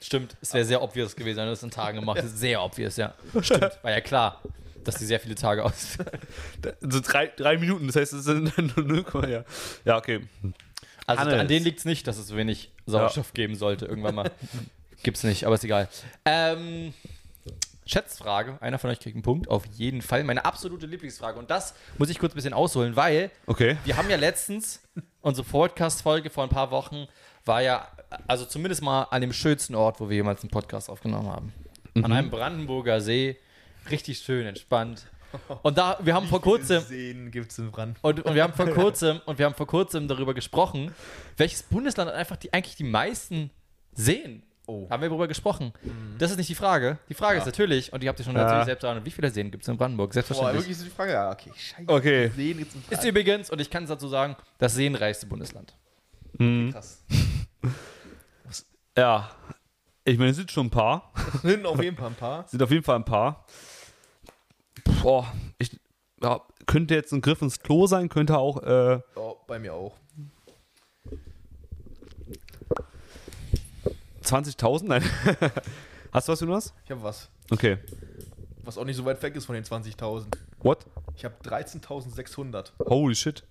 [0.00, 2.38] Stimmt, es wäre sehr obvious gewesen, wenn du das in Tagen gemacht hättest.
[2.38, 3.14] Sehr obvious, ja.
[3.40, 4.42] Stimmt, war ja klar,
[4.84, 5.98] dass die sehr viele Tage aus.
[6.80, 9.44] So drei, drei Minuten, das heißt, es sind nur 0, ja.
[9.84, 10.20] Ja, okay.
[11.06, 11.40] Also Hannes.
[11.40, 13.86] an denen liegt es nicht, dass es so wenig Sauerstoff geben sollte.
[13.86, 14.30] Irgendwann mal.
[15.02, 15.88] Gibt's nicht, aber ist egal.
[16.24, 16.94] Ähm,
[17.86, 18.56] Schätzfrage.
[18.60, 19.48] Einer von euch kriegt einen Punkt.
[19.48, 20.22] Auf jeden Fall.
[20.22, 21.38] Meine absolute Lieblingsfrage.
[21.38, 23.76] Und das muss ich kurz ein bisschen ausholen, weil Okay.
[23.84, 24.80] wir haben ja letztens,
[25.20, 27.08] unsere Podcast-Folge vor ein paar Wochen
[27.44, 27.88] war ja,
[28.28, 31.52] also zumindest mal an dem schönsten Ort, wo wir jemals einen Podcast aufgenommen haben.
[31.96, 33.36] An einem Brandenburger See.
[33.90, 35.06] Richtig schön, entspannt.
[35.62, 37.96] Und da, wir haben vor kurzem, Seen gibt es in Brand.
[38.02, 40.94] und, und wir haben vor kurzem und wir haben vor kurzem darüber gesprochen,
[41.38, 43.50] welches Bundesland hat einfach die, eigentlich die meisten
[43.94, 44.42] Seen.
[44.66, 44.88] Oh.
[44.90, 45.72] Haben wir darüber gesprochen.
[46.18, 46.98] Das ist nicht die Frage.
[47.08, 48.44] Die Frage ist natürlich, und die habt ihr schon Ja.
[48.44, 50.10] natürlich selbst erraten, wie viele Seen gibt es in Brandenburg?
[50.10, 50.56] Boah, Selbstverständlich.
[50.64, 51.88] wirklich ist die Frage, ja, okay, scheiße.
[51.88, 52.28] Okay.
[52.36, 55.74] Seen gibt's in ist übrigens, und ich kann es dazu sagen, das seenreichste Bundesland.
[56.38, 57.02] krass.
[58.96, 59.30] Ja.
[60.04, 61.12] Ich meine, es sind schon ein paar.
[61.42, 62.46] Sind auf jeden Fall ein paar.
[62.48, 63.46] Sind auf jeden Fall ein paar.
[65.02, 65.78] Boah, ich
[66.22, 69.96] ja, könnte jetzt ein Griff ins Klo sein, könnte auch äh, Oh, bei mir auch.
[74.22, 74.84] 20.000?
[74.84, 75.02] Nein.
[76.12, 76.74] Hast du was, Jonas?
[76.84, 77.78] Ich habe was, Okay.
[78.62, 80.26] was auch nicht so weit weg ist von den 20.000.
[80.60, 80.86] What?
[81.16, 82.72] Ich habe 13.600.
[82.88, 83.42] Holy shit.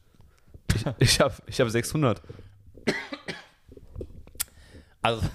[0.73, 2.21] Ich, ich habe ich hab 600.
[5.01, 5.27] Also,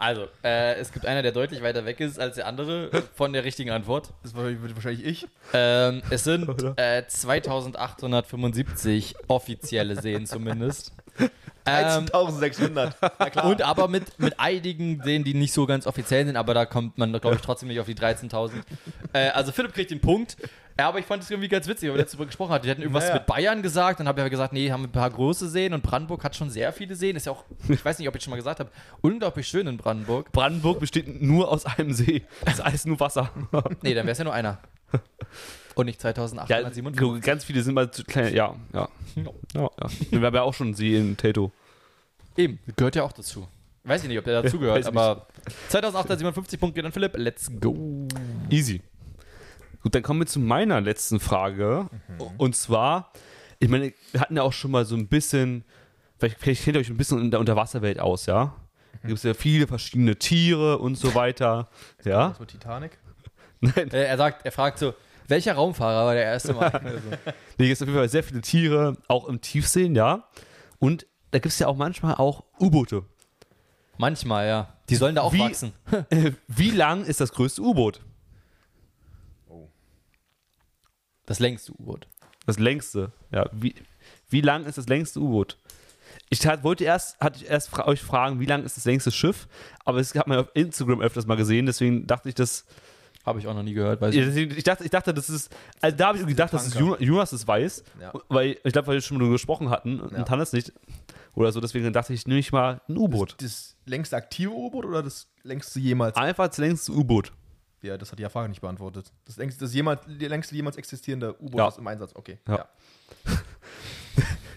[0.00, 3.44] also äh, es gibt einer, der deutlich weiter weg ist als der andere von der
[3.44, 4.14] richtigen Antwort.
[4.22, 4.44] Das war,
[4.74, 5.26] wahrscheinlich ich.
[5.52, 6.48] Ähm, es sind
[6.78, 10.94] äh, 2875 offizielle Seen zumindest.
[11.66, 12.94] Ähm, 13.600.
[13.18, 13.44] Na klar.
[13.44, 16.96] und aber mit, mit einigen, denen, die nicht so ganz offiziell sind, aber da kommt
[16.96, 18.52] man, glaube ich, trotzdem nicht auf die 13.000.
[19.12, 20.38] Äh, also Philipp kriegt den Punkt.
[20.80, 22.64] Ja, aber ich fand es irgendwie ganz witzig, weil wir Mal gesprochen hatten.
[22.64, 23.16] Die hatten irgendwas Naja.
[23.16, 25.74] mit Bayern gesagt, dann habe ich aber gesagt, nee, haben wir ein paar große Seen
[25.74, 27.16] und Brandenburg hat schon sehr viele Seen.
[27.16, 28.70] Ist ja auch, ich weiß nicht, ob ich schon mal gesagt habe,
[29.02, 30.32] unglaublich schön in Brandenburg.
[30.32, 32.22] Brandenburg besteht nur aus einem See.
[32.46, 33.30] Das ist alles nur Wasser.
[33.82, 34.58] Nee, dann wäre es ja nur einer.
[35.74, 37.22] Und nicht Ja, 2857.
[37.22, 38.34] ganz viele sind mal zu klein.
[38.34, 38.88] Ja, ja.
[39.16, 39.22] ja,
[39.54, 39.70] ja.
[40.10, 41.52] Wir haben ja auch schon einen See in Tato.
[42.38, 43.46] Eben, gehört ja auch dazu.
[43.84, 45.26] Weiß ich nicht, ob der dazugehört, aber
[45.68, 48.08] 2857 Punkte dann Philipp, let's go.
[48.48, 48.80] Easy.
[49.82, 51.88] Gut, dann kommen wir zu meiner letzten Frage.
[52.38, 53.12] Und zwar,
[53.58, 55.64] ich meine, wir hatten ja auch schon mal so ein bisschen,
[56.18, 58.54] vielleicht, vielleicht kennt ihr euch ein bisschen in der Unterwasserwelt aus, ja?
[59.02, 61.68] Da gibt es ja viele verschiedene Tiere und so weiter.
[62.04, 62.28] Ja?
[62.30, 62.98] Das war Titanic.
[63.60, 64.94] Nein, er sagt, er fragt so,
[65.28, 66.80] welcher Raumfahrer war der erste Mal?
[67.58, 70.24] nee, gibt es auf jeden Fall sehr viele Tiere, auch im Tiefseen, ja?
[70.78, 73.04] Und da gibt es ja auch manchmal auch U-Boote.
[73.96, 74.74] Manchmal, ja.
[74.88, 75.72] Die sollen da auch Wie- wachsen.
[76.48, 78.00] Wie lang ist das größte U-Boot?
[81.30, 82.08] Das längste U-Boot.
[82.44, 83.12] Das längste.
[83.30, 83.76] Ja, wie,
[84.30, 85.58] wie lang ist das längste U-Boot?
[86.28, 89.12] Ich tat, wollte erst, hatte ich erst fra euch fragen, wie lang ist das längste
[89.12, 89.46] Schiff,
[89.84, 92.64] aber es hat man auf Instagram öfters mal gesehen, deswegen dachte ich, das.
[93.24, 94.00] Habe ich auch noch nie gehört.
[94.00, 94.26] Weiß Ja, ich.
[94.28, 95.54] deswegen- Ich dachte, ich dachte, das ist.
[95.80, 96.74] Also da habe ich gedacht, dass.
[96.74, 98.12] Jonas, das weiß, Ja.
[98.28, 100.18] weil ich glaube, weil wir schon mal darüber gesprochen hatten Ja.
[100.18, 100.72] und Hannes nicht.
[101.34, 103.36] Oder so, deswegen dachte ich, nehme ich mal ein U-Boot.
[103.40, 106.16] Das längste aktive U-Boot oder das längste jemals?
[106.16, 107.30] Einfach das längste U-Boot.
[107.82, 109.10] Ja, das hat die Frage nicht beantwortet.
[109.24, 111.68] Das längste, das jemals, die längste jemals existierende U-Boot Ja.
[111.68, 112.12] ist im Einsatz.
[112.14, 112.38] Okay.
[112.46, 112.66] Ja.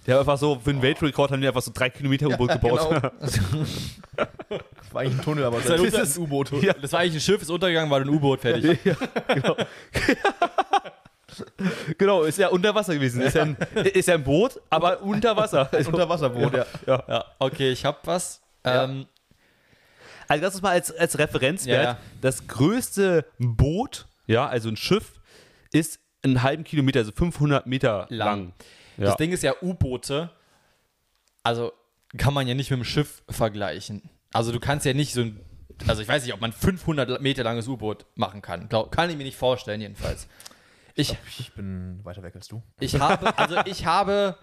[0.05, 2.89] Der hat einfach so, für den Weltrekord haben die einfach so drei Kilometer U-Boot gebaut.
[2.89, 3.09] Genau.
[3.21, 3.39] Das
[4.91, 6.51] war eigentlich ein Tunnel, aber Das ist das ist ein U-Boot.
[6.61, 6.74] Ja.
[6.74, 8.80] Das war eigentlich ein Schiff, ist untergegangen, war ein U-Boot fertig.
[11.97, 13.21] genau, ist ja unter Wasser gewesen.
[13.21, 13.55] Ist ja ein,
[13.93, 15.69] ist ja ein Boot, aber unter Wasser.
[15.71, 16.65] Also, Unterwasserboot, ja.
[16.86, 17.03] ja.
[17.07, 18.41] Ja, okay, ich habe was.
[18.65, 18.84] Ja.
[18.86, 19.05] Ähm,
[20.28, 21.84] Also das ist mal als, als Referenzwert.
[21.84, 21.97] Ja, ja.
[22.21, 25.19] Das größte Boot, ja, also ein Schiff,
[25.71, 28.17] ist einen halben Kilometer, also 500 Meter lang.
[28.17, 28.53] Lang.
[28.97, 29.05] Ja.
[29.05, 30.30] Das Ding ist ja U-Boote.
[31.43, 31.74] Also
[32.17, 34.09] kann man ja nicht mit dem Schiff vergleichen.
[34.32, 35.39] Also du kannst ja nicht so ein.
[35.88, 38.69] Also ich weiß nicht, ob man 500 Meter langes U-Boot machen kann.
[38.69, 40.28] Glaub, kann ich mir nicht vorstellen, jedenfalls.
[40.95, 42.61] Ich, Ich bin weiter weg als du.
[42.80, 44.38] ich habe, also ich habe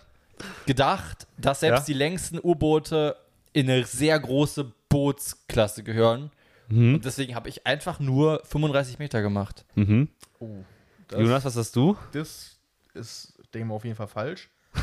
[0.66, 1.84] gedacht, dass selbst Ja?
[1.86, 3.16] die längsten U-Boote
[3.52, 6.30] in eine sehr große Bootsklasse gehören.
[6.68, 6.94] Mhm.
[6.94, 9.64] Und deswegen habe ich einfach nur 35 Meter gemacht.
[9.74, 10.08] Mhm.
[10.38, 10.64] Oh,
[11.08, 11.96] das, Jonas, was hast du?
[12.12, 12.58] das
[12.94, 14.48] ist, denke ich mal, auf jeden Fall falsch.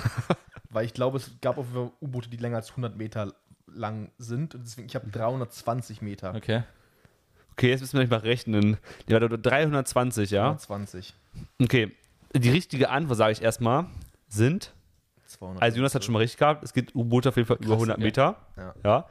[0.70, 3.34] Weil ich glaube, es gab auf jeden Fall U-Boote, die länger als 100 Meter
[3.68, 4.56] lang sind.
[4.56, 6.36] Und deswegen, ich habe 320 Meter.
[6.36, 6.64] Okay.
[7.54, 8.78] Okay, jetzt müssen wir gleich mal rechnen.
[9.08, 10.50] Die war 320, ja?
[10.50, 11.16] 320.
[11.62, 11.92] Okay.
[12.36, 13.88] Die richtige Antwort, sage ich erstmal,
[14.28, 14.74] sind,
[15.28, 15.62] 200.
[15.62, 17.98] also Jonas hat schon mal richtig gehabt, es gibt U-Boote auf jeden Fall über 100
[17.98, 18.04] okay.
[18.04, 18.36] Meter.
[18.56, 18.76] Ja.
[18.84, 19.06] Ja.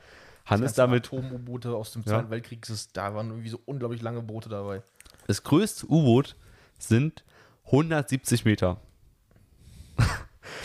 [0.46, 2.12] Hannes damit, Atom-U-Boote aus dem Ja.
[2.12, 4.82] Zweiten Weltkrieg, das ist, da waren irgendwie so unglaublich lange Boote dabei.
[5.26, 6.36] das größte U-Boot
[6.78, 7.24] sind
[7.66, 8.80] 170 Meter.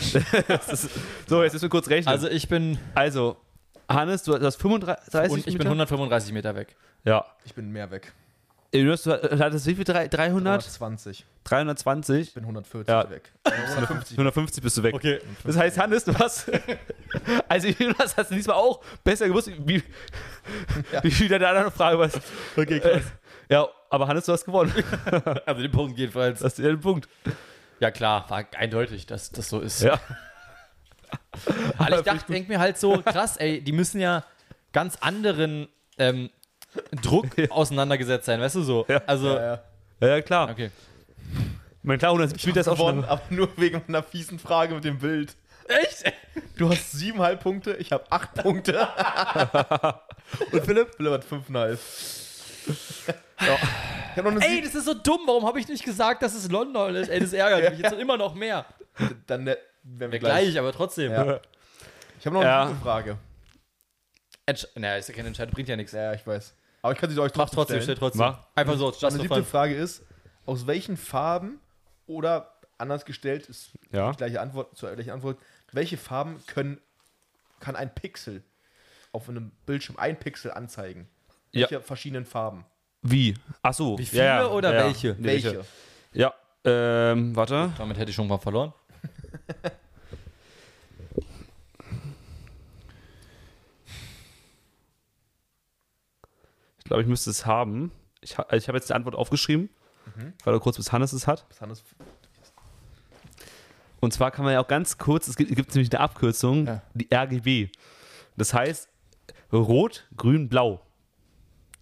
[0.00, 0.90] ist,
[1.26, 2.08] so, jetzt müssen wir kurz rechnen.
[2.12, 3.36] Also ich bin Also,
[3.88, 5.70] Hannes, du hast 35 und ich bin Meter?
[5.70, 6.76] 135 Meter weg.
[7.04, 7.24] Ja.
[7.44, 8.12] Ich bin mehr weg.
[8.74, 9.84] Jonas, du hattest wie viel?
[9.84, 10.62] Drei- 300?
[10.62, 11.26] 120.
[11.44, 12.28] 320?
[12.28, 13.10] Ich bin 140 Ja.
[13.10, 13.30] weg.
[13.44, 14.16] 150.
[14.16, 14.94] 150 bist du weg.
[14.94, 15.20] Okay.
[15.44, 16.50] Das heißt, Hannes, du hast.
[17.48, 19.82] Also, Jonas hast du diesmal auch besser gewusst, wie,
[20.90, 21.04] Ja.
[21.04, 22.08] wie viel deine andere Frage war.
[22.56, 23.00] Okay, Äh,
[23.50, 24.72] ja, aber Hannes, du hast gewonnen.
[25.46, 26.40] Also den Punkt jedenfalls.
[26.40, 27.06] Das ist der Punkt.
[27.80, 29.82] Ja klar, war eindeutig, dass das so ist.
[29.82, 30.00] Ja.
[31.78, 34.24] Aber ich dachte, denk mir halt so, krass, ey, die müssen ja
[34.72, 35.68] ganz anderen
[35.98, 36.30] ähm,
[37.02, 38.86] Druck auseinandergesetzt sein, weißt du so?
[38.88, 39.02] Ja.
[39.06, 39.62] Also, Ja, ja.
[40.00, 40.50] Ja, ja, klar.
[40.50, 40.70] okay.
[41.82, 43.10] Mein klar, 170 Meter ist auch gewonnen, schon.
[43.10, 45.34] aber nur wegen einer fiesen Frage mit dem Bild.
[45.68, 46.12] Echt?
[46.56, 48.80] Du hast siebeneinhalb Punkte, ich habe acht Punkte.
[50.52, 50.94] Und Philipp?
[50.96, 51.78] Philipp hat fünfeinhalb.
[53.40, 53.56] ja.
[54.40, 57.08] Ey, das ist so dumm, warum habe ich nicht gesagt, dass es London ist?
[57.08, 58.64] Ey, das ärgert mich jetzt immer noch mehr.
[59.26, 60.58] Dann ne, werden wir Gleich, gleich.
[60.58, 61.12] aber trotzdem.
[61.12, 61.40] Ja.
[62.20, 62.66] Ich habe noch eine Ja.
[62.66, 63.18] gute Frage.
[64.46, 65.92] Entsch naja, ist ja keine Entscheidung, bringt ja nichts.
[65.92, 66.54] Ja, ich weiß.
[66.82, 67.98] Aber ich kann sie euch trotzdem trotzdem, stell stellen.
[67.98, 68.18] trotzdem.
[68.20, 68.46] Mach.
[68.54, 69.44] Einfach so, just Meine siebte fun.
[69.44, 70.02] Frage ist,
[70.46, 71.60] aus welchen Farben
[72.06, 74.10] oder anders gestellt ist Ja.
[74.10, 75.38] die gleiche Antwort, zur gleichen Antwort,
[75.70, 76.78] welche Farben können,
[77.60, 78.42] kann ein Pixel
[79.12, 81.08] auf einem Bildschirm ein Pixel anzeigen?
[81.52, 81.70] Ja.
[81.70, 82.64] Welche verschiedenen Farben?
[83.02, 83.36] Wie?
[83.62, 83.98] Ach so.
[83.98, 85.16] Wie viele oder welche?
[85.22, 85.64] Welche?
[86.12, 86.34] Ja.
[86.64, 87.72] Ähm, warte.
[87.78, 88.72] Damit hätte ich schon mal verloren.
[96.92, 97.90] glaube, ich müsste es haben.
[98.20, 99.68] Ich, ha- ich habe jetzt die Antwort aufgeschrieben.
[100.16, 100.32] Mhm.
[100.38, 101.46] Ich warte kurz, bis Hannes es hat.
[101.48, 101.82] Was Hannes,
[104.00, 106.82] Und zwar kann man ja auch ganz kurz, es gibt, gibt nämlich eine Abkürzung, Ja.
[106.94, 107.70] die RGB.
[108.36, 108.88] Das heißt
[109.52, 110.80] Rot, Grün, Blau.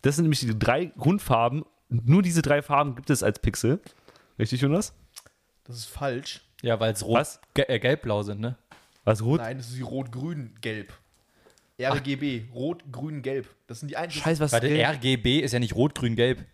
[0.03, 1.65] Das sind nämlich die drei Grundfarben.
[1.89, 3.81] Nur diese drei Farben gibt es als Pixel.
[4.39, 4.95] Richtig, Jonas?
[5.65, 6.43] Das ist falsch.
[6.63, 8.57] Ja, weil es rot, äh, gelb-blau sind, ne?
[9.05, 9.41] Was rot?
[9.41, 10.93] Nein, das ist die Rot-Grün-Gelb.
[11.89, 13.49] RGB, Rot, Grün, Gelb.
[13.67, 14.23] Das sind die einzigen.
[14.23, 14.87] Scheiße, was Warte, gelb?
[14.97, 16.45] RGB ist ja nicht rot, grün, gelb.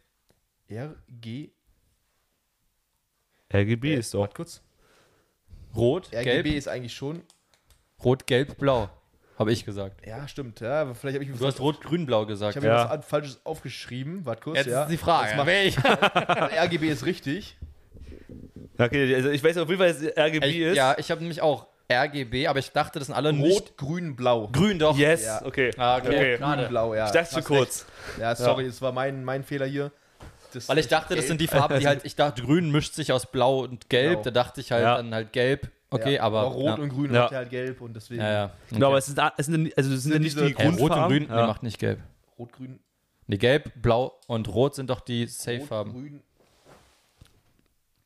[0.71, 1.51] RG.
[3.53, 4.21] RGB ist doch.
[4.21, 4.63] Warte kurz.
[5.75, 7.23] Rot, RGB gelb, ist eigentlich schon.
[8.03, 8.91] rot, gelb, blau.
[9.39, 10.07] Habe ich gesagt.
[10.07, 10.61] Ja, stimmt.
[10.61, 12.53] Ja, aber vielleicht habe ich mir Du hast rot, grün, blau gesagt.
[12.53, 12.85] Ich habe Ja.
[12.85, 14.25] mir was Falsches aufgeschrieben.
[14.25, 14.57] Warte kurz.
[14.57, 14.85] Jetzt ja.
[14.85, 15.45] ist die Frage.
[15.47, 15.77] Welch?
[15.85, 17.59] RGB ist richtig.
[18.79, 20.77] Okay, also ich weiß auf jeden Fall, dass es RGB Ich, ist.
[20.77, 24.17] ja, ich habe nämlich auch RGB, aber ich dachte, das sind alle nicht Rot, Grün,
[24.17, 24.49] Blau.
[24.49, 24.97] grün doch.
[24.99, 25.45] Yes, Ja.
[25.45, 25.71] okay.
[25.77, 26.09] Ah, okay.
[26.09, 26.39] okay.
[26.39, 27.07] Grün, Blau, ja.
[27.07, 27.87] Ich dachte schon kurz.
[28.09, 28.19] recht.
[28.21, 29.93] Ja, sorry, es war mein, mein Fehler hier.
[30.53, 33.13] Das Weil ich dachte, das sind die Farben, die halt, ich dachte, grün mischt sich
[33.13, 34.15] aus blau und gelb.
[34.15, 34.23] Blau.
[34.23, 34.97] Da dachte ich halt Ja.
[34.97, 35.71] dann halt gelb.
[35.91, 36.43] Okay, ja, aber.
[36.43, 36.75] Rot ja.
[36.75, 37.23] und Grün Ja.
[37.23, 38.21] macht ja halt gelb und deswegen.
[38.21, 38.51] Ja, ja.
[38.71, 40.73] Genau, aber es sind, es sind, also es sind, ja nicht diese- die Hä, rot
[40.73, 41.19] und Grundfarben.
[41.19, 41.41] grün, ja.
[41.43, 42.01] nee, macht nicht gelb.
[42.39, 42.81] Rot, Grün,
[43.29, 45.93] Nee, gelb, blau und rot sind doch die Rot, Safe-Farben.
[45.93, 46.23] Grün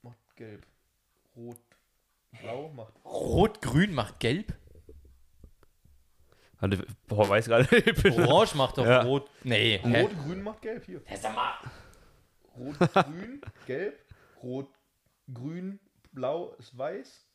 [0.03, 0.67] macht gelb.
[1.37, 1.57] Rot,
[2.43, 2.93] Blau macht.
[3.05, 4.55] Rot, grün macht gelb?
[6.61, 7.67] Warte, Boah, weiß gerade.
[8.29, 9.03] Orange macht doch Ja.
[9.03, 9.31] rot.
[9.45, 9.79] Nee.
[9.83, 10.03] hä?
[10.03, 10.85] Rot, Grün macht gelb.
[10.85, 11.01] Hier.
[11.17, 11.55] Sag mal.
[12.59, 13.95] Rot, Grün, Gelb.
[14.43, 14.69] Rot,
[15.33, 15.81] Grün,
[16.13, 17.27] Blau ist weiß.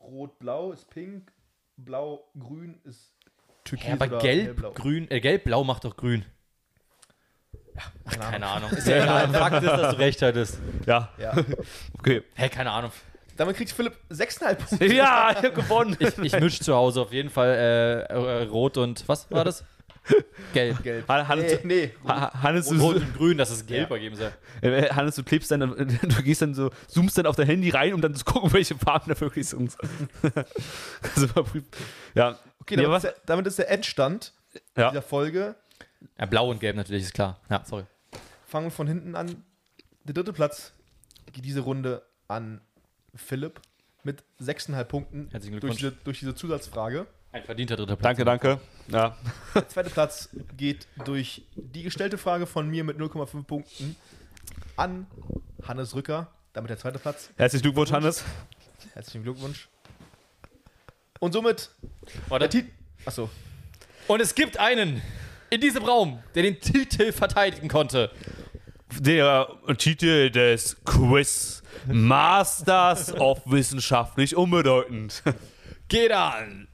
[0.00, 1.32] Rot, Blau ist pink.
[1.76, 3.14] Blau, Grün ist
[3.64, 4.72] türkis Ja, aber oder gelb, hellblau.
[4.72, 6.24] grün, äh, gelb, blau macht doch grün.
[8.04, 8.30] Keine Ahnung.
[8.30, 8.70] Keine Ahnung.
[8.70, 9.28] Ist ja egal.
[9.32, 10.58] Fakt ist, dass du recht hattest.
[10.86, 11.34] Ja, Ja.
[11.98, 12.22] okay.
[12.34, 12.90] Hä, keine Ahnung.
[13.36, 14.86] Damit kriegt Philipp 6,5 Punkte.
[14.94, 15.96] Ja, ich habe gewonnen.
[15.98, 19.64] Ich, ich mische zu Hause auf jeden Fall äh, äh, rot und was war das?
[20.54, 20.82] Gelb.
[20.84, 21.08] Gelb.
[21.08, 22.08] Han- Hannes, nee, nee.
[22.08, 23.96] Ha- Hannes, du, Rot und grün, dass es gelb Ja.
[23.96, 24.32] ergeben soll.
[24.62, 25.60] äh, Hannes, du klebst dann,
[26.02, 28.76] du gehst dann so, zoomst dann auf dein Handy rein, um dann zu gucken, welche
[28.76, 29.76] Farben da wirklich sind.
[31.14, 31.26] also.
[32.14, 34.32] Ja, Okay, Nee, damit, was- ist der, damit ist der Endstand
[34.76, 34.90] Ja.
[34.90, 35.54] dieser Folge.
[36.18, 37.40] Ja, blau und gelb natürlich, ist klar.
[37.50, 37.84] Ja, sorry.
[38.46, 39.44] Fangen wir von hinten an.
[40.04, 40.72] Der dritte Platz
[41.32, 42.60] geht diese Runde an
[43.16, 43.60] Philipp
[44.02, 45.78] mit 6,5 Punkten Herzlichen durch Glückwunsch.
[45.78, 47.06] diese, durch diese Zusatzfrage.
[47.32, 48.16] Ein verdienter dritter Platz.
[48.16, 48.60] danke, danke.
[48.88, 49.16] Ja.
[49.54, 53.96] Der zweite Platz geht durch die gestellte Frage von mir mit 0,5 Punkten
[54.76, 55.06] an
[55.66, 56.28] Hannes Rücker.
[56.52, 57.30] Damit der zweite Platz.
[57.36, 58.24] Herzlichen Glückwunsch, Hannes.
[58.94, 59.68] Herzlichen Glückwunsch.
[61.20, 61.70] Und somit
[62.30, 62.70] Oh, der der Titel.
[63.04, 63.28] Achso.
[64.08, 65.02] und es gibt einen
[65.50, 68.10] in diesem Raum, der den Titel verteidigen konnte.
[68.98, 69.48] Der
[69.78, 75.22] Titel des Quiz Masters of Wissenschaftlich Unbedeutend.
[75.88, 76.68] Geht an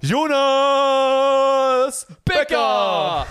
[0.00, 3.26] Jonas Becker!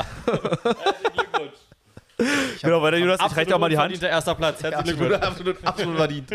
[2.61, 4.01] Genau, weiter, Jonas, ich reiche auch mal die Hand.
[4.01, 4.61] Der erster Platz.
[4.63, 5.28] Herzlichen Absolut, Glückwunsch.
[5.28, 6.30] absolut, absolut verdient.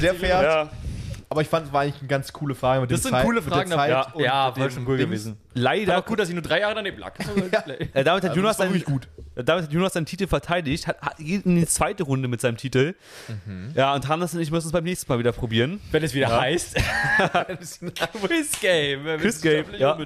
[0.00, 0.42] Sehr fair.
[0.42, 0.70] Ja,
[1.30, 2.80] Aber ich fand, es war eigentlich eine ganz coole Frage.
[2.80, 3.70] Mit Das sind Zeit, coole mit der Fragen.
[3.70, 5.08] Zeit ja, und ja dem schon cool Dings.
[5.10, 5.36] gewesen.
[5.52, 5.96] leider.
[5.96, 7.12] Aber gut, dass ich nur drei Jahre daneben lag.
[7.94, 9.08] Äh, damit, hat Also, Jonas war seinen, gut.
[9.34, 12.40] äh, damit hat Jonas seinen Titel verteidigt, hat, hat, geht in die zweite Runde mit
[12.40, 12.94] seinem Titel.
[13.74, 15.80] Ja, und Hannes und ich müssen es beim nächsten Mal wieder probieren.
[15.90, 16.40] Wenn es wieder Ja.
[16.40, 16.76] heißt.
[18.22, 19.04] Quiz Game.
[19.18, 19.96] Quiz Game, ja.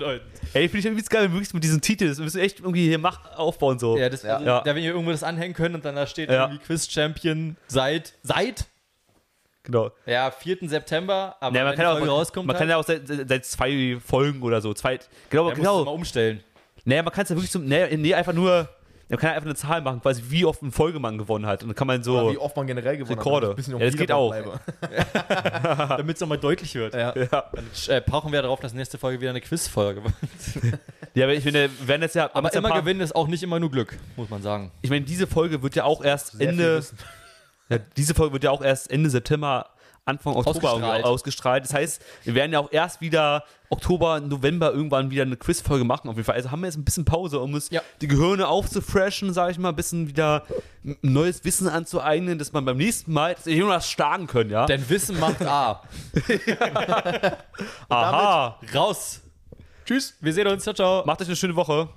[0.55, 2.61] Ey, finde ich irgendwie geil, wenn wir wirklich mit diesem Titel, das müssen wir echt
[2.61, 3.97] irgendwie hier mach, aufbauen so.
[3.97, 4.61] Ja, das, also, Ja.
[4.61, 6.45] da wenn ihr irgendwo das anhängen könnt und dann da steht Ja.
[6.47, 8.67] irgendwie Quiz Champion seit, seit
[9.65, 9.91] Genau.
[10.07, 10.59] ja, 4.
[10.69, 12.85] September, aber Ja, man wenn kann, die auch, Folge man, rauskommt, man kann ja auch
[12.85, 14.99] seit, seit zwei Folgen oder so, zwei,
[15.31, 15.75] genau, halt, genau.
[15.75, 15.95] mal genau.
[15.95, 16.43] umstellen.
[16.85, 18.69] Naja, man kann es ja wirklich so, nee, nee, einfach nur,
[19.09, 21.63] man kann einfach eine Zahl machen, quasi wie oft eine Folge man gewonnen hat.
[21.63, 23.49] Und dann kann man so, Oder wie oft man generell gewonnen Rekorde.
[23.49, 23.53] hat.
[23.53, 24.35] ein bisschen Ja, das geht auch.
[25.97, 26.95] Damit es nochmal deutlich wird.
[26.95, 27.15] Ja.
[27.15, 27.27] ja.
[27.53, 30.15] Dann äh, brauchen wir darauf, dass nächste Folge wieder eine Quizfolge wird.
[31.15, 33.15] ja, aber ich finde, wir werden jetzt ja, Aber ja ein immer paar- gewinnen ist
[33.15, 34.73] auch nicht immer nur Glück, muss man sagen.
[34.81, 36.83] Ich meine, diese Folge wird ja auch erst Sehr Ende.
[37.73, 39.67] Ja, diese Folge wird ja auch erst Ende September,
[40.05, 41.05] Anfang Oktober Ausgestrahlt.
[41.05, 41.65] ausgestrahlt.
[41.65, 46.09] Das heißt, wir werden ja auch erst wieder Oktober, November irgendwann wieder eine Quizfolge machen.
[46.09, 46.35] Auf jeden Fall.
[46.35, 47.83] Also haben wir jetzt ein bisschen Pause, um uns Ja.
[48.01, 50.43] die Gehirne aufzufreshen, sage ich mal, ein bisschen wieder
[51.03, 54.67] neues Wissen anzueignen, dass man beim nächsten Mal Jonas schlagen können, ja?
[54.67, 55.83] Denn Wissen macht A.
[57.89, 58.59] Aha.
[58.75, 59.21] Raus.
[59.85, 60.15] Tschüss.
[60.21, 60.65] Wir sehen uns.
[60.65, 61.05] Ciao, ciao.
[61.07, 61.89] Macht euch eine schöne Woche.